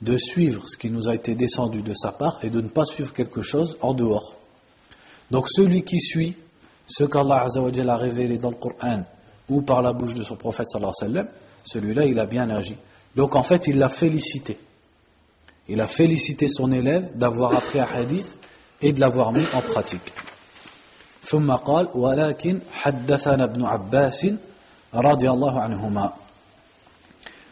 de 0.00 0.16
suivre 0.16 0.68
ce 0.68 0.76
qui 0.76 0.90
nous 0.90 1.08
a 1.08 1.14
été 1.14 1.34
descendu 1.34 1.82
de 1.82 1.92
sa 1.92 2.10
part 2.10 2.38
et 2.42 2.50
de 2.50 2.60
ne 2.60 2.68
pas 2.68 2.84
suivre 2.84 3.12
quelque 3.12 3.42
chose 3.42 3.78
en 3.82 3.94
dehors. 3.94 4.34
Donc 5.30 5.48
celui 5.48 5.82
qui 5.82 6.00
suit 6.00 6.36
ce 6.86 7.04
qu'Allah 7.04 7.46
a 7.46 7.96
révélé 7.96 8.38
dans 8.38 8.50
le 8.50 8.56
Coran 8.56 9.02
ou 9.48 9.62
par 9.62 9.80
la 9.82 9.92
bouche 9.92 10.14
de 10.14 10.24
son 10.24 10.36
prophète 10.36 10.68
celui-là 11.64 12.04
il 12.06 12.18
a 12.18 12.26
bien 12.26 12.50
agi. 12.50 12.76
Donc 13.14 13.36
en 13.36 13.42
fait 13.42 13.68
il 13.68 13.78
l'a 13.78 13.88
félicité. 13.88 14.58
Il 15.68 15.80
a 15.80 15.86
félicité 15.86 16.48
son 16.48 16.72
élève 16.72 17.16
d'avoir 17.16 17.56
appris 17.56 17.78
un 17.78 17.86
hadith 17.86 18.36
et 18.81 18.93
de 18.93 18.99
l'avoir 18.99 19.31
mis 19.31 19.45
en 19.53 19.61
pratique. 19.61 20.13
ثم 21.21 21.51
قال 21.51 21.87
ولكن 21.95 22.61
حدثنا 22.71 23.43
ابن 23.43 23.65
عباس 23.65 24.27
رضي 24.93 25.29
الله 25.29 25.59
عنهما 25.59 26.13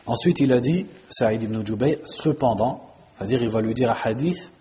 Ensuite, 0.07 0.39
il 0.39 0.53
a 0.53 0.59
dit, 0.59 0.85
Saïd 1.09 1.41
ibn 1.43 1.65
Jubayr, 1.65 1.97
cependant, 2.05 2.93
c'est-à-dire 3.17 3.41
il 3.41 3.49
va 3.49 3.59
lui 3.61 3.73
dire 3.73 3.89
un 3.89 3.97
hadith 4.03 4.51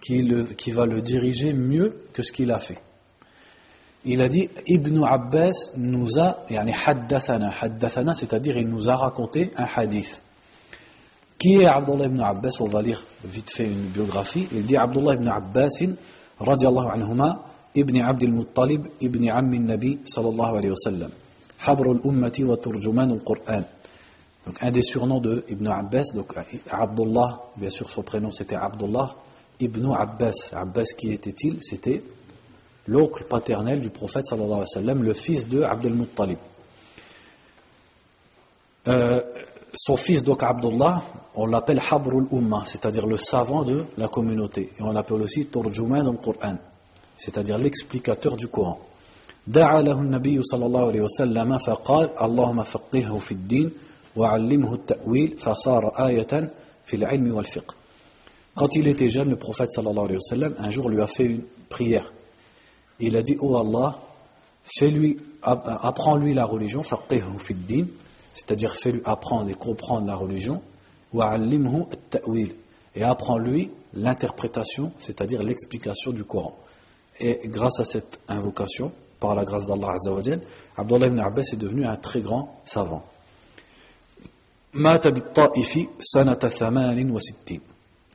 qui, 0.00 0.22
le, 0.22 0.44
qui 0.44 0.72
va 0.72 0.84
le 0.84 1.00
diriger 1.00 1.52
mieux 1.52 2.06
que 2.12 2.22
ce 2.22 2.32
qu'il 2.32 2.50
a 2.50 2.58
fait. 2.58 2.80
Il 4.04 4.20
a 4.20 4.28
dit, 4.28 4.48
Ibn 4.66 5.04
Abbas 5.04 5.72
nous 5.76 6.18
a, 6.18 6.44
yani 6.50 6.72
haddathana, 6.72 7.50
haddathana, 7.50 8.14
c'est-à-dire 8.14 8.56
il 8.56 8.68
nous 8.68 8.90
a 8.90 8.96
raconté 8.96 9.52
un 9.56 9.66
hadith. 9.76 10.22
Qui 11.45 11.57
est 11.57 11.67
Abdullah 11.67 12.07
ibn 12.07 12.21
Abbas 12.21 12.57
On 12.59 12.65
va 12.65 12.81
lire 12.81 12.99
vite 13.23 13.51
fait 13.51 13.65
une 13.65 13.89
biographie. 13.89 14.47
Il 14.51 14.65
dit 14.65 14.75
Abdullah 14.75 15.13
ibn 15.13 15.27
Abbas, 15.27 15.83
radiallahu 16.39 16.87
anhuma, 16.91 17.45
ibn 17.75 18.01
Abd 18.01 18.23
al-Muttalib, 18.23 18.87
ibn 18.99 19.29
Ammi 19.29 19.59
nabi 19.59 19.99
sallallahu 20.05 20.55
alayhi 20.55 20.71
wa 20.71 20.75
sallam. 20.75 21.11
حبر 21.59 21.91
الأمة 21.91 22.33
وترجمان 22.39 23.11
القرآن 23.11 23.63
donc 24.47 24.55
un 24.61 24.71
des 24.71 24.81
surnoms 24.81 25.19
de 25.19 25.43
Ibn 25.47 25.67
Abbas, 25.67 26.13
donc 26.15 26.33
Abdullah, 26.67 27.43
bien 27.55 27.69
sûr 27.69 27.91
son 27.91 28.01
prénom 28.01 28.31
c'était 28.31 28.55
Abdullah, 28.55 29.15
Ibn 29.59 29.91
Abbas. 29.99 30.49
Abbas 30.51 30.95
qui 30.97 31.11
était-il 31.11 31.59
C'était 31.61 32.01
l'oncle 32.87 33.23
paternel 33.25 33.81
du 33.81 33.91
prophète 33.91 34.25
sallallahu 34.25 34.51
alayhi 34.51 34.61
wa 34.61 34.81
sallam, 34.81 35.03
le 35.03 35.13
fils 35.13 35.47
de 35.47 35.61
Abdel 35.61 35.93
Muttalib. 35.93 36.39
Euh, 38.87 39.21
son 39.74 39.96
fils, 39.96 40.22
donc 40.22 40.42
Abdullah, 40.42 41.02
on 41.34 41.46
l'appelle 41.46 41.80
Habrul 41.90 42.26
Ummah, 42.32 42.64
c'est-à-dire 42.66 43.06
le 43.06 43.16
savant 43.16 43.62
de 43.62 43.84
la 43.96 44.08
communauté. 44.08 44.72
Et 44.78 44.82
on 44.82 44.92
l'appelle 44.92 45.22
aussi 45.22 45.46
Turjuman 45.46 46.02
dans 46.02 46.12
le 46.12 46.18
Coran, 46.18 46.56
c'est-à-dire 47.16 47.58
l'explicateur 47.58 48.36
du 48.36 48.48
Coran. 48.48 48.78
دعا 49.46 49.82
له 49.82 50.00
النبي 50.00 50.42
صلى 50.42 50.66
الله 50.66 50.86
عليه 50.86 51.00
وسلم 51.00 51.58
فقال 51.58 52.22
اللهم 52.22 52.62
فقهه 52.62 53.18
في 53.18 53.32
الدين 53.32 53.70
وعلمه 54.16 54.74
التأويل 54.74 55.38
فصار 55.38 56.06
آية 56.06 56.50
في 56.84 56.96
العلم 56.96 57.34
والفقه 57.34 57.74
Quand 58.54 58.74
il 58.74 58.88
était 58.88 59.08
jeune, 59.08 59.30
le 59.30 59.36
prophète 59.36 59.70
sallallahu 59.70 60.04
alayhi 60.04 60.16
wa 60.16 60.28
sallam, 60.28 60.54
un 60.58 60.70
jour 60.70 60.90
lui 60.90 61.00
a 61.00 61.06
fait 61.06 61.24
une 61.24 61.44
prière. 61.68 62.12
Il 62.98 63.16
a 63.16 63.22
dit, 63.22 63.36
oh 63.40 63.56
Allah, 63.56 63.98
fais-lui, 64.64 65.18
apprends-lui 65.42 66.34
la 66.34 66.44
religion, 66.44 66.82
faqihhu 66.82 67.38
fi 67.38 67.54
din, 67.54 67.86
c'est-à-dire 68.35 68.73
fais-lui 68.73 69.01
apprendre 69.05 69.49
et 69.49 69.53
comprendre 69.53 70.05
la 70.05 70.15
religion, 70.15 70.61
et 72.95 73.03
apprends-lui 73.03 73.71
l'interprétation, 73.93 74.91
c'est-à-dire 74.99 75.41
l'explication 75.41 76.11
du 76.11 76.25
Coran. 76.25 76.57
Et 77.17 77.47
grâce 77.47 77.79
à 77.79 77.85
cette 77.85 78.19
invocation, 78.27 78.91
par 79.21 79.35
la 79.35 79.45
grâce 79.45 79.65
d'Allah 79.65 79.93
Azzawajal, 79.93 80.41
Abdullah 80.75 81.07
ibn 81.07 81.19
Abbas 81.19 81.53
est 81.53 81.57
devenu 81.57 81.85
un 81.85 81.95
très 81.95 82.19
grand 82.19 82.59
savant. 82.65 83.03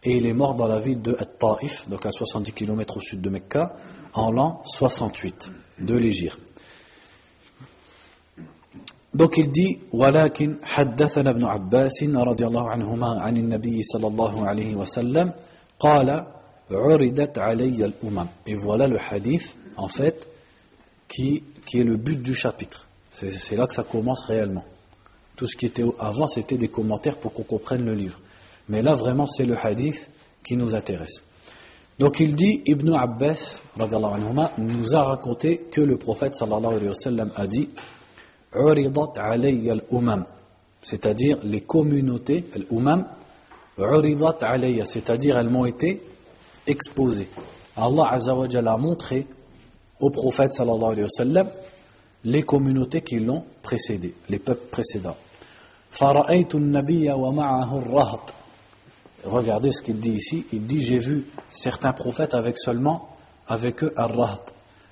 Et 0.04 0.16
il 0.16 0.26
est 0.26 0.34
mort 0.34 0.54
dans 0.54 0.66
la 0.66 0.78
ville 0.78 1.00
de 1.00 1.16
At-Ta'if, 1.18 1.88
donc 1.88 2.04
à 2.04 2.10
70 2.10 2.52
km 2.52 2.98
au 2.98 3.00
sud 3.00 3.22
de 3.22 3.30
Mecca, 3.30 3.74
en 4.12 4.30
l'an 4.30 4.60
68 4.64 5.50
de 5.78 5.94
l'Égypte. 5.94 6.49
Donc 9.13 9.37
il 9.37 9.51
dit 9.51 9.79
ولكن 9.93 10.57
حدثنا 10.63 11.29
ابن 11.29 11.43
عباس 11.43 12.03
رضي 12.03 12.45
الله 12.45 12.69
عنهما 12.69 13.21
عن 13.21 13.37
النبي 13.37 13.83
صلى 13.83 14.07
الله 14.07 14.47
عليه 14.47 14.75
وسلم 14.75 15.33
قال 15.79 16.25
عرضت 16.71 17.39
علي 17.39 17.85
الأمم 17.85 18.27
et 18.47 18.55
voilà 18.55 18.87
le 18.87 18.97
hadith 18.99 19.55
en 19.77 19.87
fait 19.87 20.27
qui, 21.07 21.43
qui 21.65 21.79
est 21.79 21.83
le 21.83 21.95
but 21.95 22.21
du 22.21 22.33
chapitre 22.33 22.87
c'est 23.11 23.55
là 23.55 23.67
que 23.67 23.73
ça 23.73 23.83
commence 23.83 24.23
réellement 24.25 24.65
tout 25.37 25.47
ce 25.47 25.55
qui 25.55 25.65
était 25.67 25.85
avant 25.99 26.27
c'était 26.27 26.57
des 26.57 26.67
commentaires 26.67 27.17
pour 27.17 27.31
qu'on 27.31 27.43
comprenne 27.43 27.85
le 27.85 27.93
livre 27.93 28.19
mais 28.67 28.81
là 28.81 28.95
vraiment 28.95 29.27
c'est 29.27 29.45
le 29.45 29.55
hadith 29.57 30.09
qui 30.43 30.57
nous 30.57 30.75
intéresse 30.75 31.23
donc 31.97 32.19
il 32.19 32.35
dit 32.35 32.61
Ibn 32.65 32.93
Abbas 32.93 33.61
anhuma, 33.79 34.51
nous 34.57 34.93
a 34.95 35.01
raconté 35.01 35.67
que 35.71 35.79
le 35.79 35.97
prophète 35.97 36.35
sallallahu 36.35 36.73
alayhi 36.73 36.87
wa 36.89 36.93
sallam 36.93 37.31
a 37.35 37.47
dit 37.47 37.69
c'est-à-dire 40.82 41.38
les 41.42 41.60
communautés, 41.60 42.44
c'est-à-dire 44.84 45.38
elles 45.38 45.48
m'ont 45.48 45.66
été 45.66 46.02
exposées. 46.66 47.28
Allah 47.76 48.04
Azzawajal 48.10 48.66
a 48.68 48.76
montré 48.76 49.26
au 50.00 50.10
prophète 50.10 50.52
les 52.24 52.42
communautés 52.42 53.00
qui 53.02 53.18
l'ont 53.18 53.44
précédé, 53.62 54.14
les 54.28 54.38
peuples 54.38 54.68
précédents. 54.70 55.16
Regardez 59.24 59.70
ce 59.70 59.82
qu'il 59.82 59.98
dit 59.98 60.12
ici. 60.12 60.46
Il 60.52 60.66
dit 60.66 60.80
J'ai 60.80 60.98
vu 60.98 61.26
certains 61.50 61.92
prophètes 61.92 62.34
avec 62.34 62.58
seulement, 62.58 63.08
avec 63.46 63.82
eux, 63.84 63.92
ar-rahat. 63.96 64.44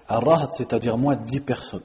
Ar-rahat, 0.09 0.49
c'est-à-dire 0.53 0.99
moins 0.99 1.17
de 1.17 1.25
10 1.25 1.41
personnes. 1.41 1.83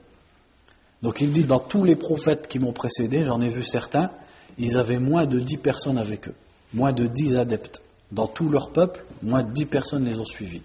Donc 1.04 1.20
il 1.20 1.32
dit, 1.32 1.44
dans 1.44 1.60
tous 1.60 1.84
les 1.84 1.98
prophètes 1.98 2.48
qui 2.48 2.60
m'ont 2.60 2.72
précédé, 2.72 3.26
j'en 3.26 3.42
ai 3.42 3.50
vu 3.50 3.64
certains, 3.64 4.10
ils 4.58 4.78
avaient 4.78 5.00
moins 5.00 5.26
de 5.26 5.42
dix 5.42 5.58
personnes 5.58 5.98
avec 5.98 6.30
eux, 6.30 6.36
moins 6.74 6.94
de 6.94 7.08
dix 7.08 7.36
adeptes. 7.36 7.84
Dans 8.14 8.28
tout 8.28 8.48
leur 8.48 8.72
peuple, 8.72 9.04
moins 9.22 9.44
de 9.44 9.52
dix 9.52 9.66
personnes 9.66 10.06
les 10.06 10.20
ont 10.22 10.26
suivis. 10.26 10.62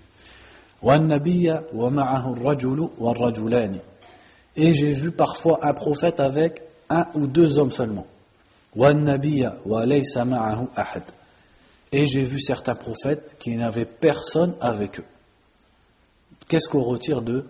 Et 4.57 4.72
j'ai 4.72 4.93
vu 4.93 5.11
parfois 5.11 5.59
un 5.62 5.74
prophète 5.74 6.20
avec 6.20 6.62
un 6.89 7.07
ou 7.14 7.26
deux 7.26 7.59
hommes 7.59 7.72
seulement. 7.72 8.07
Et 11.91 12.07
j'ai 12.07 12.22
vu 12.22 12.39
certains 12.39 12.74
prophètes 12.76 13.34
qui 13.41 13.57
n'avaient 13.57 13.86
personne 13.86 14.55
avec 14.61 15.01
eux. 15.01 15.05
Qu'est-ce 16.47 16.68
qu'on 16.68 16.82
retire 16.82 17.22
de 17.22 17.45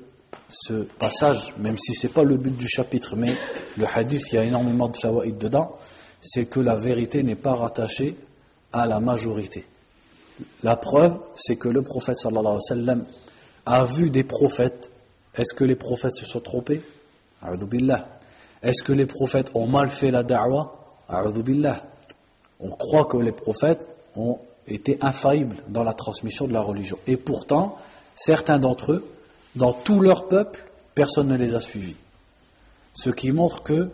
ce 0.48 0.84
passage, 0.98 1.54
même 1.58 1.76
si 1.78 1.94
ce 1.94 2.06
n'est 2.06 2.12
pas 2.12 2.22
le 2.22 2.36
but 2.36 2.56
du 2.56 2.68
chapitre, 2.68 3.16
mais 3.16 3.34
le 3.76 3.86
hadith, 3.86 4.22
il 4.32 4.36
y 4.36 4.38
a 4.38 4.44
énormément 4.44 4.88
de 4.88 4.96
fawaïd 4.96 5.36
dedans, 5.36 5.76
c'est 6.20 6.46
que 6.46 6.60
la 6.60 6.76
vérité 6.76 7.22
n'est 7.22 7.34
pas 7.36 7.54
rattachée 7.54 8.16
à 8.72 8.86
la 8.86 9.00
majorité. 9.00 9.66
La 10.62 10.76
preuve, 10.76 11.18
c'est 11.34 11.56
que 11.56 11.68
le 11.68 11.82
prophète 11.82 12.18
sallallahu 12.18 12.46
alayhi 12.46 12.56
wa 12.56 12.60
sallam 12.60 13.06
a 13.66 13.84
vu 13.84 14.10
des 14.10 14.24
prophètes. 14.24 14.90
Est-ce 15.34 15.54
que 15.54 15.64
les 15.64 15.76
prophètes 15.76 16.14
se 16.14 16.26
sont 16.26 16.40
trompés? 16.40 16.80
Est-ce 18.62 18.82
que 18.82 18.92
les 18.92 19.06
prophètes 19.06 19.50
ont 19.54 19.66
mal 19.66 19.90
fait 19.90 20.10
la 20.10 20.22
da'wah? 20.22 20.74
On 22.60 22.70
croit 22.70 23.04
que 23.06 23.16
les 23.18 23.32
prophètes 23.32 23.86
ont 24.16 24.38
été 24.66 24.98
infaillibles 25.00 25.62
dans 25.68 25.84
la 25.84 25.94
transmission 25.94 26.46
de 26.46 26.52
la 26.52 26.60
religion. 26.60 26.98
Et 27.06 27.16
pourtant, 27.16 27.76
certains 28.14 28.58
d'entre 28.58 28.92
eux 28.92 29.04
dans 29.56 29.72
tout 29.72 30.00
leur 30.00 30.28
peuple, 30.28 30.64
personne 30.94 31.28
ne 31.28 31.36
les 31.36 31.54
a 31.54 31.60
suivis. 31.60 31.96
Ce 32.94 33.10
qui 33.10 33.32
montre 33.32 33.62
que 33.62 33.90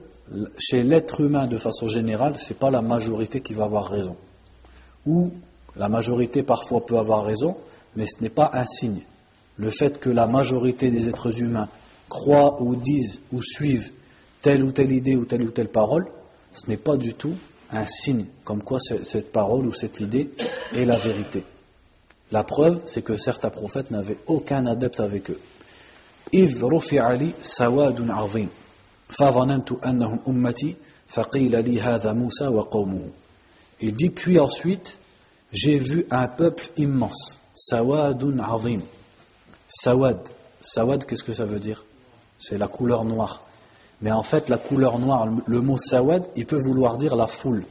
chez 0.58 0.82
l'être 0.82 1.20
humain 1.20 1.46
de 1.46 1.58
façon 1.58 1.86
générale, 1.86 2.38
ce 2.38 2.52
n'est 2.52 2.58
pas 2.58 2.70
la 2.70 2.82
majorité 2.82 3.40
qui 3.40 3.52
va 3.52 3.64
avoir 3.64 3.88
raison. 3.90 4.16
Ou 5.06 5.32
la 5.76 5.88
majorité 5.88 6.42
parfois 6.42 6.84
peut 6.84 6.98
avoir 6.98 7.24
raison, 7.24 7.56
mais 7.96 8.06
ce 8.06 8.22
n'est 8.22 8.30
pas 8.30 8.50
un 8.54 8.66
signe. 8.66 9.02
Le 9.56 9.70
fait 9.70 9.98
que 9.98 10.10
la 10.10 10.26
majorité 10.26 10.90
des 10.90 11.08
êtres 11.08 11.40
humains 11.40 11.68
croient 12.08 12.60
ou 12.62 12.74
disent 12.76 13.20
ou 13.32 13.42
suivent 13.42 13.92
telle 14.42 14.64
ou 14.64 14.72
telle 14.72 14.92
idée 14.92 15.16
ou 15.16 15.24
telle 15.24 15.42
ou 15.42 15.50
telle 15.50 15.70
parole, 15.70 16.06
ce 16.52 16.68
n'est 16.68 16.76
pas 16.76 16.96
du 16.96 17.14
tout 17.14 17.34
un 17.70 17.86
signe 17.86 18.26
comme 18.44 18.62
quoi 18.62 18.78
cette 18.80 19.32
parole 19.32 19.66
ou 19.66 19.72
cette 19.72 20.00
idée 20.00 20.30
est 20.72 20.84
la 20.84 20.98
vérité. 20.98 21.44
La 22.33 22.43
preuve, 22.43 22.81
c'est 22.85 23.01
que 23.01 23.17
certains 23.17 23.49
prophètes 23.49 23.91
n'avaient 23.91 24.19
aucun 24.27 24.65
adepte 24.65 24.99
avec 24.99 25.31
eux. 25.31 25.39
إذ 26.33 26.63
رفع 26.63 27.11
لي 27.13 27.33
سواد 27.41 28.09
عظيم 28.09 28.49
فظننت 29.09 29.71
أنهم 29.71 30.19
أمتي 30.27 30.75
فقيل 31.07 31.65
لي 31.65 31.81
هذا 31.81 32.13
موسى 32.13 32.47
وقومه 32.47 33.09
Il 33.81 33.95
dit 33.95 34.09
puis 34.09 34.39
ensuite 34.39 34.97
j'ai 35.51 35.79
vu 35.79 36.05
un 36.11 36.27
peuple 36.27 36.69
immense 36.77 37.39
sawadun 37.55 38.39
azim 38.39 38.81
sawad 39.69 40.19
sawad 40.61 41.05
qu'est-ce 41.05 41.23
que 41.23 41.33
ça 41.33 41.45
veut 41.45 41.59
dire 41.59 41.85
c'est 42.39 42.57
la 42.57 42.67
couleur 42.67 43.05
noire 43.05 43.41
mais 44.01 44.11
en 44.11 44.21
fait 44.21 44.49
la 44.49 44.57
couleur 44.57 44.99
noire 44.99 45.27
le 45.47 45.61
mot 45.61 45.77
sawad 45.77 46.27
il 46.35 46.45
peut 46.45 46.61
vouloir 46.61 46.97
dire 46.97 47.15
la 47.15 47.27
foule 47.27 47.63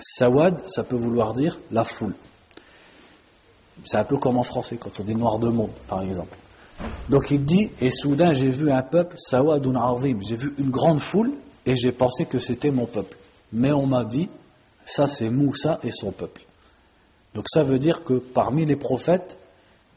sawad 0.00 0.62
ça 0.66 0.82
peut 0.84 0.96
vouloir 0.96 1.34
dire 1.34 1.60
la 1.70 1.84
foule 1.84 2.14
c'est 3.83 3.97
un 3.97 4.03
peu 4.03 4.17
comme 4.17 4.37
en 4.37 4.43
français 4.43 4.77
quand 4.77 4.99
on 4.99 5.03
dit 5.03 5.15
noir 5.15 5.39
de 5.39 5.49
monde 5.49 5.71
par 5.87 6.01
exemple 6.01 6.35
donc 7.09 7.31
il 7.31 7.43
dit, 7.45 7.69
et 7.79 7.91
soudain 7.91 8.33
j'ai 8.33 8.49
vu 8.49 8.71
un 8.71 8.81
peuple, 8.81 9.15
Sawadun 9.17 9.75
Azim, 9.75 10.19
j'ai 10.21 10.35
vu 10.35 10.53
une 10.57 10.69
grande 10.69 10.99
foule 10.99 11.33
et 11.65 11.75
j'ai 11.75 11.91
pensé 11.91 12.25
que 12.25 12.39
c'était 12.39 12.71
mon 12.71 12.85
peuple. 12.85 13.17
Mais 13.51 13.71
on 13.71 13.85
m'a 13.85 14.03
dit, 14.03 14.29
ça 14.85 15.07
c'est 15.07 15.29
Moussa 15.29 15.79
et 15.83 15.91
son 15.91 16.11
peuple. 16.11 16.43
Donc 17.33 17.45
ça 17.49 17.63
veut 17.63 17.79
dire 17.79 18.03
que 18.03 18.15
parmi 18.15 18.65
les 18.65 18.75
prophètes, 18.75 19.37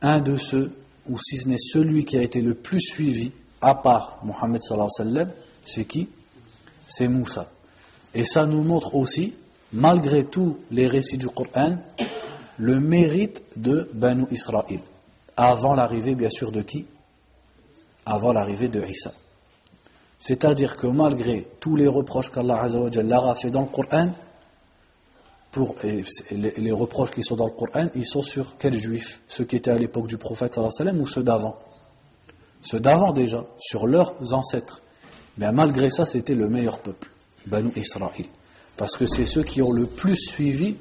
un 0.01 0.21
de 0.21 0.37
ceux, 0.37 0.73
ou 1.09 1.19
si 1.19 1.37
ce 1.37 1.49
n'est 1.49 1.59
celui 1.59 2.05
qui 2.05 2.17
a 2.17 2.23
été 2.23 2.41
le 2.41 2.55
plus 2.55 2.81
suivi, 2.81 3.33
à 3.61 3.75
part 3.75 4.21
Mohammed 4.23 4.63
sallallahu 4.63 4.89
alayhi 4.99 5.15
wa 5.15 5.25
sallam, 5.25 5.33
c'est 5.65 5.85
qui? 5.85 6.09
C'est 6.89 7.09
Moussa. 7.09 7.51
Et 8.15 8.25
ça 8.25 8.47
nous 8.47 8.63
montre 8.63 8.95
aussi, 8.95 9.35
malgré 9.73 10.25
tous 10.25 10.57
les 10.71 10.87
récits 10.87 11.19
du 11.19 11.29
Coran, 11.29 11.79
le 12.61 12.79
mérite 12.79 13.43
de 13.57 13.89
Banu 13.95 14.27
Israël 14.31 14.81
avant 15.35 15.75
l'arrivée 15.75 16.15
bien 16.15 16.29
sûr 16.29 16.53
de 16.53 16.61
qui? 16.61 16.87
Avant 18.05 18.35
l'arrivée 18.35 18.69
de 18.69 18.85
Isa. 18.85 19.13
C'est-à-dire 20.19 20.77
que 20.77 20.87
malgré 20.87 21.47
tous 21.59 21.75
les 21.77 21.89
reproches 21.89 22.31
qu'Allah 22.31 22.63
a 22.63 23.35
fait 23.35 23.51
dans 23.51 23.63
le 23.63 23.69
Coran, 23.69 24.13
pour, 25.51 25.75
les, 25.81 26.73
reproches 26.73 27.13
qui 27.13 27.23
sont 27.23 27.37
dans 27.37 27.47
le 27.47 27.53
Coran, 27.53 27.89
ils 27.95 28.05
sont 28.05 28.21
sur 28.21 28.59
quels 28.59 28.77
juifs? 28.77 29.23
Ceux 29.27 29.45
qui 29.45 29.57
étaient 29.57 29.71
à 29.71 29.79
l'époque 29.79 30.07
du 30.07 30.19
prophète 30.19 30.59
ou 30.59 31.07
ceux 31.07 31.23
d'avant? 31.23 31.57
Ceux 32.61 32.79
d'avant 32.79 33.13
déjà, 33.13 33.47
sur 33.57 33.87
leurs 33.87 34.15
ancêtres. 34.35 34.83
Mais 35.39 35.51
malgré 35.51 35.89
ça, 35.89 36.05
c'était 36.05 36.35
le 36.35 36.49
meilleur 36.49 36.81
peuple, 36.83 37.11
Banu 37.47 37.73
Israël. 37.75 38.27
Parce 38.77 38.99
que 38.99 39.07
c'est 39.07 39.25
ceux 39.25 39.45
qui 39.45 39.63
ont 39.63 39.73
le 39.73 39.87
plus 39.87 40.17
suivi 40.17 40.77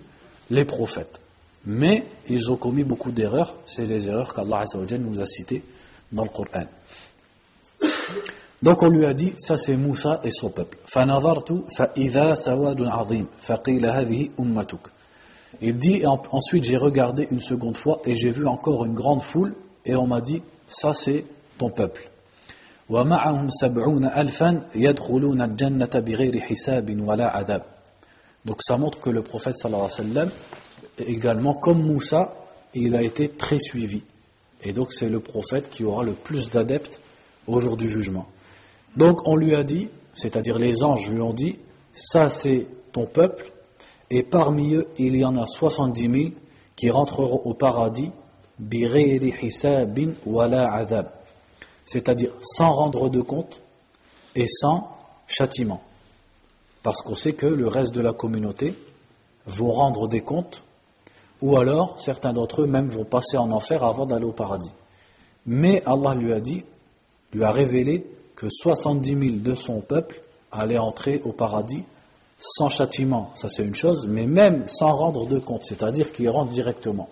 les 0.50 0.66
prophètes. 0.66 1.22
Mais 1.66 2.06
ils 2.28 2.52
ont 2.52 2.56
commis 2.56 2.84
beaucoup 2.84 3.12
d'erreurs, 3.12 3.56
c'est 3.66 3.86
les 3.86 4.08
erreurs 4.08 4.34
qu'Allah 4.34 4.64
nous 5.00 5.20
a 5.20 5.26
citées 5.26 5.64
dans 6.12 6.24
le 6.24 6.30
Coran. 6.30 6.66
Donc 8.62 8.84
on 8.84 8.90
lui 8.90 9.06
a 9.06 9.14
dit, 9.14 9.34
ça 9.38 9.56
c'est 9.56 9.78
Moussa 9.78 10.20
et 10.24 10.32
son 10.32 10.50
peuple. 10.50 10.78
Il 15.62 15.78
dit, 15.78 16.04
ensuite 16.06 16.64
j'ai 16.64 16.78
regardé 16.78 17.28
une 17.32 17.40
seconde 17.40 17.78
fois 17.78 18.02
et 18.06 18.16
j'ai 18.16 18.32
vu 18.32 18.46
encore 18.48 18.86
une 18.86 18.94
grande 18.94 19.22
foule 19.22 19.56
et 19.86 19.96
on 19.96 20.08
m'a 20.08 20.22
dit, 20.22 20.42
ça 20.68 20.94
c'est 20.94 21.26
ton 21.58 21.70
peuple. 21.70 22.10
Donc 28.46 28.58
ça 28.62 28.78
montre 28.78 29.00
que 29.00 29.10
le 29.10 29.22
prophète 29.22 29.58
sallallahu 29.58 29.86
alayhi 29.86 30.10
wa 30.10 30.14
sallam, 30.14 30.32
également 31.00 31.54
comme 31.54 31.84
Moussa, 31.84 32.34
il 32.74 32.96
a 32.96 33.02
été 33.02 33.30
très 33.30 33.60
suivi. 33.60 34.04
Et 34.64 34.74
donc 34.74 34.94
c'est 34.94 35.10
le 35.10 35.20
prophète 35.20 35.70
qui 35.70 35.84
aura 35.84 36.04
le 36.04 36.14
plus 36.14 36.52
d'adeptes 36.52 37.00
au 37.48 37.60
jour 37.60 37.78
du 37.78 37.90
jugement. 37.90 38.28
Donc 38.96 39.28
on 39.28 39.36
lui 39.36 39.56
a 39.56 39.64
dit, 39.64 39.90
c'est-à-dire 40.14 40.58
les 40.58 40.84
anges 40.84 41.10
lui 41.10 41.22
ont 41.22 41.34
dit, 41.34 41.58
ça 41.92 42.30
c'est 42.30 42.68
ton 42.92 43.06
peuple, 43.06 43.52
et 44.10 44.24
parmi 44.24 44.76
eux 44.76 44.88
il 44.98 45.16
y 45.16 45.26
en 45.26 45.36
a 45.36 45.46
70 45.46 46.02
000 46.02 46.36
qui 46.76 46.90
rentreront 46.90 47.42
au 47.46 47.54
paradis, 47.54 48.12
c'est-à-dire 51.86 52.32
sans 52.42 52.70
rendre 52.70 53.10
de 53.10 53.22
compte 53.22 53.62
et 54.36 54.48
sans 54.48 54.90
châtiment. 55.28 55.82
Parce 56.84 57.02
qu'on 57.02 57.16
sait 57.16 57.34
que 57.34 57.46
le 57.46 57.68
reste 57.68 57.94
de 57.94 58.02
la 58.02 58.14
communauté 58.14 58.74
vont 59.46 59.72
rendre 59.72 60.08
des 60.08 60.22
comptes, 60.22 60.64
ou 61.42 61.58
alors 61.58 62.00
certains 62.02 62.34
d'entre 62.34 62.62
eux 62.64 62.68
même 62.68 62.90
vont 62.90 63.06
passer 63.06 63.38
en 63.38 63.52
enfer 63.52 63.84
avant 63.84 64.06
d'aller 64.06 64.26
au 64.26 64.32
paradis. 64.32 64.72
Mais 65.46 65.84
Allah 65.86 66.14
lui 66.16 66.34
a 66.34 66.40
dit, 66.40 66.64
lui 67.34 67.44
a 67.44 67.52
révélé 67.52 68.06
que 68.36 68.48
70 68.50 69.10
000 69.10 69.22
de 69.40 69.56
son 69.56 69.82
peuple 69.82 70.22
allaient 70.52 70.78
entrer 70.78 71.22
au 71.24 71.32
paradis 71.32 71.84
sans 72.40 72.70
châtiment, 72.70 73.32
ça 73.36 73.50
c'est 73.50 73.64
une 73.64 73.76
chose, 73.76 74.08
mais 74.08 74.26
même 74.26 74.66
sans 74.68 74.92
rendre 74.92 75.28
de 75.28 75.40
compte, 75.40 75.64
c'est-à-dire 75.64 76.14
qu'ils 76.14 76.30
rentrent 76.30 76.52
directement. 76.52 77.10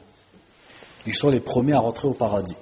Ils 1.05 1.13
sont 1.13 1.27
les 1.29 1.41
premiers 1.41 1.73
à 1.73 1.79
rentrer 1.79 2.07
au 2.07 2.13
paradis. 2.13 2.55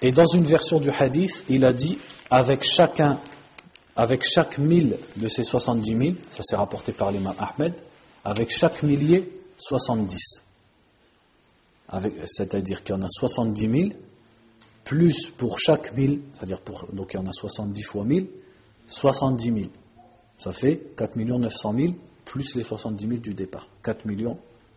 Et 0.00 0.12
dans 0.12 0.26
une 0.26 0.44
version 0.44 0.78
du 0.78 0.90
hadith, 0.90 1.44
il 1.48 1.64
a 1.64 1.72
dit 1.72 1.98
avec 2.30 2.62
chacun, 2.62 3.20
avec 3.96 4.22
chaque 4.24 4.58
mille 4.58 4.98
de 5.16 5.28
ces 5.28 5.42
70 5.42 5.96
000, 5.96 6.14
ça 6.30 6.42
c'est 6.44 6.56
rapporté 6.56 6.92
par 6.92 7.10
l'imam 7.10 7.34
Ahmed, 7.38 7.74
avec 8.24 8.50
chaque 8.50 8.82
millier, 8.82 9.32
70. 9.56 10.42
C'est-à-dire 12.24 12.82
qu'il 12.82 12.94
y 12.94 12.98
en 12.98 13.02
a 13.02 13.08
70 13.08 13.60
000, 13.60 13.90
plus 14.84 15.30
pour 15.30 15.58
chaque 15.58 15.96
mille, 15.96 16.20
c'est-à-dire 16.34 16.60
pour, 16.60 16.86
donc 16.92 17.12
il 17.14 17.16
y 17.16 17.20
en 17.20 17.26
a 17.26 17.32
70 17.32 17.82
fois 17.82 18.04
1000, 18.04 18.28
70 18.88 19.44
000. 19.44 19.58
Ça 20.36 20.52
fait 20.52 20.92
4 20.96 21.16
900 21.16 21.74
000 21.76 21.92
plus 22.24 22.54
les 22.54 22.62
70 22.62 23.08
000 23.08 23.20
du 23.20 23.34
départ. 23.34 23.68
4 23.82 24.04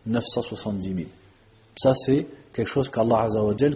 970 0.06 0.94
000. 0.94 1.08
Ça, 1.76 1.94
c'est 1.94 2.26
quelque 2.52 2.68
chose 2.68 2.88
qu'Allah 2.90 3.28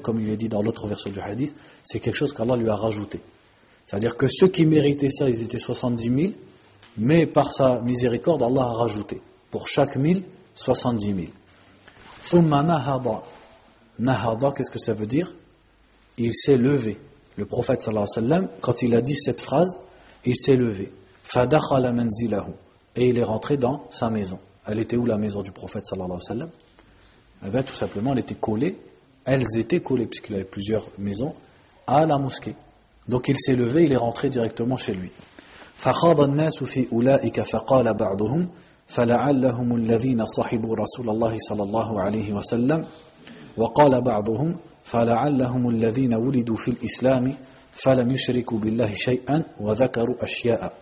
comme 0.02 0.20
il 0.20 0.30
est 0.30 0.36
dit 0.36 0.48
dans 0.48 0.62
l'autre 0.62 0.86
version 0.86 1.10
du 1.10 1.20
hadith, 1.20 1.54
c'est 1.82 2.00
quelque 2.00 2.16
chose 2.16 2.32
qu'Allah 2.32 2.56
lui 2.56 2.68
a 2.68 2.76
rajouté. 2.76 3.20
C'est-à-dire 3.86 4.16
que 4.16 4.26
ceux 4.26 4.48
qui 4.48 4.66
méritaient 4.66 5.10
ça, 5.10 5.28
ils 5.28 5.42
étaient 5.42 5.58
70 5.58 6.04
000, 6.04 6.32
mais 6.96 7.26
par 7.26 7.52
sa 7.52 7.80
miséricorde, 7.80 8.42
Allah 8.42 8.62
a 8.62 8.72
rajouté. 8.72 9.20
Pour 9.50 9.68
chaque 9.68 9.96
mille, 9.96 10.24
70 10.54 11.06
000. 11.06 11.18
Thumma 12.28 12.62
nahada. 12.62 13.22
Nahada, 13.98 14.52
qu'est-ce 14.52 14.70
que 14.70 14.78
ça 14.78 14.94
veut 14.94 15.06
dire? 15.06 15.34
Il 16.16 16.34
s'est 16.34 16.56
levé. 16.56 16.98
Le 17.36 17.46
prophète 17.46 17.82
sallallahu 17.82 18.06
alayhi 18.16 18.28
wa 18.30 18.36
sallam, 18.36 18.48
quand 18.60 18.82
il 18.82 18.94
a 18.94 19.02
dit 19.02 19.16
cette 19.16 19.40
phrase, 19.40 19.78
il 20.24 20.36
s'est 20.36 20.56
levé. 20.56 20.92
Fadakhala 21.22 21.92
manzilahu. 21.92 22.52
Et 22.96 23.08
il 23.08 23.18
est 23.18 23.24
rentré 23.24 23.56
dans 23.56 23.86
sa 23.90 24.08
maison. 24.08 24.38
Elle 24.66 24.78
était 24.78 24.96
où 24.96 25.04
la 25.04 25.18
maison 25.18 25.42
du 25.42 25.50
prophète 25.50 25.86
sallallahu 25.86 26.12
alayhi 26.12 26.22
wa 26.22 26.34
sallam? 26.34 26.50
Eh 27.46 27.50
bien, 27.50 27.62
tout 27.62 27.74
simplement, 27.74 28.12
elle 28.12 28.20
était 28.20 28.36
collée, 28.36 28.78
elles 29.24 29.44
étaient 29.58 29.80
collées, 29.80 30.06
puisqu'il 30.06 30.36
avait 30.36 30.44
plusieurs 30.44 30.88
maisons, 30.96 31.34
à 31.86 32.06
la 32.06 32.16
mosquée. 32.16 32.54
Donc 33.08 33.28
il 33.28 33.38
s'est 33.38 33.54
levé, 33.56 33.84
il 33.84 33.92
est 33.92 33.96
rentré 33.96 34.30
directement 34.30 34.76
chez 34.76 34.94
lui. 34.94 35.10
فخاض 35.76 36.20
الناس 36.20 36.64
في 36.64 36.86
أولئك 36.92 37.40
فقال 37.40 37.94
بعضهم 37.94 38.48
فلعلهم 38.86 39.76
الذين 39.76 40.26
صحبوا 40.26 40.76
رسول 40.76 41.10
الله 41.10 41.36
صلى 41.38 41.62
الله 41.62 42.00
عليه 42.00 42.32
وسلم 42.32 42.86
وقال 43.56 44.00
بعضهم 44.00 44.56
فلعلهم 44.82 45.70
الذين 45.70 46.14
ولدوا 46.14 46.56
في 46.56 46.68
الإسلام 46.68 47.34
فلم 47.72 48.10
يشركوا 48.10 48.58
بالله 48.58 48.90
شيئا 48.90 49.44
وذكروا 49.60 50.24
أشياء 50.24 50.72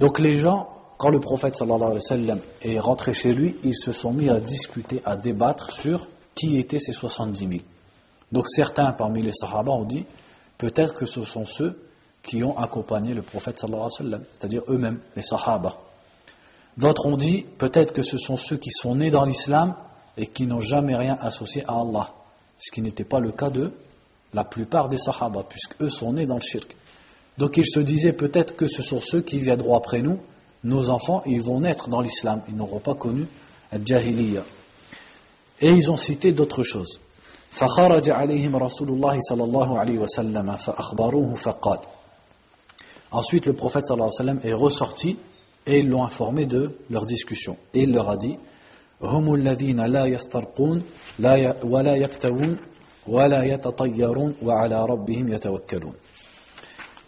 Donc 0.00 0.18
les 0.18 0.36
gens 0.36 0.68
quand 0.98 1.10
le 1.10 1.20
prophète 1.20 1.54
sallallahu 1.54 1.82
alayhi 1.82 1.94
wa 1.94 2.00
sallam 2.00 2.40
est 2.62 2.78
rentré 2.78 3.14
chez 3.14 3.32
lui, 3.32 3.56
ils 3.62 3.76
se 3.76 3.92
sont 3.92 4.12
mis 4.12 4.28
à 4.28 4.40
discuter, 4.40 5.00
à 5.04 5.16
débattre 5.16 5.70
sur 5.70 6.08
qui 6.34 6.58
étaient 6.58 6.80
ces 6.80 6.92
70 6.92 7.38
000. 7.38 7.52
Donc 8.32 8.48
certains 8.48 8.92
parmi 8.92 9.22
les 9.22 9.32
sahaba 9.32 9.70
ont 9.70 9.84
dit, 9.84 10.04
peut-être 10.58 10.94
que 10.94 11.06
ce 11.06 11.22
sont 11.24 11.44
ceux 11.44 11.80
qui 12.22 12.42
ont 12.44 12.58
accompagné 12.58 13.14
le 13.14 13.22
prophète 13.22 13.58
sallallahu 13.58 13.86
alayhi 13.86 13.92
wa 13.92 14.10
sallam, 14.10 14.24
c'est-à-dire 14.32 14.62
eux-mêmes, 14.68 15.00
les 15.16 15.22
sahaba. 15.22 15.78
D'autres 16.76 17.06
ont 17.06 17.16
dit, 17.16 17.44
peut-être 17.58 17.92
que 17.92 18.02
ce 18.02 18.18
sont 18.18 18.36
ceux 18.36 18.56
qui 18.56 18.70
sont 18.70 18.96
nés 18.96 19.10
dans 19.10 19.24
l'islam 19.24 19.74
et 20.16 20.26
qui 20.26 20.46
n'ont 20.46 20.60
jamais 20.60 20.96
rien 20.96 21.16
associé 21.20 21.64
à 21.66 21.80
Allah, 21.80 22.12
ce 22.58 22.70
qui 22.70 22.82
n'était 22.82 23.04
pas 23.04 23.20
le 23.20 23.32
cas 23.32 23.50
de 23.50 23.72
la 24.34 24.44
plupart 24.44 24.88
des 24.88 24.96
sahaba, 24.96 25.44
puisque 25.48 25.80
eux 25.80 25.88
sont 25.88 26.12
nés 26.12 26.26
dans 26.26 26.36
le 26.36 26.40
shirk. 26.42 26.76
Donc 27.38 27.56
ils 27.56 27.66
se 27.66 27.80
disaient 27.80 28.12
peut-être 28.12 28.56
que 28.56 28.68
ce 28.68 28.82
sont 28.82 29.00
ceux 29.00 29.22
qui 29.22 29.38
viendront 29.38 29.76
après 29.76 30.02
nous, 30.02 30.18
nos 30.64 30.90
enfants, 30.90 31.22
ils 31.24 31.40
vont 31.40 31.60
naître 31.60 31.88
dans 31.88 32.00
l'islam, 32.00 32.42
ils 32.48 32.56
n'auront 32.56 32.80
pas 32.80 32.94
connu 32.94 33.26
la 33.70 33.78
jahiliya. 33.84 34.42
Et 35.60 35.70
ils 35.70 35.90
ont 35.90 35.96
cité 35.96 36.32
d'autres 36.32 36.62
choses. 36.62 37.00
فخرج 37.58 38.10
عليهم 38.10 38.56
رسول 38.56 38.88
الله 38.88 39.18
صلى 39.18 39.44
الله 39.44 39.78
عليه 39.78 39.98
وسلم 39.98 40.54
فأخبروه 40.56 41.34
فقال 41.34 41.78
Ensuite, 43.10 43.46
le 43.46 43.54
prophète 43.54 43.86
sallallahu 43.86 44.10
alayhi 44.20 44.36
wa 44.36 44.40
sallam 44.40 44.40
est 44.44 44.52
ressorti 44.52 45.16
et 45.66 45.78
ils 45.78 45.88
l'ont 45.88 46.04
informé 46.04 46.44
de 46.44 46.76
leur 46.90 47.06
discussion. 47.06 47.56
Et 47.72 47.84
il 47.84 47.92
leur 47.92 48.10
a 48.10 48.16
dit 48.16 48.36
هم 49.02 49.34
الذين 49.34 49.80
لا 49.80 50.04
يسترقون 50.04 50.82
ولا 51.64 51.94
يكتوون 51.96 52.56
ولا 53.08 53.42
يتطيرون 53.42 54.34
وعلى 54.42 54.84
ربهم 54.84 55.28
يتوكلون 55.28 55.94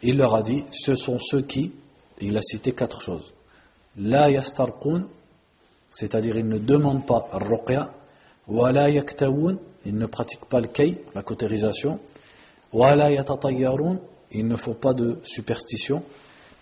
Il 0.03 0.17
leur 0.17 0.35
a 0.35 0.43
dit, 0.43 0.65
ce 0.73 0.95
sont 0.95 1.19
ceux 1.19 1.43
qui, 1.43 1.73
il 2.23 2.35
a 2.39 2.41
cité 2.41 2.73
quatre 2.73 3.03
choses. 3.03 3.35
La 3.99 4.31
yastarqun, 4.31 5.05
c'est-à-dire 5.91 6.37
ils 6.39 6.49
ne 6.49 6.57
demandent 6.57 7.05
pas 7.07 7.29
wa 8.49 8.73
la 8.73 8.89
yaktawun, 8.89 9.59
ils 9.85 9.97
ne 9.97 10.07
pratiquent 10.07 10.47
pas 10.47 10.61
le 10.61 10.69
kay, 10.69 11.03
la 11.15 11.23
cautérisation, 11.23 12.01
wa 12.73 12.95
la 12.95 13.11
yatatayyarun, 13.11 13.99
ils 14.33 14.47
ne 14.47 14.57
font 14.57 14.75
pas 14.75 14.93
de 14.93 15.19
superstition, 15.25 16.03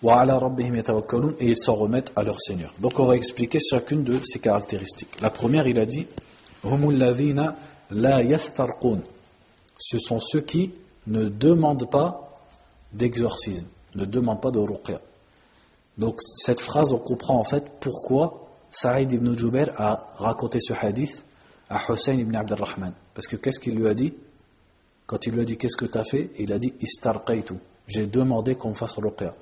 wa 0.01 0.23
rabbihim 0.23 0.75
et 0.75 1.45
ils 1.45 1.57
s'en 1.57 1.75
remettent 1.75 2.11
à 2.15 2.23
leur 2.23 2.39
Seigneur. 2.41 2.73
Donc 2.79 2.99
on 2.99 3.05
va 3.05 3.15
expliquer 3.15 3.59
chacune 3.59 4.03
de 4.03 4.19
ces 4.19 4.39
caractéristiques. 4.39 5.21
La 5.21 5.29
première, 5.29 5.67
il 5.67 5.79
a 5.79 5.85
dit, 5.85 6.07
la. 7.91 8.21
Ce 9.81 9.97
sont 9.97 10.19
ceux 10.19 10.41
qui 10.41 10.73
ne 11.07 11.29
demandent 11.29 11.89
pas 11.89 12.29
d'exorcisme, 12.91 13.67
ne 13.95 14.05
demandent 14.05 14.41
pas 14.41 14.51
de 14.51 14.59
ruqya. 14.59 14.99
Donc 15.97 16.21
cette 16.21 16.61
phrase, 16.61 16.93
on 16.93 16.99
comprend 16.99 17.37
en 17.37 17.43
fait 17.43 17.65
pourquoi 17.79 18.49
Saïd 18.71 19.11
ibn 19.11 19.35
Jubair 19.35 19.69
a 19.77 19.95
raconté 20.17 20.59
ce 20.59 20.73
hadith 20.73 21.23
à 21.69 21.79
Hussein 21.89 22.13
ibn 22.13 22.35
Abdurrahman. 22.35 22.93
Parce 23.13 23.27
que 23.27 23.35
qu'est-ce 23.35 23.59
qu'il 23.59 23.75
lui 23.75 23.87
a 23.87 23.93
dit? 23.93 24.13
Quand 25.05 25.25
il 25.25 25.33
lui 25.33 25.41
a 25.41 25.45
dit 25.45 25.57
qu'est-ce 25.57 25.77
que 25.77 25.85
tu 25.85 25.97
as 25.97 26.03
fait? 26.03 26.31
Il 26.39 26.51
a 26.53 26.59
dit 26.59 26.73
Istarqaytu. 26.81 27.55
J'ai 27.87 28.07
demandé 28.07 28.55
qu'on 28.55 28.73
fasse 28.73 28.97
ruqya. 28.97 29.33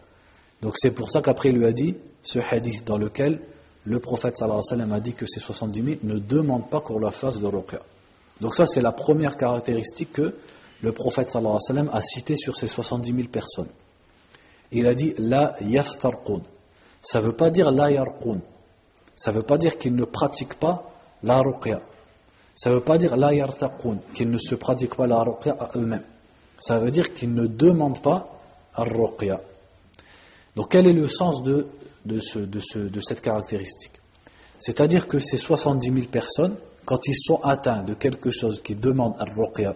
Donc 0.62 0.74
c'est 0.78 0.92
pour 0.92 1.10
ça 1.12 1.22
qu'après 1.22 1.50
il 1.50 1.58
lui 1.58 1.66
a 1.66 1.72
dit 1.72 1.96
ce 2.24 2.40
hadith 2.40 2.86
dans 2.86 2.98
lequel 2.98 3.42
le 3.86 4.00
prophète 4.00 4.38
sallallahu 4.38 4.62
alayhi 4.72 4.90
wa 4.90 4.96
a 4.96 5.00
dit 5.00 5.14
que 5.14 5.26
ces 5.26 5.40
70 5.40 5.84
000 5.84 5.98
ne 6.04 6.20
demandent 6.20 6.70
pas 6.70 6.82
qu'on 6.82 7.00
leur 7.00 7.14
fasse 7.14 7.40
de 7.40 7.48
ruqya. 7.48 7.82
Donc 8.42 8.56
ça 8.56 8.66
c'est 8.66 8.82
la 8.82 8.92
première 8.92 9.36
caractéristique 9.36 10.14
que 10.14 10.36
le 10.82 10.92
prophète 10.92 11.30
sallallahu 11.30 11.58
alayhi 11.70 11.88
wa 11.88 11.96
a 11.96 12.02
cité 12.02 12.36
sur 12.36 12.56
ces 12.56 12.68
70 12.68 13.14
000 13.14 13.28
personnes 13.28 13.70
il 14.72 14.88
a 14.88 14.94
dit 14.94 15.14
la 15.18 15.56
yastarqun. 15.62 16.42
Ça 17.02 17.20
ne 17.20 17.26
veut 17.26 17.36
pas 17.36 17.50
dire 17.50 17.72
la 17.72 17.92
yarqun. 17.92 18.42
Ça 19.16 19.32
ne 19.32 19.38
veut 19.38 19.44
pas 19.44 19.58
dire 19.58 19.78
qu'ils 19.78 19.96
ne 19.96 20.04
pratiquent 20.06 20.60
pas 20.60 20.92
la 21.24 21.38
ruqya. 21.38 21.82
Ça 22.58 22.72
ne 22.72 22.76
veut 22.76 22.84
pas 22.84 22.98
dire 22.98 23.16
la 23.16 23.34
yartaqun, 23.34 24.00
qu'ils 24.16 24.32
ne 24.32 24.38
se 24.38 24.56
pratiquent 24.56 24.96
pas 24.96 25.06
la 25.06 25.22
ruqya 25.22 25.56
à 25.60 25.70
eux-mêmes. 25.78 26.06
Ça 26.58 26.80
veut 26.80 26.90
dire 26.90 27.14
qu'ils 27.14 27.34
ne 27.34 27.46
demandent 27.46 28.02
pas 28.02 28.42
la 28.76 28.84
ruqya. 28.84 29.40
Donc 30.56 30.72
quel 30.72 30.88
est 30.88 30.94
le 30.94 31.08
sens 31.08 31.44
de, 31.44 31.68
de, 32.06 32.20
ce, 32.20 32.40
de, 32.40 32.60
ce, 32.60 32.80
de 32.80 33.00
cette 33.00 33.22
caractéristique? 33.22 33.94
C'est-à-dire 34.58 35.08
que 35.08 35.20
ces 35.20 35.38
70 35.38 35.94
000 35.94 36.08
personnes, 36.08 36.58
quand 36.84 37.08
ils 37.08 37.16
sont 37.16 37.40
atteints 37.44 37.84
de 37.84 37.94
quelque 37.94 38.32
chose 38.32 38.62
qui 38.64 38.76
demande 38.76 39.14
al 39.20 39.30
ruqya, 39.30 39.76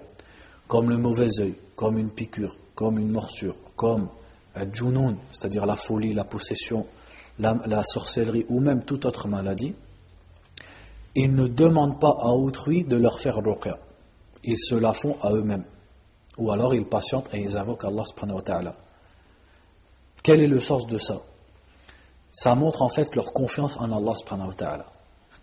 comme 0.67 0.89
le 0.89 0.97
mauvais 0.97 1.39
œil, 1.39 1.55
comme 1.75 1.99
une 1.99 2.09
piqûre, 2.09 2.55
comme 2.73 2.97
une 2.97 3.11
morsure, 3.11 3.57
comme 3.75 4.09
un 4.55 4.71
djounoun, 4.71 5.17
c'est-à-dire 5.31 5.67
la 5.67 5.75
folie, 5.75 6.15
la 6.15 6.23
possession, 6.23 6.87
la, 7.37 7.83
sorcellerie 7.83 8.45
ou 8.49 8.59
même 8.59 8.83
toute 8.83 9.05
autre 9.05 9.27
maladie, 9.27 9.75
ils 11.15 11.33
ne 11.33 11.47
demandent 11.47 11.99
pas 11.99 12.15
à 12.19 12.29
autrui 12.29 12.83
de 12.83 12.95
leur 12.95 13.19
faire 13.19 13.37
ruqya. 13.37 13.77
Ils 14.43 14.57
se 14.57 14.75
la 14.75 14.93
font 14.93 15.17
à 15.21 15.31
eux-mêmes. 15.31 15.65
Ou 16.37 16.51
alors 16.51 16.73
ils 16.73 16.85
patientent 16.85 17.33
et 17.33 17.39
ils 17.39 17.57
invoquent 17.57 17.85
Allah. 17.85 18.75
Quel 20.23 20.41
est 20.41 20.47
le 20.47 20.59
sens 20.59 20.87
de 20.87 20.97
ça? 20.97 21.21
Ça 22.31 22.55
montre 22.55 22.81
en 22.81 22.89
fait 22.89 23.13
leur 23.15 23.33
confiance 23.33 23.77
en 23.77 23.91
Allah. 23.91 24.85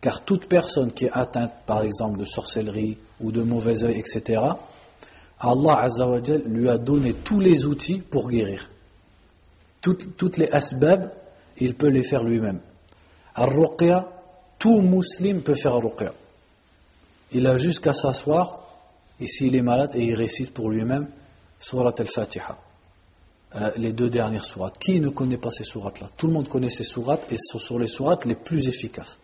Car 0.01 0.25
toute 0.25 0.49
personne 0.49 0.93
qui 0.93 1.07
est 1.07 1.13
atteinte 1.13 1.53
par 1.67 1.83
exemple 1.83 2.19
de 2.19 2.25
sorcellerie 2.25 2.99
ou 3.21 3.33
de 3.33 3.43
mauvais 3.43 3.85
œil, 3.85 3.99
etc., 3.99 4.43
Allah 5.41 5.89
lui 6.47 6.69
a 6.69 6.79
donné 6.79 7.13
tous 7.13 7.41
les 7.41 7.67
outils 7.67 7.99
pour 7.99 8.29
guérir. 8.29 8.71
Toutes, 9.81 10.37
les 10.37 10.49
asbab, 10.51 11.13
il 11.59 11.75
peut 11.75 11.89
les 11.89 12.03
faire 12.03 12.25
lui-même. 12.25 12.61
Al-Ruqya, 13.35 14.09
tout 14.59 14.81
musulman 14.81 15.41
peut 15.41 15.55
faire 15.55 15.77
Ruqya. 15.77 16.13
Il 17.33 17.47
a 17.47 17.57
juste 17.57 17.81
qu'à 17.81 17.93
s'asseoir, 17.93 18.65
et 19.21 19.27
s'il 19.27 19.55
est 19.55 19.63
malade, 19.63 19.93
et 19.95 20.05
il 20.05 20.15
récite 20.15 20.53
pour 20.53 20.71
lui-même 20.71 21.09
Surat 21.61 21.95
al-Fatiha. 21.99 22.57
Euh, 23.55 23.71
les 23.77 23.93
deux 23.93 24.11
dernières 24.11 24.45
sourates. 24.45 24.79
Qui 24.79 25.01
ne 25.01 25.09
connaît 25.09 25.39
pas 25.39 25.51
ces 25.51 25.65
sourates-là? 25.65 26.09
Tout 26.17 26.27
le 26.27 26.35
monde 26.35 26.49
connaît 26.49 26.71
ces 26.71 26.85
sourates, 26.85 27.27
et 27.33 27.37
ce 27.39 27.59
sont 27.59 27.79
les 27.79 27.87
sourates 27.87 28.27
les 28.27 28.35
plus 28.35 28.69
efficaces. 28.69 29.19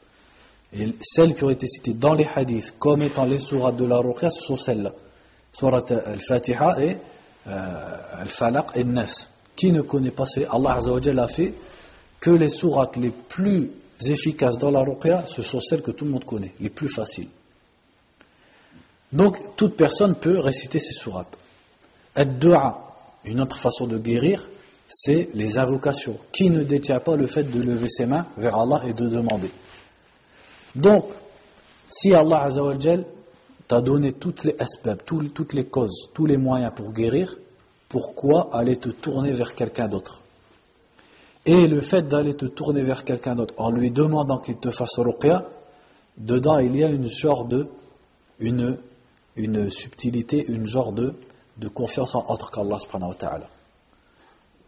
Et 0.73 0.95
celles 1.03 1.35
qui 1.35 1.45
ont 1.45 1.51
été 1.51 1.67
citées 1.67 1.93
dans 1.93 2.15
les 2.15 2.27
hadiths 2.35 2.75
comme 2.79 3.03
étant 3.03 3.25
les 3.25 3.39
sourates 3.39 3.77
de 3.77 3.85
la 3.85 3.99
Ruqya, 3.99 4.31
ce 4.31 4.41
sont 4.41 4.57
celles-là. 4.57 4.93
Surat 5.53 5.85
al-Fatiha 5.91 6.83
et 6.83 6.97
euh, 7.47 8.21
al-Falaq 8.21 8.77
et 8.77 8.85
Nas. 8.85 9.29
Qui 9.55 9.71
ne 9.71 9.83
connaît 9.83 10.11
pas 10.11 10.27
ces? 10.27 10.47
Allah 10.47 10.79
a 10.79 11.29
fait 11.29 11.55
que 12.19 12.31
les 12.31 12.49
sourates 12.49 12.97
les 12.97 13.11
plus 13.11 13.71
efficaces 14.01 14.59
dans 14.59 14.71
la 14.71 14.83
ruqya, 14.83 15.27
ce 15.27 15.43
sont 15.43 15.61
celles 15.61 15.83
que 15.83 15.91
tout 15.91 16.05
le 16.05 16.11
monde 16.11 16.25
connaît, 16.25 16.53
les 16.61 16.71
plus 16.71 16.89
faciles. 16.89 17.29
Donc, 19.13 19.57
toute 19.57 19.77
personne 19.77 20.17
peut 20.17 20.39
réciter 20.41 20.79
ces 20.79 20.93
sourates. 20.93 21.39
Ad-du'a, 22.17 22.79
une 23.25 23.41
autre 23.41 23.59
façon 23.59 23.87
de 23.87 23.99
guérir, 23.99 24.49
c'est 24.89 25.31
les 25.35 25.59
invocations. 25.59 26.19
Qui 26.33 26.51
ne 26.51 26.63
détient 26.63 27.01
pas 27.01 27.17
le 27.17 27.27
fait 27.27 27.45
de 27.45 27.63
lever 27.63 27.89
ses 27.89 28.07
mains 28.07 28.27
vers 28.37 28.57
Allah 28.57 28.83
et 28.87 28.93
de 28.93 29.09
demander? 29.09 29.51
Donc, 30.75 31.07
si 31.89 32.13
Allah 32.13 32.43
Azzawajal 32.43 33.07
t'a 33.69 33.81
donné 33.81 34.13
toutes 34.13 34.45
les 34.45 34.57
aspects, 34.59 35.05
toutes 35.07 35.53
les 35.53 35.67
causes, 35.67 36.11
tous 36.13 36.27
les 36.27 36.37
moyens 36.37 36.73
pour 36.75 36.93
guérir, 36.93 37.37
pourquoi 37.89 38.51
aller 38.53 38.77
te 38.77 38.89
tourner 38.89 39.31
vers 39.31 39.55
quelqu'un 39.55 39.87
d'autre? 39.87 40.24
Et 41.47 41.67
le 41.67 41.81
fait 41.81 42.03
d'aller 42.03 42.35
te 42.35 42.47
tourner 42.47 42.83
vers 42.83 43.05
quelqu'un 43.05 43.35
d'autre 43.35 43.55
en 43.59 43.71
lui 43.71 43.91
demandant 43.91 44.39
qu'il 44.39 44.57
te 44.57 44.71
fasse 44.71 44.99
ruqya, 44.99 45.47
dedans 46.17 46.59
il 46.59 46.77
y 46.77 46.85
a 46.85 46.89
une 46.89 47.09
genre 47.09 47.45
de, 47.45 47.69
une, 48.39 48.79
une 49.37 49.69
subtilité, 49.69 50.45
une 50.49 50.65
genre 50.65 50.93
de, 50.93 51.15
confiance 51.75 52.15
en 52.15 52.25
autre 52.29 52.51
qu'Allah 52.51 52.79
subhanahu 52.79 53.15
ta'ala. 53.17 53.49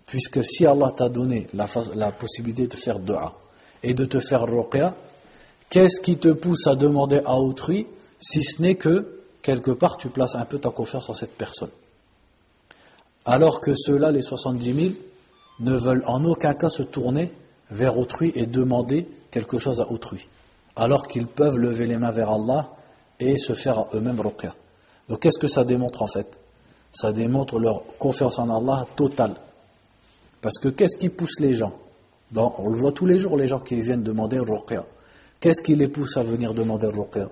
Puisque 0.07 0.45
si 0.45 0.66
Allah 0.66 0.93
t'a 0.93 1.09
donné 1.09 1.47
la, 1.55 1.66
la, 1.95 2.12
possibilité 2.12 2.66
de 2.66 2.74
faire 2.77 3.01
dua 3.01 3.35
et 3.83 3.95
de 3.95 4.05
te 4.05 4.20
faire 4.20 4.43
ruqya, 4.43 4.95
qu'est-ce 5.70 6.01
qui 6.01 6.18
te 6.18 6.29
pousse 6.29 6.66
à 6.66 6.74
demander 6.74 7.22
à 7.24 7.37
autrui 7.37 7.87
si 8.18 8.43
ce 8.45 8.61
n'est 8.62 8.77
que 8.77 9.22
quelque 9.41 9.70
part 9.70 9.97
tu 9.97 10.11
places 10.11 10.37
un 10.37 10.45
peu 10.45 10.59
ta 10.59 10.70
confiance 10.70 11.09
en 11.09 11.14
cette 11.14 11.37
personne? 11.37 11.70
Alors 13.24 13.61
que 13.61 13.72
ceux-là, 13.74 14.12
les 14.12 14.22
70 14.22 14.74
000, 14.74 14.95
ne 15.61 15.77
veulent 15.77 16.05
en 16.07 16.25
aucun 16.25 16.55
cas 16.55 16.71
se 16.71 16.83
tourner 16.83 17.33
vers 17.71 17.99
autrui 17.99 18.33
et 18.35 18.47
demander 18.47 19.09
quelque 19.31 19.59
chose 19.59 19.81
à 19.81 19.91
autrui. 19.91 20.29
Alors 20.75 21.07
qu'ils 21.07 21.27
peuvent 21.27 21.59
lever 21.59 21.87
les 21.87 21.97
mains 21.97 22.11
vers 22.11 22.31
Allah 22.31 22.71
et 23.19 23.39
se 23.39 23.55
faire 23.55 23.87
eux-mêmes 23.95 24.21
ruqya. 24.21 24.55
Donc 25.09 25.21
qu'est-ce 25.21 25.39
que 25.39 25.49
ça 25.49 25.65
démontre 25.65 26.03
en 26.03 26.07
fait? 26.07 26.39
Ça 26.93 27.13
démontre 27.13 27.59
leur 27.59 27.83
confiance 27.99 28.39
en 28.39 28.51
Allah 28.51 28.87
totale. 28.97 29.37
Parce 30.43 30.59
que 30.59 30.69
qu'est-ce 30.69 30.97
qui 30.97 31.09
pousse 31.09 31.41
les 31.41 31.55
gens? 31.55 31.73
On 32.35 32.69
le 32.69 32.79
voit 32.79 32.93
tous 32.93 33.07
les 33.07 33.19
jours, 33.19 33.37
les 33.37 33.47
gens 33.47 33.61
qui 33.61 33.81
viennent 33.81 34.03
demander 34.03 34.39
ruqya. 34.39 34.85
Qu'est-ce 35.41 35.63
qui 35.63 35.75
les 35.75 35.89
pousse 35.89 36.17
à 36.17 36.23
venir 36.23 36.55
demander 36.55 36.89
ruqya? 36.89 37.27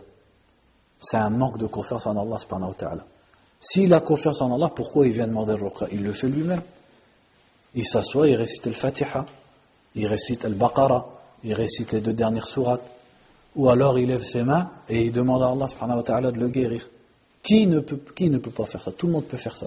C'est 1.00 1.16
un 1.16 1.30
manque 1.30 1.58
de 1.58 1.66
confiance 1.66 2.06
en 2.06 2.16
Allah 2.16 2.38
subhanahu 2.38 2.68
wa 2.68 2.74
ta'ala. 2.74 3.04
S'il 3.60 3.92
a 3.92 4.00
confiance 4.00 4.40
en 4.40 4.54
Allah, 4.54 4.70
pourquoi 4.74 5.06
il 5.06 5.12
vient 5.12 5.26
demander 5.26 5.54
ruqya? 5.54 5.88
Il 5.92 6.02
le 6.02 6.12
fait 6.12 6.28
lui-même. 6.28 6.62
Il 7.74 7.86
s'assoit, 7.86 8.28
il 8.28 8.36
récite 8.36 8.66
le 8.66 8.72
Fatiha, 8.72 9.26
il 9.94 10.06
récite 10.06 10.44
le 10.44 10.54
Baqara, 10.54 11.06
il 11.42 11.54
récite 11.54 11.92
les 11.92 12.00
deux 12.00 12.12
dernières 12.12 12.46
sourates. 12.46 12.82
Ou 13.56 13.68
alors 13.68 13.98
il 13.98 14.08
lève 14.08 14.22
ses 14.22 14.42
mains 14.42 14.70
et 14.88 15.02
il 15.02 15.12
demande 15.12 15.42
à 15.42 15.50
Allah 15.50 15.68
subhanahu 15.68 16.02
de 16.02 16.38
le 16.38 16.48
guérir. 16.48 16.88
Qui 17.42 17.66
ne, 17.66 17.80
peut, 17.80 18.00
qui 18.16 18.30
ne 18.30 18.38
peut 18.38 18.50
pas 18.50 18.64
faire 18.64 18.82
ça? 18.82 18.90
Tout 18.90 19.06
le 19.06 19.12
monde 19.12 19.26
peut 19.26 19.36
faire 19.36 19.56
ça. 19.56 19.66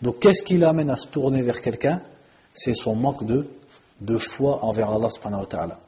Donc 0.00 0.18
qu'est-ce 0.20 0.42
qui 0.42 0.56
l'amène 0.56 0.90
à 0.90 0.96
se 0.96 1.06
tourner 1.06 1.42
vers 1.42 1.60
quelqu'un? 1.60 2.00
C'est 2.54 2.74
son 2.74 2.96
manque 2.96 3.24
de, 3.24 3.46
de 4.00 4.18
foi 4.18 4.64
envers 4.64 4.90
Allah 4.90 5.10
subhanahu 5.10 5.40
wa 5.40 5.46
ta'ala. 5.46 5.78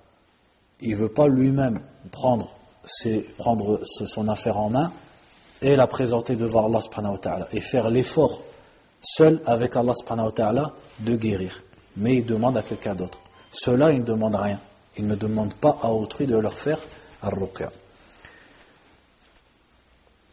Il 0.80 0.90
ne 0.90 0.96
veut 0.96 1.08
pas 1.08 1.26
lui-même 1.26 1.80
prendre 2.12 2.54
c'est 2.84 3.20
prendre 3.38 3.80
son 3.84 4.28
affaire 4.28 4.58
en 4.58 4.70
main 4.70 4.92
et 5.62 5.76
la 5.76 5.86
présenter 5.86 6.36
devant 6.36 6.66
Allah 6.66 6.80
subhanahu 6.80 7.18
et 7.52 7.60
faire 7.60 7.90
l'effort 7.90 8.42
seul 9.02 9.40
avec 9.46 9.76
Allah 9.76 9.92
subhanahu 9.94 10.26
wa 10.26 10.32
ta'ala 10.32 10.74
de 11.00 11.16
guérir. 11.16 11.62
Mais 11.96 12.16
il 12.16 12.26
demande 12.26 12.56
à 12.56 12.62
quelqu'un 12.62 12.94
d'autre. 12.94 13.18
Cela, 13.52 13.92
il 13.92 14.00
ne 14.00 14.04
demande 14.04 14.34
rien. 14.34 14.60
Il 14.96 15.06
ne 15.06 15.14
demande 15.14 15.54
pas 15.54 15.78
à 15.82 15.92
autrui 15.92 16.26
de 16.26 16.36
leur 16.36 16.52
faire 16.52 16.78
ar-ruqya. 17.22 17.70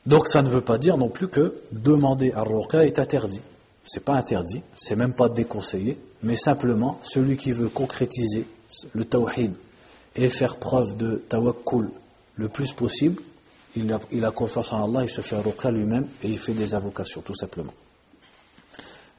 Donc 0.06 0.28
ça 0.28 0.42
ne 0.42 0.50
veut 0.50 0.62
pas 0.62 0.78
dire 0.78 0.98
non 0.98 1.10
plus 1.10 1.28
que 1.28 1.62
demander 1.72 2.32
ar-ruqya 2.32 2.86
est 2.86 3.00
interdit. 3.00 3.42
C'est 3.84 4.04
pas 4.04 4.14
interdit, 4.14 4.62
c'est 4.76 4.96
même 4.96 5.14
pas 5.14 5.30
déconseillé, 5.30 5.98
mais 6.22 6.36
simplement 6.36 7.00
celui 7.04 7.38
qui 7.38 7.52
veut 7.52 7.70
concrétiser 7.70 8.46
le 8.94 9.06
tawhid 9.06 9.54
et 10.16 10.30
faire 10.30 10.58
preuve 10.58 10.98
de 10.98 11.24
tawakkul 11.30 11.90
le 12.36 12.50
plus 12.50 12.74
possible, 12.74 13.22
il 13.76 14.26
a, 14.26 14.32
confiance 14.32 14.74
en 14.74 14.84
Allah, 14.86 15.04
il 15.04 15.10
se 15.10 15.22
fait 15.22 15.38
ruqya 15.38 15.72
lui-même 15.72 16.08
et 16.24 16.30
il 16.30 16.40
fait 16.40 16.54
des 16.54 16.74
invocations, 16.74 17.22
tout 17.22 17.36
simplement. 17.36 17.74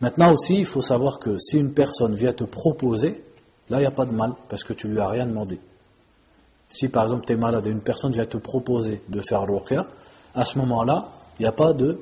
Maintenant 0.01 0.33
aussi, 0.33 0.57
il 0.57 0.67
faut 0.67 0.81
savoir 0.81 1.19
que 1.19 1.39
si 1.39 1.59
une 1.59 1.75
personne 1.75 2.15
vient 2.15 2.33
te 2.33 2.45
proposer, 2.45 3.25
là, 3.69 3.79
il 3.79 3.81
n'y 3.81 3.87
a 3.87 3.91
pas 3.91 4.07
de 4.07 4.15
mal, 4.15 4.35
parce 4.49 4.63
que 4.63 4.73
tu 4.73 4.89
lui 4.89 5.01
as 5.01 5.09
rien 5.09 5.27
demandé. 5.27 5.59
Si 6.69 6.89
par 6.89 7.05
exemple 7.05 7.25
tu 7.27 7.33
es 7.33 7.37
malade 7.37 7.67
et 7.67 7.71
une 7.71 7.81
personne 7.81 8.13
vient 8.13 8.27
te 8.27 8.37
proposer 8.37 9.03
de 9.09 9.21
faire 9.21 9.43
ruqya, 9.43 9.87
à 10.35 10.45
ce 10.45 10.59
moment-là, 10.59 11.09
il 11.39 11.43
n'y 11.43 11.49
a 11.49 11.53
pas 11.53 11.73
de. 11.73 11.99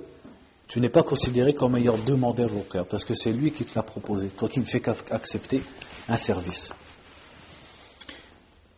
Tu 0.67 0.81
n'es 0.81 0.89
pas 0.89 1.05
considéré 1.05 1.55
comme 1.55 1.77
ayant 1.77 1.97
demandé 2.05 2.45
ruqya, 2.45 2.85
parce 2.85 3.05
que 3.05 3.15
c'est 3.15 3.31
lui 3.31 3.53
qui 3.53 3.65
te 3.65 3.77
l'a 3.77 3.83
proposé. 3.83 4.29
Toi, 4.29 4.49
tu 4.49 4.61
ne 4.61 4.65
fais 4.65 4.81
qu'accepter 4.81 5.63
un 6.09 6.17
service. 6.17 6.73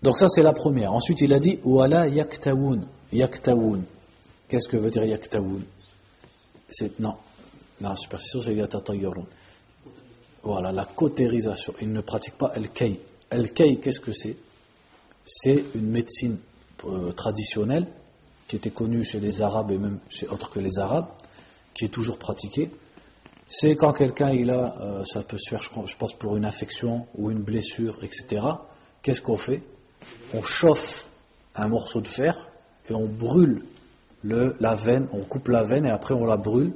Donc 0.02 0.18
ça 0.18 0.26
c'est 0.28 0.42
la 0.42 0.52
première. 0.52 0.92
Ensuite 0.92 1.20
il 1.22 1.32
a 1.32 1.40
dit 1.40 1.58
wala 1.64 2.06
yaktawun. 2.06 2.86
Yaktawun. 3.12 3.82
Qu'est-ce 4.48 4.68
que 4.68 4.76
veut 4.76 4.90
dire 4.90 5.04
yaktawun? 5.04 5.62
C'est 6.68 7.00
non. 7.00 7.14
La 7.81 7.95
superstition 7.97 8.41
c'est 8.41 8.55
yatatayyarun. 8.55 9.26
Voilà, 10.43 10.72
la 10.72 10.85
cautérisation. 10.85 11.74
Il 11.81 11.93
ne 11.93 12.01
pratique 12.01 12.35
pas 12.35 12.53
el-kay. 12.55 13.01
El-kay, 13.31 13.79
qu'est-ce 13.79 14.01
que 14.01 14.12
c'est? 14.12 14.37
C'est 15.24 15.64
une 15.74 15.91
médecine 15.91 16.39
euh, 16.85 17.12
traditionnelle 17.12 17.87
qui 18.47 18.57
était 18.57 18.70
connue 18.70 19.03
chez 19.03 19.20
les 19.20 19.43
Arabes 19.43 19.70
et 19.72 19.79
même 19.79 19.99
chez 20.09 20.26
autres 20.29 20.49
que 20.49 20.61
les 20.61 20.79
Arabes, 20.79 21.09
qui 21.74 21.85
est 21.85 21.89
toujours 21.89 22.18
pratiquée. 22.18 22.70
C'est 23.47 23.76
quand 23.76 23.93
quelqu'un 23.93 24.31
il 24.31 24.51
a, 24.51 24.76
euh, 24.81 25.05
ça 25.05 25.22
peut 25.22 25.39
se 25.39 25.51
faire, 25.51 25.62
je 25.62 25.70
pense, 25.97 26.12
pour 26.14 26.37
une 26.37 26.45
infection 26.45 27.07
ou 27.16 27.31
une 27.31 27.43
blessure, 27.43 27.99
etc. 28.03 28.43
Qu'est-ce 29.03 29.20
qu'on 29.20 29.37
fait? 29.37 29.62
On 30.33 30.43
chauffe 30.43 31.11
un 31.55 31.68
morceau 31.68 32.01
de 32.01 32.09
fer 32.09 32.49
et 32.89 32.95
on 32.95 33.07
brûle 33.07 33.64
le, 34.22 34.57
la 34.61 34.74
veine, 34.74 35.09
on 35.12 35.24
coupe 35.24 35.49
la 35.49 35.62
veine 35.62 35.87
et 35.87 35.91
après 35.91 36.14
on 36.14 36.24
la 36.24 36.37
brûle. 36.37 36.72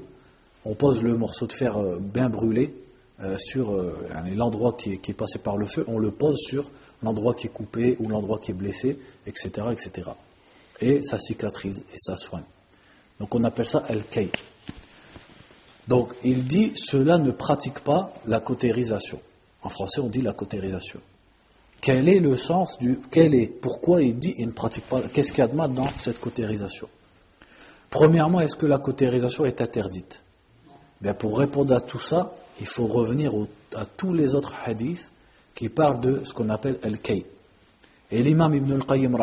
On 0.65 0.75
pose 0.75 1.03
le 1.03 1.17
morceau 1.17 1.47
de 1.47 1.53
fer 1.53 1.77
euh, 1.77 1.99
bien 1.99 2.29
brûlé 2.29 2.75
euh, 3.21 3.37
sur 3.39 3.73
euh, 3.73 3.97
l'endroit 4.35 4.77
qui, 4.77 4.93
est 4.93 5.13
passé 5.13 5.39
par 5.39 5.57
le 5.57 5.67
feu, 5.67 5.85
on 5.89 5.99
le 5.99 6.11
pose 6.11 6.39
sur 6.39 6.71
l'endroit 7.03 7.35
qui 7.35 7.49
est 7.49 7.51
coupé 7.51 7.97
ou 7.99 8.09
l'endroit 8.09 8.39
qui 8.39 8.53
est 8.53 8.55
blessé, 8.55 8.99
etc., 9.27 9.51
etc. 9.73 10.11
Et 10.81 11.03
ça 11.03 11.19
cicatrise 11.19 11.85
et 11.93 11.97
ça 11.97 12.17
soigne. 12.17 12.45
Donc 13.19 13.35
on 13.35 13.45
appelle 13.45 13.67
ça 13.67 13.85
el-kay. 13.89 14.31
Donc 15.89 16.15
il 16.25 16.47
dit 16.47 16.73
cela 16.77 17.19
ne 17.19 17.33
pratique 17.33 17.81
pas 17.81 18.13
la 18.27 18.41
cautérisation. 18.41 19.21
En 19.63 19.69
français 19.69 20.01
on 20.01 20.09
dit 20.09 20.23
la 20.23 20.33
cautérisation. 20.33 21.01
Quel 21.81 22.09
est 22.09 22.21
le 22.21 22.37
sens 22.37 22.79
du. 22.79 23.01
Quel 23.11 23.35
est, 23.35 23.49
pourquoi 23.49 24.03
il 24.03 24.17
dit 24.17 24.35
il 24.39 24.47
ne 24.47 24.53
pratique 24.53 24.87
pas. 24.87 25.03
Qu'est-ce 25.03 25.33
qu'il 25.33 25.43
y 25.43 25.47
a 25.47 25.49
de 25.49 25.57
mal 25.57 25.75
dans 25.75 25.87
cette 25.99 26.21
cautérisation? 26.21 26.89
Premièrement, 27.91 28.41
est-ce 28.41 28.57
que 28.57 28.67
la 28.67 28.79
cautérisation 28.79 29.45
est 29.45 29.61
interdite? 29.61 30.23
Bien, 31.03 31.15
pour 31.15 31.37
répondre 31.37 31.75
à 31.75 31.81
tout 31.81 31.99
ça, 31.99 32.33
il 32.61 32.67
faut 32.67 32.87
revenir 32.87 33.33
à 33.75 33.85
tous 33.85 34.13
les 34.13 34.37
autres 34.37 34.55
hadiths 34.65 35.11
qui 35.53 35.69
parlent 35.69 36.01
de 36.01 36.23
ce 36.23 36.33
qu'on 36.33 36.49
appelle 36.49 36.79
al-kay. 36.81 37.27
Et 38.13 38.23
l'imam 38.23 38.55
Ibn 38.55 38.73
al-Qayyim, 38.75 39.17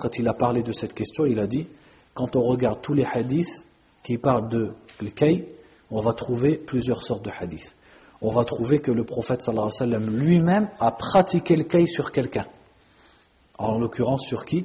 quand 0.00 0.18
il 0.18 0.26
a 0.26 0.32
parlé 0.32 0.62
de 0.62 0.72
cette 0.72 0.94
question, 0.94 1.26
il 1.26 1.38
a 1.38 1.46
dit 1.46 1.66
quand 2.14 2.34
on 2.34 2.40
regarde 2.40 2.80
tous 2.80 2.94
les 2.94 3.04
hadiths 3.04 3.66
qui 4.02 4.16
parlent 4.16 4.48
de 4.48 4.70
al-kay, 5.02 5.46
on 5.90 6.00
va 6.00 6.14
trouver 6.14 6.56
plusieurs 6.56 7.02
sortes 7.02 7.26
de 7.26 7.30
hadiths. 7.38 7.74
On 8.22 8.30
va 8.30 8.44
trouver 8.44 8.78
que 8.78 8.90
le 8.90 9.04
prophète 9.04 9.42
sallallahu 9.42 10.10
lui-même 10.10 10.70
a 10.80 10.92
pratiqué 10.92 11.56
le 11.56 11.64
kay 11.64 11.86
sur 11.86 12.10
quelqu'un. 12.10 12.46
En 13.58 13.78
l'occurrence, 13.78 14.26
sur 14.26 14.46
qui? 14.46 14.64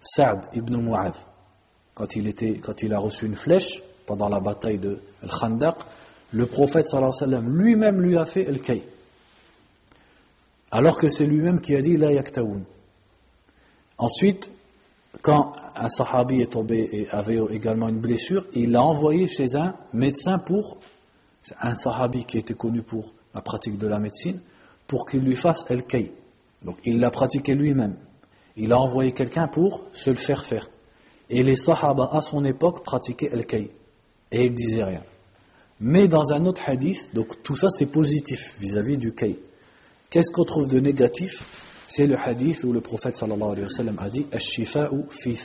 Saad 0.00 0.48
ibn 0.52 0.76
Mu'adh. 0.76 1.16
Quand 1.94 2.14
il 2.14 2.92
a 2.92 2.98
reçu 2.98 3.24
une 3.24 3.36
flèche 3.36 3.82
pendant 4.06 4.28
la 4.28 4.40
bataille 4.40 4.78
de 4.78 4.98
Al-Khandaq, 5.22 5.76
le 6.32 6.46
prophète 6.46 6.86
lui-même 7.42 8.00
lui 8.00 8.16
a 8.16 8.26
fait 8.26 8.44
le 8.44 8.58
kay. 8.58 8.82
Alors 10.70 10.96
que 10.98 11.08
c'est 11.08 11.26
lui-même 11.26 11.60
qui 11.60 11.76
a 11.76 11.80
dit 11.80 11.96
la 11.96 12.12
yaktaoun. 12.12 12.64
Ensuite, 13.96 14.50
quand 15.22 15.52
un 15.76 15.88
sahabi 15.88 16.40
est 16.40 16.52
tombé 16.52 16.88
et 16.90 17.08
avait 17.10 17.38
également 17.50 17.88
une 17.88 18.00
blessure, 18.00 18.46
il 18.54 18.72
l'a 18.72 18.82
envoyé 18.82 19.28
chez 19.28 19.54
un 19.54 19.76
médecin 19.92 20.38
pour, 20.38 20.78
un 21.60 21.76
sahabi 21.76 22.24
qui 22.24 22.38
était 22.38 22.54
connu 22.54 22.82
pour 22.82 23.12
la 23.34 23.40
pratique 23.40 23.78
de 23.78 23.86
la 23.86 24.00
médecine, 24.00 24.40
pour 24.88 25.06
qu'il 25.06 25.20
lui 25.20 25.36
fasse 25.36 25.64
el 25.70 25.84
kay. 25.84 26.12
Donc 26.62 26.78
il 26.84 26.98
l'a 26.98 27.10
pratiqué 27.10 27.54
lui-même. 27.54 27.96
Il 28.56 28.72
a 28.72 28.78
envoyé 28.80 29.12
quelqu'un 29.12 29.46
pour 29.46 29.84
se 29.92 30.10
le 30.10 30.16
faire 30.16 30.44
faire. 30.44 30.68
Et 31.30 31.42
les 31.42 31.56
sahaba 31.56 32.10
à 32.12 32.20
son 32.20 32.44
époque 32.44 32.84
pratiquaient 32.84 33.30
el 33.32 33.46
kay. 33.46 33.70
Et 34.34 34.46
ils 34.46 34.54
disaient 34.54 34.82
rien. 34.82 35.04
Mais 35.78 36.08
dans 36.08 36.32
un 36.32 36.44
autre 36.46 36.62
hadith, 36.66 37.14
donc 37.14 37.42
tout 37.44 37.56
ça 37.56 37.68
c'est 37.68 37.86
positif 37.86 38.56
vis-à-vis 38.58 38.98
du 38.98 39.14
kay. 39.14 39.38
Qu'est-ce 40.10 40.32
qu'on 40.32 40.44
trouve 40.44 40.66
de 40.66 40.80
négatif? 40.80 41.84
C'est 41.86 42.06
le 42.06 42.16
hadith 42.18 42.64
où 42.64 42.72
le 42.72 42.80
prophète 42.80 43.16
sallallahu 43.16 43.52
alayhi 43.52 43.62
wa 43.62 43.68
sallam 43.68 43.98
a 44.00 44.10
dit 44.10 44.26
fi. 45.10 45.38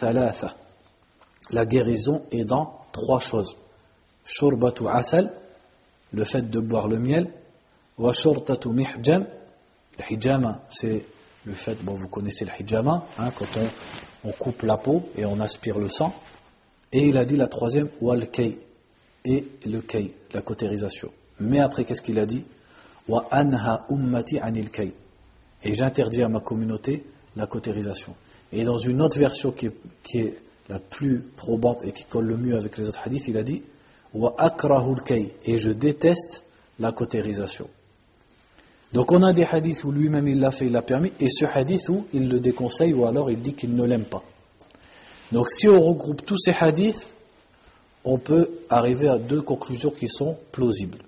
La 1.51 1.65
guérison 1.65 2.23
est 2.31 2.45
dans 2.45 2.79
trois 2.91 3.19
choses. 3.19 3.57
Shurbatu 4.25 4.87
asal, 4.87 5.33
le 6.11 6.23
fait 6.23 6.49
de 6.49 6.59
boire 6.59 6.87
le 6.87 6.97
miel. 6.97 7.31
Wa 7.97 8.11
shurtatu 8.11 8.69
mihjam. 8.69 9.27
Le 9.97 10.15
hijama, 10.15 10.63
c'est 10.69 11.03
le 11.45 11.53
fait, 11.53 11.75
bon 11.83 11.93
vous 11.93 12.07
connaissez 12.07 12.45
le 12.45 12.51
hijama, 12.59 13.05
hein, 13.17 13.29
quand 13.37 13.45
on, 13.57 14.29
on, 14.29 14.31
coupe 14.31 14.63
la 14.63 14.77
peau 14.77 15.09
et 15.15 15.25
on 15.25 15.39
aspire 15.39 15.77
le 15.77 15.89
sang. 15.89 16.13
Et 16.91 17.07
il 17.07 17.17
a 17.17 17.25
dit 17.25 17.35
la 17.35 17.47
troisième, 17.47 17.89
wal 18.01 18.29
kay, 18.29 18.57
et 19.25 19.45
le 19.65 19.81
kay, 19.81 20.13
la 20.33 20.41
cautérisation. 20.41 21.11
Mais 21.39 21.59
après, 21.59 21.85
qu'est-ce 21.85 22.01
qu'il 22.01 22.19
a 22.19 22.25
dit? 22.25 22.43
Wa 23.07 23.27
anha 23.31 23.85
ummati 23.89 24.39
anil 24.39 24.69
kay. 24.69 24.93
Et 25.63 25.73
j'interdis 25.73 26.21
à 26.23 26.29
ma 26.29 26.39
communauté 26.39 27.03
la 27.35 27.47
cautérisation. 27.47 28.15
Et 28.51 28.63
dans 28.63 28.77
une 28.77 29.01
autre 29.01 29.19
version 29.19 29.51
qui 29.51 29.67
est, 30.17 30.37
la 30.67 30.79
plus 30.79 31.21
probante 31.35 31.83
et 31.83 31.91
qui 31.91 32.03
colle 32.05 32.27
le 32.27 32.37
mieux 32.37 32.55
avec 32.55 32.77
les 32.77 32.87
autres 32.87 33.01
hadiths, 33.03 33.27
il 33.27 33.37
a 33.37 33.43
dit. 33.43 33.63
Et 35.45 35.57
je 35.57 35.71
déteste 35.71 36.43
la 36.79 36.91
cautérisation. 36.91 37.67
Donc 38.93 39.11
on 39.11 39.21
a 39.21 39.33
des 39.33 39.43
hadiths 39.43 39.83
où 39.83 39.91
lui-même 39.91 40.27
il 40.27 40.39
l'a 40.39 40.51
fait, 40.51 40.65
il 40.65 40.71
l'a 40.71 40.81
permis, 40.81 41.11
et 41.19 41.29
ce 41.29 41.45
hadith 41.45 41.89
où 41.89 42.05
il 42.13 42.27
le 42.27 42.39
déconseille 42.39 42.93
ou 42.93 43.05
alors 43.05 43.29
il 43.29 43.41
dit 43.41 43.53
qu'il 43.53 43.75
ne 43.75 43.83
l'aime 43.83 44.05
pas. 44.05 44.23
Donc 45.31 45.49
si 45.49 45.67
on 45.67 45.79
regroupe 45.79 46.25
tous 46.25 46.37
ces 46.39 46.53
hadiths, 46.59 47.13
on 48.03 48.17
peut 48.17 48.49
arriver 48.69 49.09
à 49.09 49.17
deux 49.17 49.41
conclusions 49.41 49.91
qui 49.91 50.07
sont 50.07 50.37
plausibles. 50.51 50.99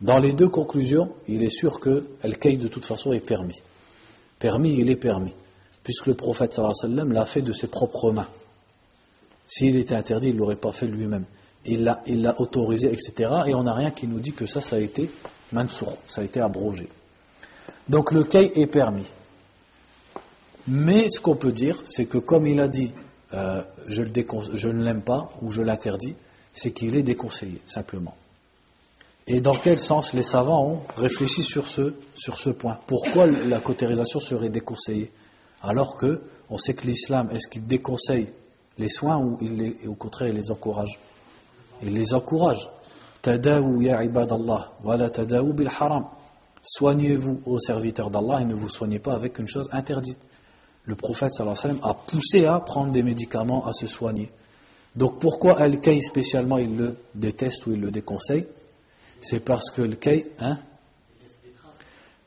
Dans 0.00 0.18
les 0.18 0.32
deux 0.32 0.48
conclusions, 0.48 1.12
il 1.28 1.42
est 1.42 1.50
sûr 1.50 1.78
que 1.78 2.06
Al-Kay 2.22 2.56
de 2.56 2.68
toute 2.68 2.84
façon 2.84 3.12
est 3.12 3.24
permis. 3.24 3.60
Permis, 4.38 4.78
il 4.78 4.90
est 4.90 4.96
permis. 4.96 5.34
Puisque 5.84 6.06
le 6.06 6.14
prophète 6.14 6.54
sallallahu 6.54 6.74
alayhi 6.84 7.08
wa 7.08 7.14
l'a 7.14 7.24
fait 7.26 7.42
de 7.42 7.52
ses 7.52 7.66
propres 7.66 8.10
mains. 8.10 8.28
S'il 9.46 9.76
était 9.76 9.94
interdit, 9.94 10.28
il 10.28 10.34
ne 10.34 10.38
l'aurait 10.38 10.56
pas 10.56 10.72
fait 10.72 10.86
lui-même. 10.86 11.26
Il 11.66 11.84
l'a 11.84 12.40
autorisé, 12.40 12.88
etc. 12.88 13.30
Et 13.48 13.54
on 13.54 13.64
n'a 13.64 13.74
rien 13.74 13.90
qui 13.90 14.06
nous 14.06 14.20
dit 14.20 14.32
que 14.32 14.46
ça, 14.46 14.62
ça 14.62 14.76
a 14.76 14.80
été 14.80 15.10
mansour, 15.52 15.98
ça 16.06 16.22
a 16.22 16.24
été 16.24 16.40
abrogé. 16.40 16.88
Donc 17.88 18.12
le 18.12 18.24
kay 18.24 18.52
est 18.54 18.66
permis. 18.66 19.10
Mais 20.68 21.08
ce 21.08 21.20
qu'on 21.20 21.36
peut 21.36 21.52
dire, 21.52 21.82
c'est 21.84 22.06
que 22.06 22.18
comme 22.18 22.46
il 22.46 22.60
a 22.60 22.68
dit 22.68 22.92
euh, 23.32 23.62
je, 23.86 24.02
ne 24.02 24.82
l'aime 24.82 25.02
pas 25.02 25.30
ou 25.42 25.50
je 25.50 25.62
l'interdis, 25.62 26.14
c'est 26.52 26.72
qu'il 26.72 26.96
est 26.96 27.02
déconseillé, 27.02 27.60
simplement. 27.66 28.14
Et 29.26 29.40
dans 29.40 29.54
quel 29.54 29.78
sens 29.78 30.12
les 30.14 30.22
savants 30.22 30.66
ont 30.66 30.82
réfléchi 30.96 31.42
sur 31.42 31.66
ce, 31.68 32.50
point? 32.50 32.78
Pourquoi 32.86 33.26
la 33.26 33.60
cautérisation 33.60 34.18
serait 34.18 34.48
déconseillée? 34.48 35.12
Alors 35.62 35.96
que 35.96 36.22
on 36.48 36.56
sait 36.56 36.74
que 36.74 36.86
l'islam, 36.86 37.30
est-ce 37.30 37.48
qu'il 37.48 37.66
déconseille 37.66 38.32
les 38.78 38.88
soins 38.88 39.18
ou 39.18 39.38
il 39.40 39.54
les, 39.54 39.86
au 39.86 39.94
contraire 39.94 40.30
il 40.30 40.34
les 40.34 40.50
encourage? 40.50 40.98
Il 41.82 41.94
les 41.94 42.12
encourage. 42.12 42.68
Tadawu 43.22 43.82
ya 43.82 44.02
ibadallah, 44.02 44.72
wala 44.82 45.10
tadawu 45.10 45.52
bil 45.52 45.68
haram. 45.68 46.06
Soignez-vous 46.62 47.42
aux 47.46 47.58
serviteurs 47.58 48.10
d'Allah 48.10 48.40
et 48.40 48.44
ne 48.44 48.54
vous 48.54 48.68
soignez 48.68 48.98
pas 48.98 49.14
avec 49.14 49.38
une 49.38 49.46
chose 49.46 49.68
interdite. 49.72 50.18
Le 50.90 50.96
prophète 50.96 51.32
sallallahu 51.32 51.56
alayhi 51.56 51.78
wa 51.78 51.82
sallam 51.82 51.98
a 51.98 52.04
poussé 52.04 52.46
à 52.46 52.58
prendre 52.58 52.90
des 52.90 53.04
médicaments, 53.04 53.64
à 53.64 53.72
se 53.72 53.86
soigner. 53.86 54.28
Donc 54.96 55.20
pourquoi 55.20 55.60
Al-Kay 55.60 56.00
spécialement 56.00 56.58
il 56.58 56.76
le 56.76 56.96
déteste 57.14 57.64
ou 57.68 57.72
il 57.74 57.80
le 57.80 57.92
déconseille? 57.92 58.48
C'est 59.20 59.38
parce 59.38 59.70
que 59.70 59.82
le 59.82 59.94
Kay, 59.94 60.32
hein? 60.40 60.58